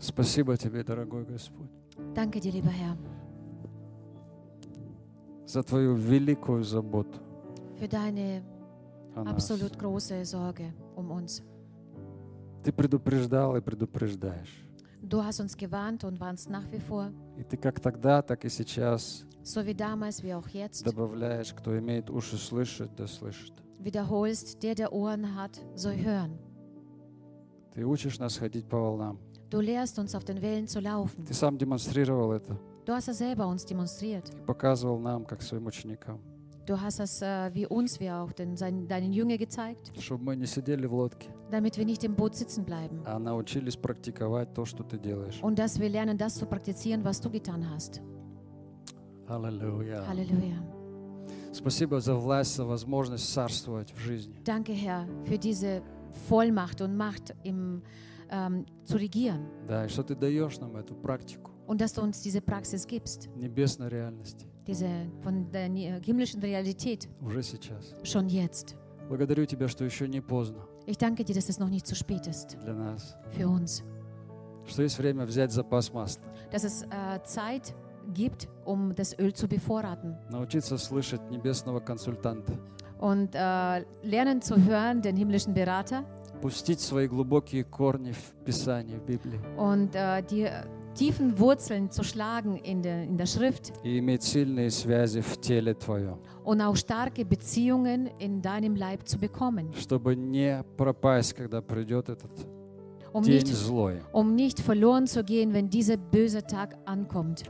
Спасибо 0.00 0.56
тебе, 0.56 0.84
дорогой 0.84 1.24
Господь, 1.24 1.70
Danke 2.14 2.40
dir, 2.40 2.52
lieber 2.52 2.70
Herr, 2.70 2.96
за 5.46 5.62
твою 5.62 5.94
великую 5.94 6.62
заботу 6.62 7.18
für 7.78 7.88
deine 7.88 8.42
absolut 9.14 9.76
große 9.78 10.24
Sorge 10.24 10.72
um 10.96 11.10
uns. 11.10 11.42
Ты 12.62 12.72
предупреждал 12.72 13.56
и 13.56 13.60
предупреждаешь. 13.60 14.64
Du 15.00 15.22
hast 15.22 15.40
uns 15.40 15.56
gewarnt 15.56 16.04
und 16.04 16.20
warnst 16.20 16.50
nach 16.50 16.70
wie 16.70 16.80
vor, 16.80 17.10
И 17.38 17.42
ты 17.42 17.56
как 17.56 17.80
тогда, 17.80 18.20
так 18.22 18.44
и 18.44 18.48
сейчас 18.48 19.24
so 19.42 19.64
wie 19.64 19.74
damals 19.74 20.22
wie 20.22 20.34
auch 20.34 20.48
jetzt, 20.48 20.84
добавляешь, 20.84 21.52
кто 21.54 21.76
имеет 21.78 22.10
уши 22.10 22.36
слышать, 22.36 22.94
да 22.96 23.06
слышит. 23.06 23.54
wiederholst, 23.80 24.62
der, 24.62 24.74
der 24.74 24.92
Ohren 24.92 25.34
hat, 25.34 25.58
soll 25.74 25.96
hören. 25.96 26.38
Ты 27.74 27.84
учишь 27.86 28.18
нас 28.18 28.36
ходить 28.38 28.66
по 28.68 28.76
волнам. 28.76 29.18
Du 29.49 29.59
lehrst 29.61 29.99
uns, 29.99 30.15
auf 30.15 30.23
den 30.23 30.41
Wellen 30.41 30.67
zu 30.67 30.79
laufen. 30.79 31.25
Ты 31.25 31.33
сам 31.33 31.57
демонстрировал 31.57 32.31
это 32.33 32.57
Du 32.85 32.91
hast 32.93 33.07
es 33.07 33.17
selber 33.19 33.47
uns 33.47 33.65
demonstriert. 33.65 34.29
и 34.35 34.45
показывал 34.45 34.99
нам, 34.99 35.25
как 35.25 35.41
своим 35.41 35.65
ученикам, 35.67 36.19
Du 36.65 36.79
hast 36.79 36.99
es 37.01 37.21
äh, 37.21 37.51
wie 37.53 37.65
uns, 37.67 37.99
wie 37.99 38.09
auch 38.09 38.31
den, 38.31 38.55
seinen, 38.55 38.87
deinen 38.87 39.11
Jünger 39.11 39.37
gezeigt, 39.37 39.91
чтобы 39.99 40.23
мы 40.23 40.35
не 40.37 40.45
сидели 40.45 40.85
в 40.87 40.93
лодке, 40.93 41.27
damit 41.51 41.77
wir 41.77 41.85
nicht 41.85 42.03
im 42.05 42.15
Boot 42.15 42.35
sitzen 42.35 42.63
bleiben. 42.65 43.01
а 43.05 43.19
научились 43.19 43.75
практиковать 43.75 44.53
то, 44.53 44.63
что 44.65 44.83
ты 44.83 44.97
делаешь. 44.97 45.39
Und 45.43 45.59
dass 45.59 45.77
wir 45.79 45.89
lernen, 45.89 46.17
das 46.17 46.35
zu 46.35 46.45
praktizieren, 46.45 47.03
was 47.03 47.19
du 47.19 47.29
getan 47.29 47.69
hast. 47.69 48.01
Аллилуйя. 49.27 50.03
Halleluja. 50.07 50.57
Спасибо 51.53 51.99
за 51.99 52.15
власть, 52.15 52.55
за 52.55 52.65
возможность 52.65 53.31
царствовать 53.31 53.91
в 53.93 53.99
жизни. 53.99 54.33
Danke, 54.43 54.73
Herr, 54.73 55.05
für 55.25 55.37
diese 55.37 55.81
Vollmacht 56.27 56.81
und 56.81 56.97
Macht 56.97 57.33
im, 57.43 57.83
ähm, 58.29 58.65
zu 58.83 58.97
regieren. 58.97 59.45
Да, 59.67 59.85
и 59.85 59.89
что 59.89 60.03
ты 60.03 60.15
даешь 60.15 60.57
нам 60.59 60.75
эту 60.77 60.95
практику 60.95 61.51
Und 61.67 61.79
dass 61.81 61.93
du 61.93 62.01
uns 62.01 62.21
diese 62.21 62.41
Praxis 62.41 62.85
gibst, 62.87 63.29
небесной 63.35 63.89
реальности 63.89 64.47
diese 64.67 64.87
von 65.21 65.49
der 65.51 65.69
ni- 65.69 65.99
himmlischen 66.03 66.41
Realität, 66.41 67.07
уже 67.21 67.41
сейчас. 67.43 67.93
schon 68.03 68.27
jetzt. 68.29 68.75
Благодарю 69.09 69.45
Тебя, 69.45 69.67
что 69.67 69.83
еще 69.85 70.07
не 70.07 70.21
поздно 70.21 70.65
Ich 70.85 70.97
danke 70.97 71.23
dir, 71.23 71.33
dass 71.35 71.47
es 71.49 71.59
noch 71.59 71.69
nicht 71.69 71.85
zu 71.87 71.95
spät 71.95 72.27
ist 72.27 72.57
для 72.63 72.73
нас, 72.73 73.15
für 73.31 73.47
uns. 73.47 73.83
что 74.65 74.81
есть 74.83 74.97
время 74.97 75.25
взять 75.25 75.51
запас 75.51 75.93
масла, 75.93 76.23
Dass 76.51 76.63
es 76.63 76.83
äh, 76.83 77.19
Zeit 77.25 77.73
gibt, 78.13 78.47
um 78.65 78.93
das 78.95 79.17
Öl 79.19 79.33
zu 79.33 79.47
bevorraten. 79.47 80.15
научиться 80.29 80.77
слышать 80.77 81.21
небесного 81.29 81.79
консультанта, 81.79 82.53
Und 82.99 83.35
äh, 83.35 83.85
lernen 84.03 84.41
zu 84.41 84.55
hören, 84.63 85.01
den 85.01 85.15
himmlischen 85.17 85.53
Berater. 85.53 86.03
Пустить 86.40 86.80
свои 86.80 87.06
глубокие 87.08 87.64
корни 87.64 88.12
в 88.12 88.44
Писании, 88.44 88.96
в 88.96 89.04
Библии 89.04 89.40
Und 89.56 89.94
äh, 89.94 90.22
die 90.22 90.48
tiefen 90.94 91.38
Wurzeln 91.38 91.90
zu 91.90 92.02
schlagen 92.02 92.56
in 92.56 92.82
der, 92.82 93.04
in 93.04 93.16
der 93.16 93.26
Schrift. 93.26 93.72
и 93.84 93.98
иметь 93.98 94.22
сильные 94.22 94.70
связи 94.70 95.20
в 95.20 95.40
теле 95.40 95.74
Твоем, 95.74 96.18
Und 96.44 96.60
auch 96.62 96.76
starke 96.76 97.24
Beziehungen 97.24 98.08
in 98.18 98.40
deinem 98.42 98.74
Leib 98.76 99.06
zu 99.06 99.18
bekommen. 99.18 99.72
чтобы 99.74 100.14
не 100.16 100.64
пропасть, 100.76 101.34
когда 101.34 101.60
придет 101.62 102.08
этот 102.08 102.30
Um 103.12 103.22
день 103.22 103.42
nicht, 103.42 103.54
злой. 103.54 104.02
um 104.12 104.34
nicht 104.34 104.60
verloren 104.60 105.06
zu 105.06 105.24
gehen, 105.24 105.52
wenn 105.54 105.68
dieser 105.70 105.96
böse 105.96 106.42
Tag 106.46 106.76
ankommt. 106.84 107.44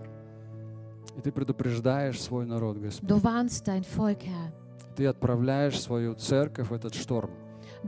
И 1.17 1.21
Ты 1.21 1.33
предупреждаешь 1.33 2.21
свой 2.23 2.47
народ, 2.47 2.79
Господь. 2.79 3.09
Du 3.09 3.23
warnst 3.25 3.67
dein 3.67 3.83
Volk, 3.83 4.23
Herr. 4.25 4.53
Ты 4.95 5.07
отправляешь 5.07 5.81
свою 5.81 6.15
церковь 6.15 6.69
в 6.71 6.73
этот 6.73 6.95
шторм, 6.95 7.31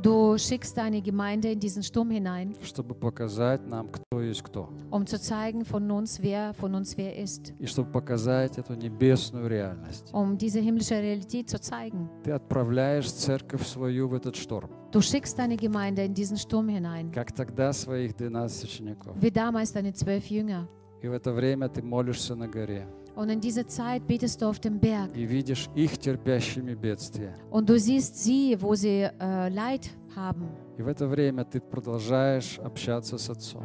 Du 0.03 0.39
schickst 0.39 0.77
deine 0.79 1.03
Gemeinde 1.03 1.53
in 1.53 1.61
diesen 1.61 1.83
Sturm 1.83 2.11
hinein, 2.11 2.55
чтобы 2.63 2.95
показать 2.95 3.67
нам, 3.69 3.89
кто 3.89 4.23
есть 4.23 4.43
кто. 4.43 4.71
um 4.91 5.05
zu 5.07 5.19
zeigen 5.21 5.65
von 5.65 5.91
uns, 5.91 6.23
wer 6.23 6.55
von 6.55 6.75
uns 6.75 6.97
wer 6.97 7.17
ist. 7.19 7.53
И 7.59 7.67
чтобы 7.67 7.91
показать 7.93 8.57
эту 8.57 8.75
небесную 8.75 9.47
реальность. 9.49 10.09
Um 10.13 10.39
diese 10.39 10.61
himmlische 10.61 10.95
Realität 10.95 11.51
zu 11.51 11.61
zeigen. 11.61 12.09
Ты 12.25 12.31
отправляешь 12.33 13.13
церковь 13.13 13.67
свою 13.67 14.09
в 14.09 14.15
этот 14.15 14.37
шторм, 14.37 14.71
Du 14.91 15.03
schickst 15.03 15.39
deine 15.39 15.57
Gemeinde 15.57 16.03
in 16.05 16.15
diesen 16.15 16.39
Sturm 16.39 16.69
hinein, 16.71 17.13
как 17.13 17.33
тогда 17.33 17.73
своих 17.75 18.15
12 18.17 18.65
учеников. 18.65 19.15
wie 19.21 19.31
damals 19.31 19.73
deine 19.73 19.93
zwölf 19.93 20.31
Jünger. 20.31 20.67
И 21.03 21.09
в 21.09 21.13
это 21.13 21.33
время 21.33 21.69
ты 21.69 21.83
молишься 21.83 22.35
на 22.35 22.49
горе 22.49 22.87
Und 23.17 23.29
in 23.29 23.41
dieser 23.41 23.67
Zeit 23.67 24.07
betest 24.07 24.41
du 24.41 24.47
auf 24.47 24.59
dem 24.61 24.79
Berg 24.79 25.11
и 25.17 25.27
видишь 25.27 25.69
их 25.75 25.99
терпящими 25.99 26.75
бедствия. 26.75 27.35
und 27.51 27.69
du 27.69 27.79
siehst 27.79 28.23
sie, 28.23 28.57
wo 28.61 28.75
sie 28.75 29.09
äh, 29.21 29.49
Leid 29.49 29.91
haben. 30.17 30.49
И 30.79 30.83
в 30.83 30.89
это 30.89 31.07
время 31.07 31.45
ты 31.45 31.61
продолжаешь 31.61 32.59
общаться 32.61 33.19
с 33.19 33.29
Отцом. 33.29 33.63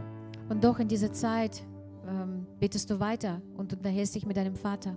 Und 0.50 0.64
doch 0.64 0.80
in 0.80 0.88
dieser 0.88 1.12
Zeit 1.14 1.64
ähm, 2.08 2.46
betest 2.60 2.90
du 2.90 3.00
weiter 3.00 3.42
und 3.58 3.72
unterhältst 3.74 4.16
dich 4.16 4.26
mit 4.26 4.36
deinem 4.38 4.56
Vater. 4.56 4.96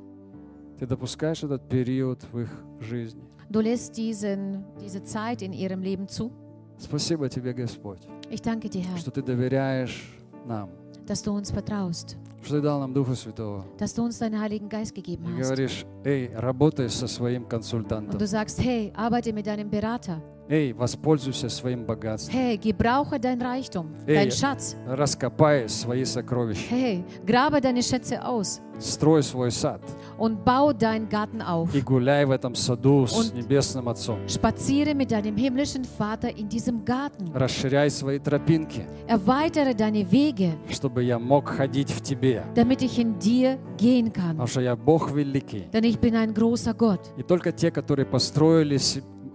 Ты 0.79 0.87
допускаешь 0.87 1.43
этот 1.43 1.69
период 1.69 2.23
в 2.33 2.39
их 2.41 2.51
жизни. 2.81 3.23
Du 3.51 3.61
lässt 3.61 3.97
diesen, 3.97 4.65
diese 4.81 5.03
Zeit 5.05 5.43
in 5.43 5.53
ihrem 5.53 5.83
Leben 5.83 6.09
zu. 6.09 6.31
Спасибо 6.79 7.29
тебе, 7.29 7.53
Господь, 7.55 8.01
Ich 8.31 8.41
danke 8.43 8.69
dir, 8.69 8.83
Herr, 8.83 8.97
что 8.99 9.11
ты 9.11 9.23
доверяешь 9.23 10.09
нам, 10.47 10.69
dass 11.07 11.23
du 11.23 11.33
uns 11.33 11.51
vertraust, 11.51 12.17
что 12.49 12.57
ты 12.57 12.63
дал 12.63 12.81
нам 12.81 12.93
Духа 12.93 13.15
Святого. 13.15 13.65
dass 13.79 13.95
du 13.95 14.03
uns 14.03 14.19
deinen 14.19 14.41
Heiligen 14.41 14.69
Geist 14.69 14.95
gegeben 14.95 15.25
И 15.27 15.41
hast. 15.41 15.49
говоришь, 15.49 15.85
эй, 16.05 16.31
работай 16.35 16.89
со 16.89 17.07
своим 17.07 17.43
Und 17.45 17.49
консультантом. 17.51 18.19
du 18.19 18.27
sagst, 18.27 18.59
hey, 18.61 18.93
arbeite 18.97 19.33
mit 19.33 19.47
deinem 19.47 19.69
Berater. 19.71 20.21
Эй, 20.51 20.73
воспользуйся 20.73 21.51
своим 21.51 21.85
богатством. 21.85 22.35
Hey, 22.35 22.57
gebrauche 22.57 23.19
dein 23.21 23.39
Reichtum, 23.43 23.87
Hey. 24.07 24.17
dein 24.17 24.31
Schatz. 24.31 24.77
Раскопай 24.87 25.69
свои 25.69 26.05
сокровища. 26.07 26.65
Hey, 26.75 27.05
grabe 27.27 27.61
deine 27.61 27.83
Schätze 27.83 28.25
aus 28.25 28.61
Строй 28.81 29.23
свой 29.25 29.51
сад 29.51 29.81
und 30.19 30.45
bau 30.47 30.73
deinen 30.73 31.09
Garten 31.11 31.43
auf. 31.43 31.75
и 31.75 31.83
гуляй 31.83 32.25
в 32.25 32.31
этом 32.31 32.55
саду 32.55 33.07
с 33.07 33.13
Und- 33.13 33.35
Небесным 33.35 33.89
Отцом. 33.91 34.21
Spaziere 34.27 34.95
mit 34.95 35.11
deinem 35.11 35.37
himmlischen 35.37 35.85
Vater 35.85 36.31
in 36.35 36.49
diesem 36.49 36.83
Garten. 36.85 37.31
Расширяй 37.35 37.91
свои 37.91 38.19
тропинки, 38.19 38.87
Erweitere 39.07 39.75
deine 39.75 40.11
Wege, 40.11 40.53
чтобы 40.71 41.03
я 41.03 41.19
мог 41.19 41.49
ходить 41.49 41.91
в 41.91 42.01
Тебе. 42.01 42.43
damit 42.55 42.81
ich 42.83 42.99
in 42.99 43.19
dir 43.19 43.59
gehen 43.77 44.11
kann. 44.13 44.37
Потому 44.37 44.47
что 44.47 44.61
я 44.63 44.77
Бог 44.77 45.11
великий. 45.11 45.69
Denn 45.73 45.85
ich 45.85 45.99
bin 45.99 46.15
ein 46.15 46.33
großer 46.33 46.73
Gott. 46.73 47.01
И 47.19 47.23
только 47.23 47.53
те, 47.53 47.71
которые 47.71 48.07
построили 48.07 48.79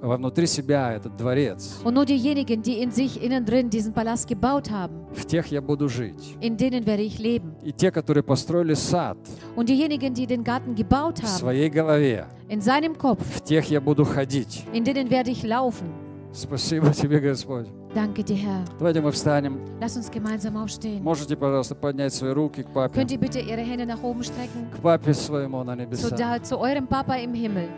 се- 0.04 0.18
внутри 0.18 0.46
себя 0.48 0.94
этот 0.94 1.16
дворец, 1.18 1.82
Und 1.84 1.94
nur 1.94 2.06
diejenigen, 2.06 2.62
die 2.62 2.82
in 2.84 2.92
sich 2.92 3.22
innen 3.24 3.46
drin 3.46 3.70
diesen 3.70 3.94
Palast 3.94 4.28
gebaut 4.28 4.70
haben, 4.70 5.06
в 5.14 5.26
тех 5.26 5.48
я 5.52 5.62
буду 5.62 5.88
жить. 5.90 6.36
in 6.42 6.58
denen 6.58 6.86
werde 6.86 7.04
ich 7.04 7.20
leben. 7.20 7.54
И 7.64 7.72
те, 7.72 7.90
которые 7.92 8.24
построили 8.24 8.74
сад 8.74 9.18
Und 9.56 9.70
diejenigen, 9.70 10.14
die 10.14 10.28
den 10.28 10.44
Garten 10.44 10.76
gebaut 10.76 11.20
в 11.20 11.24
haben, 11.24 11.38
своей 11.40 11.70
голове, 11.70 12.26
in 12.50 12.60
seinem 12.62 12.98
Kopf, 12.98 13.22
в 13.38 13.42
тех 13.42 13.70
я 13.70 13.80
буду 13.82 14.04
ходить. 14.06 14.66
in 14.74 14.84
denen 14.84 15.10
werde 15.10 15.32
ich 15.32 15.44
laufen. 15.44 15.88
Спасибо 16.34 16.92
тебе, 16.94 17.20
Господь. 17.20 17.68
Danke 17.94 18.24
dir, 18.24 18.36
Herr. 18.38 18.66
Давайте 18.80 19.02
мы 19.02 19.12
встанем. 19.12 19.60
Lass 19.80 19.96
uns 19.96 20.10
gemeinsam 20.12 20.58
aufstehen. 20.58 21.04
Можете, 21.04 21.36
пожалуйста, 21.36 21.76
поднять 21.76 22.12
свои 22.12 22.32
руки 22.32 22.64
к 22.64 22.70
папе, 22.74 23.00
Könnt 23.00 23.12
ihr 23.12 23.20
bitte 23.20 23.40
ihre 23.40 23.62
Hände 23.62 23.86
nach 23.86 24.02
oben 24.02 24.24
strecken? 24.24 24.68
к 24.76 24.82
папе 24.82 25.14
своему 25.14 25.64
на 25.64 25.74
Zu, 25.74 25.78
небесах. 25.78 26.18
da, 26.18 26.42
zu 26.42 26.58
eurem 26.60 26.88
Papa 26.88 27.18
im 27.18 27.36
Himmel. 27.36 27.70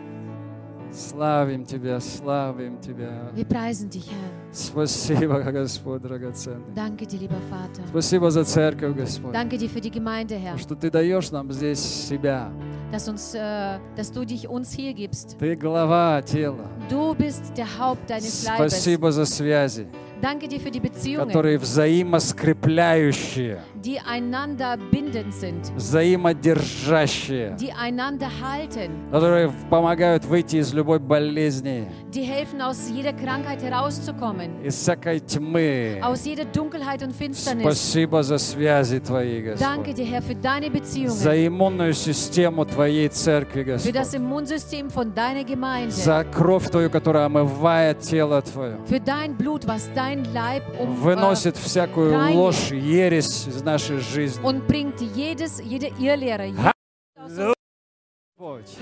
Славим 0.96 1.66
Тебя, 1.66 2.00
славим 2.00 2.80
Тебя. 2.80 3.30
Wir 3.34 3.44
preisen 3.44 3.90
dich, 3.90 4.10
Herr. 4.10 4.30
Спасибо, 4.50 5.42
Господь 5.52 6.00
драгоценный. 6.00 6.72
Danke 6.74 7.06
dir, 7.06 7.18
lieber 7.18 7.36
Vater. 7.50 7.86
Спасибо 7.90 8.30
за 8.30 8.44
церковь, 8.44 8.96
Господь. 8.96 9.34
Danke 9.34 9.58
dir 9.58 9.68
für 9.68 9.82
die 9.82 9.90
Gemeinde, 9.90 10.36
Herr. 10.36 10.56
Что 10.56 10.74
Ты 10.74 10.90
даешь 10.90 11.30
нам 11.30 11.52
здесь 11.52 11.80
себя. 11.80 12.50
Dass, 12.90 13.06
uns, 13.08 13.34
äh, 13.34 13.78
dass 13.94 14.10
du 14.10 14.24
dich 14.24 14.48
uns 14.48 14.72
hier 14.72 14.94
gibst. 14.94 15.36
Ты 15.38 15.54
глава 15.54 16.22
тела. 16.22 16.70
Du 16.88 17.14
bist 17.14 17.54
der 17.58 17.66
Haupt 17.78 18.08
deines 18.08 18.46
Leibes. 18.46 18.72
Спасибо 18.72 19.12
за 19.12 19.26
связи, 19.26 19.86
Danke 20.22 20.48
dir 20.48 20.60
für 20.60 20.70
die 20.70 20.80
Beziehungen, 20.80 21.26
которые 21.26 21.58
взаимоскрепляющие, 21.58 23.60
die 23.86 24.00
einander 24.00 24.76
bindend 24.90 25.32
sind, 25.32 25.72
взаимодержащие, 25.76 27.56
die 27.60 27.72
einander 27.72 28.28
halten, 28.42 28.90
которые 29.12 29.52
помогают 29.70 30.24
выйти 30.24 30.56
из 30.56 30.74
любой 30.74 30.98
болезни, 30.98 31.86
die 32.12 32.24
helfen, 32.24 32.60
aus 32.60 32.90
jeder 32.90 33.12
Krankheit 33.12 33.62
herauszukommen, 33.62 34.64
из 34.64 34.74
всякой 34.74 35.20
тьмы. 35.20 36.00
aus 36.02 36.24
jeder 36.24 36.44
Dunkelheit 36.46 37.04
und 37.04 37.14
Finsternis. 37.14 37.62
Спасибо 37.62 38.24
за 38.24 38.38
связи 38.38 38.98
Твои, 38.98 39.54
Danke 39.56 39.92
Господь. 39.92 39.96
dir, 39.98 40.04
Herr, 40.06 40.22
für 40.22 40.34
deine 40.34 40.68
Beziehungen, 40.68 41.10
За 41.16 41.46
иммунную 41.46 41.94
систему 41.94 42.64
Твоей 42.64 43.08
церкви, 43.08 43.62
für 43.62 43.92
das 43.92 44.10
Господь. 44.10 44.20
Immunsystem 44.20 44.90
von 44.90 45.14
deiner 45.14 45.44
Gemeinde, 45.44 45.92
За 45.92 46.24
кровь 46.24 46.68
Твою, 46.70 46.90
которая 46.90 47.26
омывает 47.26 48.00
тело 48.00 48.42
Твое. 48.42 48.78
für 48.84 48.98
dein 48.98 49.36
Blut, 49.36 49.64
was 49.68 49.88
dein 49.94 50.24
Leib 50.34 50.64
um, 50.80 50.88
äh, 50.88 51.00
Выносит 51.02 51.56
всякую 51.56 52.34
ложь, 52.34 52.72
ересь 52.72 53.46
из 53.46 53.62
нашей 53.62 53.75
жизни. 53.78 54.42
und 54.44 54.66
bringt 54.66 55.00
jedes, 55.14 55.60
jede 55.64 55.88
Irrlehre. 55.98 56.52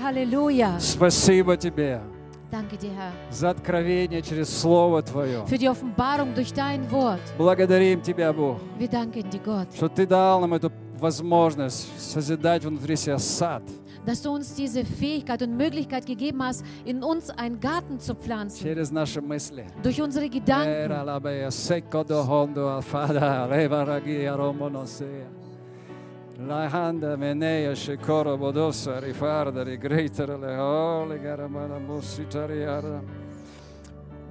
Halleluja. 0.01 0.79
Спасибо 0.79 1.57
Тебе 1.57 2.01
Danke 2.51 2.77
dir, 2.77 2.91
Herr, 2.91 3.11
за 3.31 3.49
откровение 3.49 4.21
через 4.21 4.49
Слово 4.61 5.01
Твое. 5.01 5.45
für 5.47 5.57
die 5.57 5.67
Offenbarung 5.67 6.33
durch 6.35 6.53
dein 6.53 6.89
Wort. 6.91 7.19
Благодарим 7.37 8.01
Тебя, 8.01 8.31
Бог, 8.31 8.59
Wir 8.77 8.87
danken 8.87 9.29
dir, 9.29 9.39
Gott, 9.39 9.67
что 9.75 9.89
Ты 9.89 10.05
дал 10.05 10.39
нам 10.41 10.53
эту 10.53 10.71
возможность 10.99 11.87
созидать 11.99 12.63
внутри 12.63 12.95
себя 12.95 13.17
сад. 13.17 13.63
dass 14.06 14.22
du 14.22 14.30
uns 14.30 14.54
diese 14.54 14.84
Fähigkeit 14.84 15.42
und 15.42 15.56
Möglichkeit 15.56 16.06
gegeben 16.06 16.42
hast, 16.42 16.64
in 16.84 17.02
uns 17.02 17.30
einen 17.30 17.60
Garten 17.60 17.98
zu 18.00 18.14
pflanzen. 18.14 18.62
через 18.62 18.90
наши 18.90 19.20
мысли. 19.20 19.66
Durch 19.82 20.00
unsere 20.00 20.28
Gedanken. 20.28 20.68
Eralabea, 20.68 21.50
seco 21.50 22.04
do 22.04 22.26
hondo 22.26 22.68
alfada, 22.68 23.46
leva 23.46 23.84
ragia 23.84 24.34
romonosea. 24.34 25.26
La 26.46 26.70
handa 26.70 27.16
menea 27.18 27.74
shikoro 27.76 28.38
bodosa 28.38 28.98
rifarda 28.98 29.62
rigreiter 29.62 30.38
le 30.38 30.58
ole 30.58 31.18
garamana 31.18 31.78
musitariara. 31.78 33.02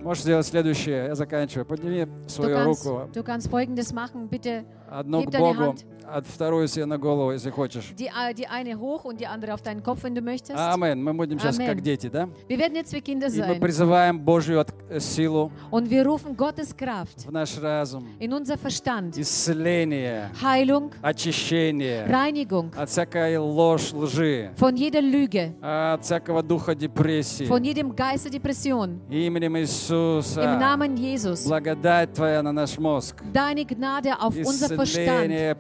Можешь 0.02 0.24
сделать 0.24 0.48
следующее, 0.48 1.08
я 1.08 1.16
заканчиваю. 1.16 1.66
Подними 1.66 2.06
Du 2.06 2.30
свою 2.30 2.56
kannst, 2.56 2.86
руку, 2.86 3.10
du 3.14 3.22
kannst 3.22 3.50
Folgendes 3.50 3.91
machen. 3.94 4.28
Bitte 4.30 4.64
Одну 4.90 5.20
heb 5.23 5.31
к 5.31 5.39
Богу, 5.39 5.74
а 6.06 6.20
вторую 6.23 6.69
себе 6.69 6.85
на 6.85 6.98
голову, 6.98 7.32
если 7.32 7.51
хочешь. 7.51 7.93
die, 7.97 8.09
äh, 8.09 8.35
die 8.35 8.47
eine 8.47 8.78
hoch 8.78 9.05
und 9.06 9.19
die 9.20 9.27
andere 9.27 9.55
auf 9.55 9.62
deinen 9.62 9.82
Kopf, 9.82 10.02
wenn 10.05 10.15
du 10.15 10.20
möchtest. 10.20 10.59
Амин. 10.59 11.02
Мы 11.02 11.15
будем 11.15 11.39
сейчас 11.39 11.59
Amen. 11.59 11.66
как 11.66 11.81
дети, 11.82 12.09
да? 12.09 12.28
Wir 12.48 12.59
werden 12.59 12.74
jetzt 12.77 12.93
wie 12.93 13.01
Kinder 13.01 13.28
И 13.28 13.40
мы 13.40 13.47
sein. 13.55 13.61
призываем 13.61 14.20
Божью 14.20 14.61
от- 14.61 14.73
э, 14.90 15.01
силу 15.01 15.51
Und 15.70 15.89
wir 15.89 16.05
rufen 16.06 16.36
Gottes 16.36 16.77
Kraft 16.77 17.27
в 17.27 17.32
наш 17.32 17.59
разум, 17.59 18.06
in 18.20 18.32
unser 18.32 18.59
Verstand. 18.59 19.16
исцеление, 19.19 20.31
Heilung, 20.43 20.90
очищение 21.02 22.06
Reinigung 22.06 22.70
от 22.77 22.89
всякой 22.90 23.36
ложь, 23.39 23.93
лжи, 23.93 24.51
von 24.59 24.74
jeder 24.77 25.01
Lüge, 25.02 25.55
от 25.62 26.02
всякого 26.05 26.43
духа 26.43 26.74
депрессии. 26.74 27.47
von 27.47 27.62
jedem 27.65 27.94
Geist 27.94 28.27
der 28.27 28.31
Depression. 28.32 29.01
Именем 29.11 29.55
Im 29.55 29.61
Иисуса. 29.62 30.40
Namen 30.59 30.97
Jesus. 30.97 31.47
Благодать 31.47 32.12
Твоя 32.12 32.43
на 32.43 32.52
наш 32.52 32.78
мозг. 32.78 33.23
Deine 33.32 33.65
Gnade 33.65 34.12
auf 34.20 34.35
unser 34.36 34.74
Verstand. 34.77 35.57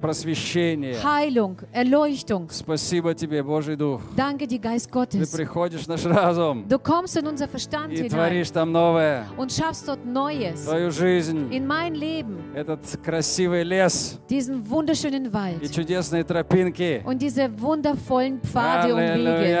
Просвещение. 0.00 0.96
Heilung, 1.04 1.56
Erleuchtung. 1.74 2.48
Спасибо 2.50 3.14
Тебе, 3.14 3.42
Божий 3.42 3.76
Дух. 3.76 4.00
Danke 4.16 4.46
dir, 4.46 4.58
Geist 4.58 4.86
Ты 4.90 4.92
Gottes. 4.92 5.36
приходишь 5.36 5.82
в 5.82 5.88
наш 5.88 6.04
разум 6.06 6.64
Du 6.68 6.78
kommst 6.78 7.16
in 7.18 7.26
unser 7.26 7.46
Verstand 7.48 7.92
и 7.92 7.96
hinein 7.96 8.08
творишь 8.08 8.50
там 8.50 8.72
новое. 8.72 9.26
und 9.36 9.52
schaffst 9.52 9.86
dort 9.86 10.04
Neues. 10.06 10.64
Твою 10.64 10.90
жизнь, 10.90 11.52
In 11.52 11.66
mein 11.66 11.94
Leben, 11.94 12.38
этот 12.54 12.80
красивый 13.04 13.62
лес 13.62 14.18
diesen 14.30 14.64
wunderschönen 14.70 15.26
и 15.26 15.32
Wald 15.32 15.70
чудесные 15.70 16.24
тропинки. 16.24 17.02
und 17.04 17.20
diese 17.20 17.50
wundervollen 17.60 18.40
Pfade 18.40 18.94
und 18.94 19.00
Wege. 19.02 19.58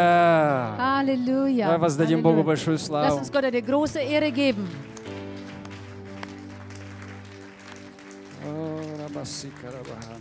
Halleluja. 0.78 1.66
Давай 1.66 1.78
воздадим 1.78 2.22
Богу 2.22 2.36
Halleluja. 2.38 2.44
большую 2.46 2.76
Lass 2.76 2.86
славу. 2.86 3.16
uns 3.18 3.30
Gott 3.30 3.44
eine 3.44 3.60
große 3.62 3.98
Ehre 4.00 4.30
geben. 4.32 4.66
Rabassicarabarra. 9.12 10.19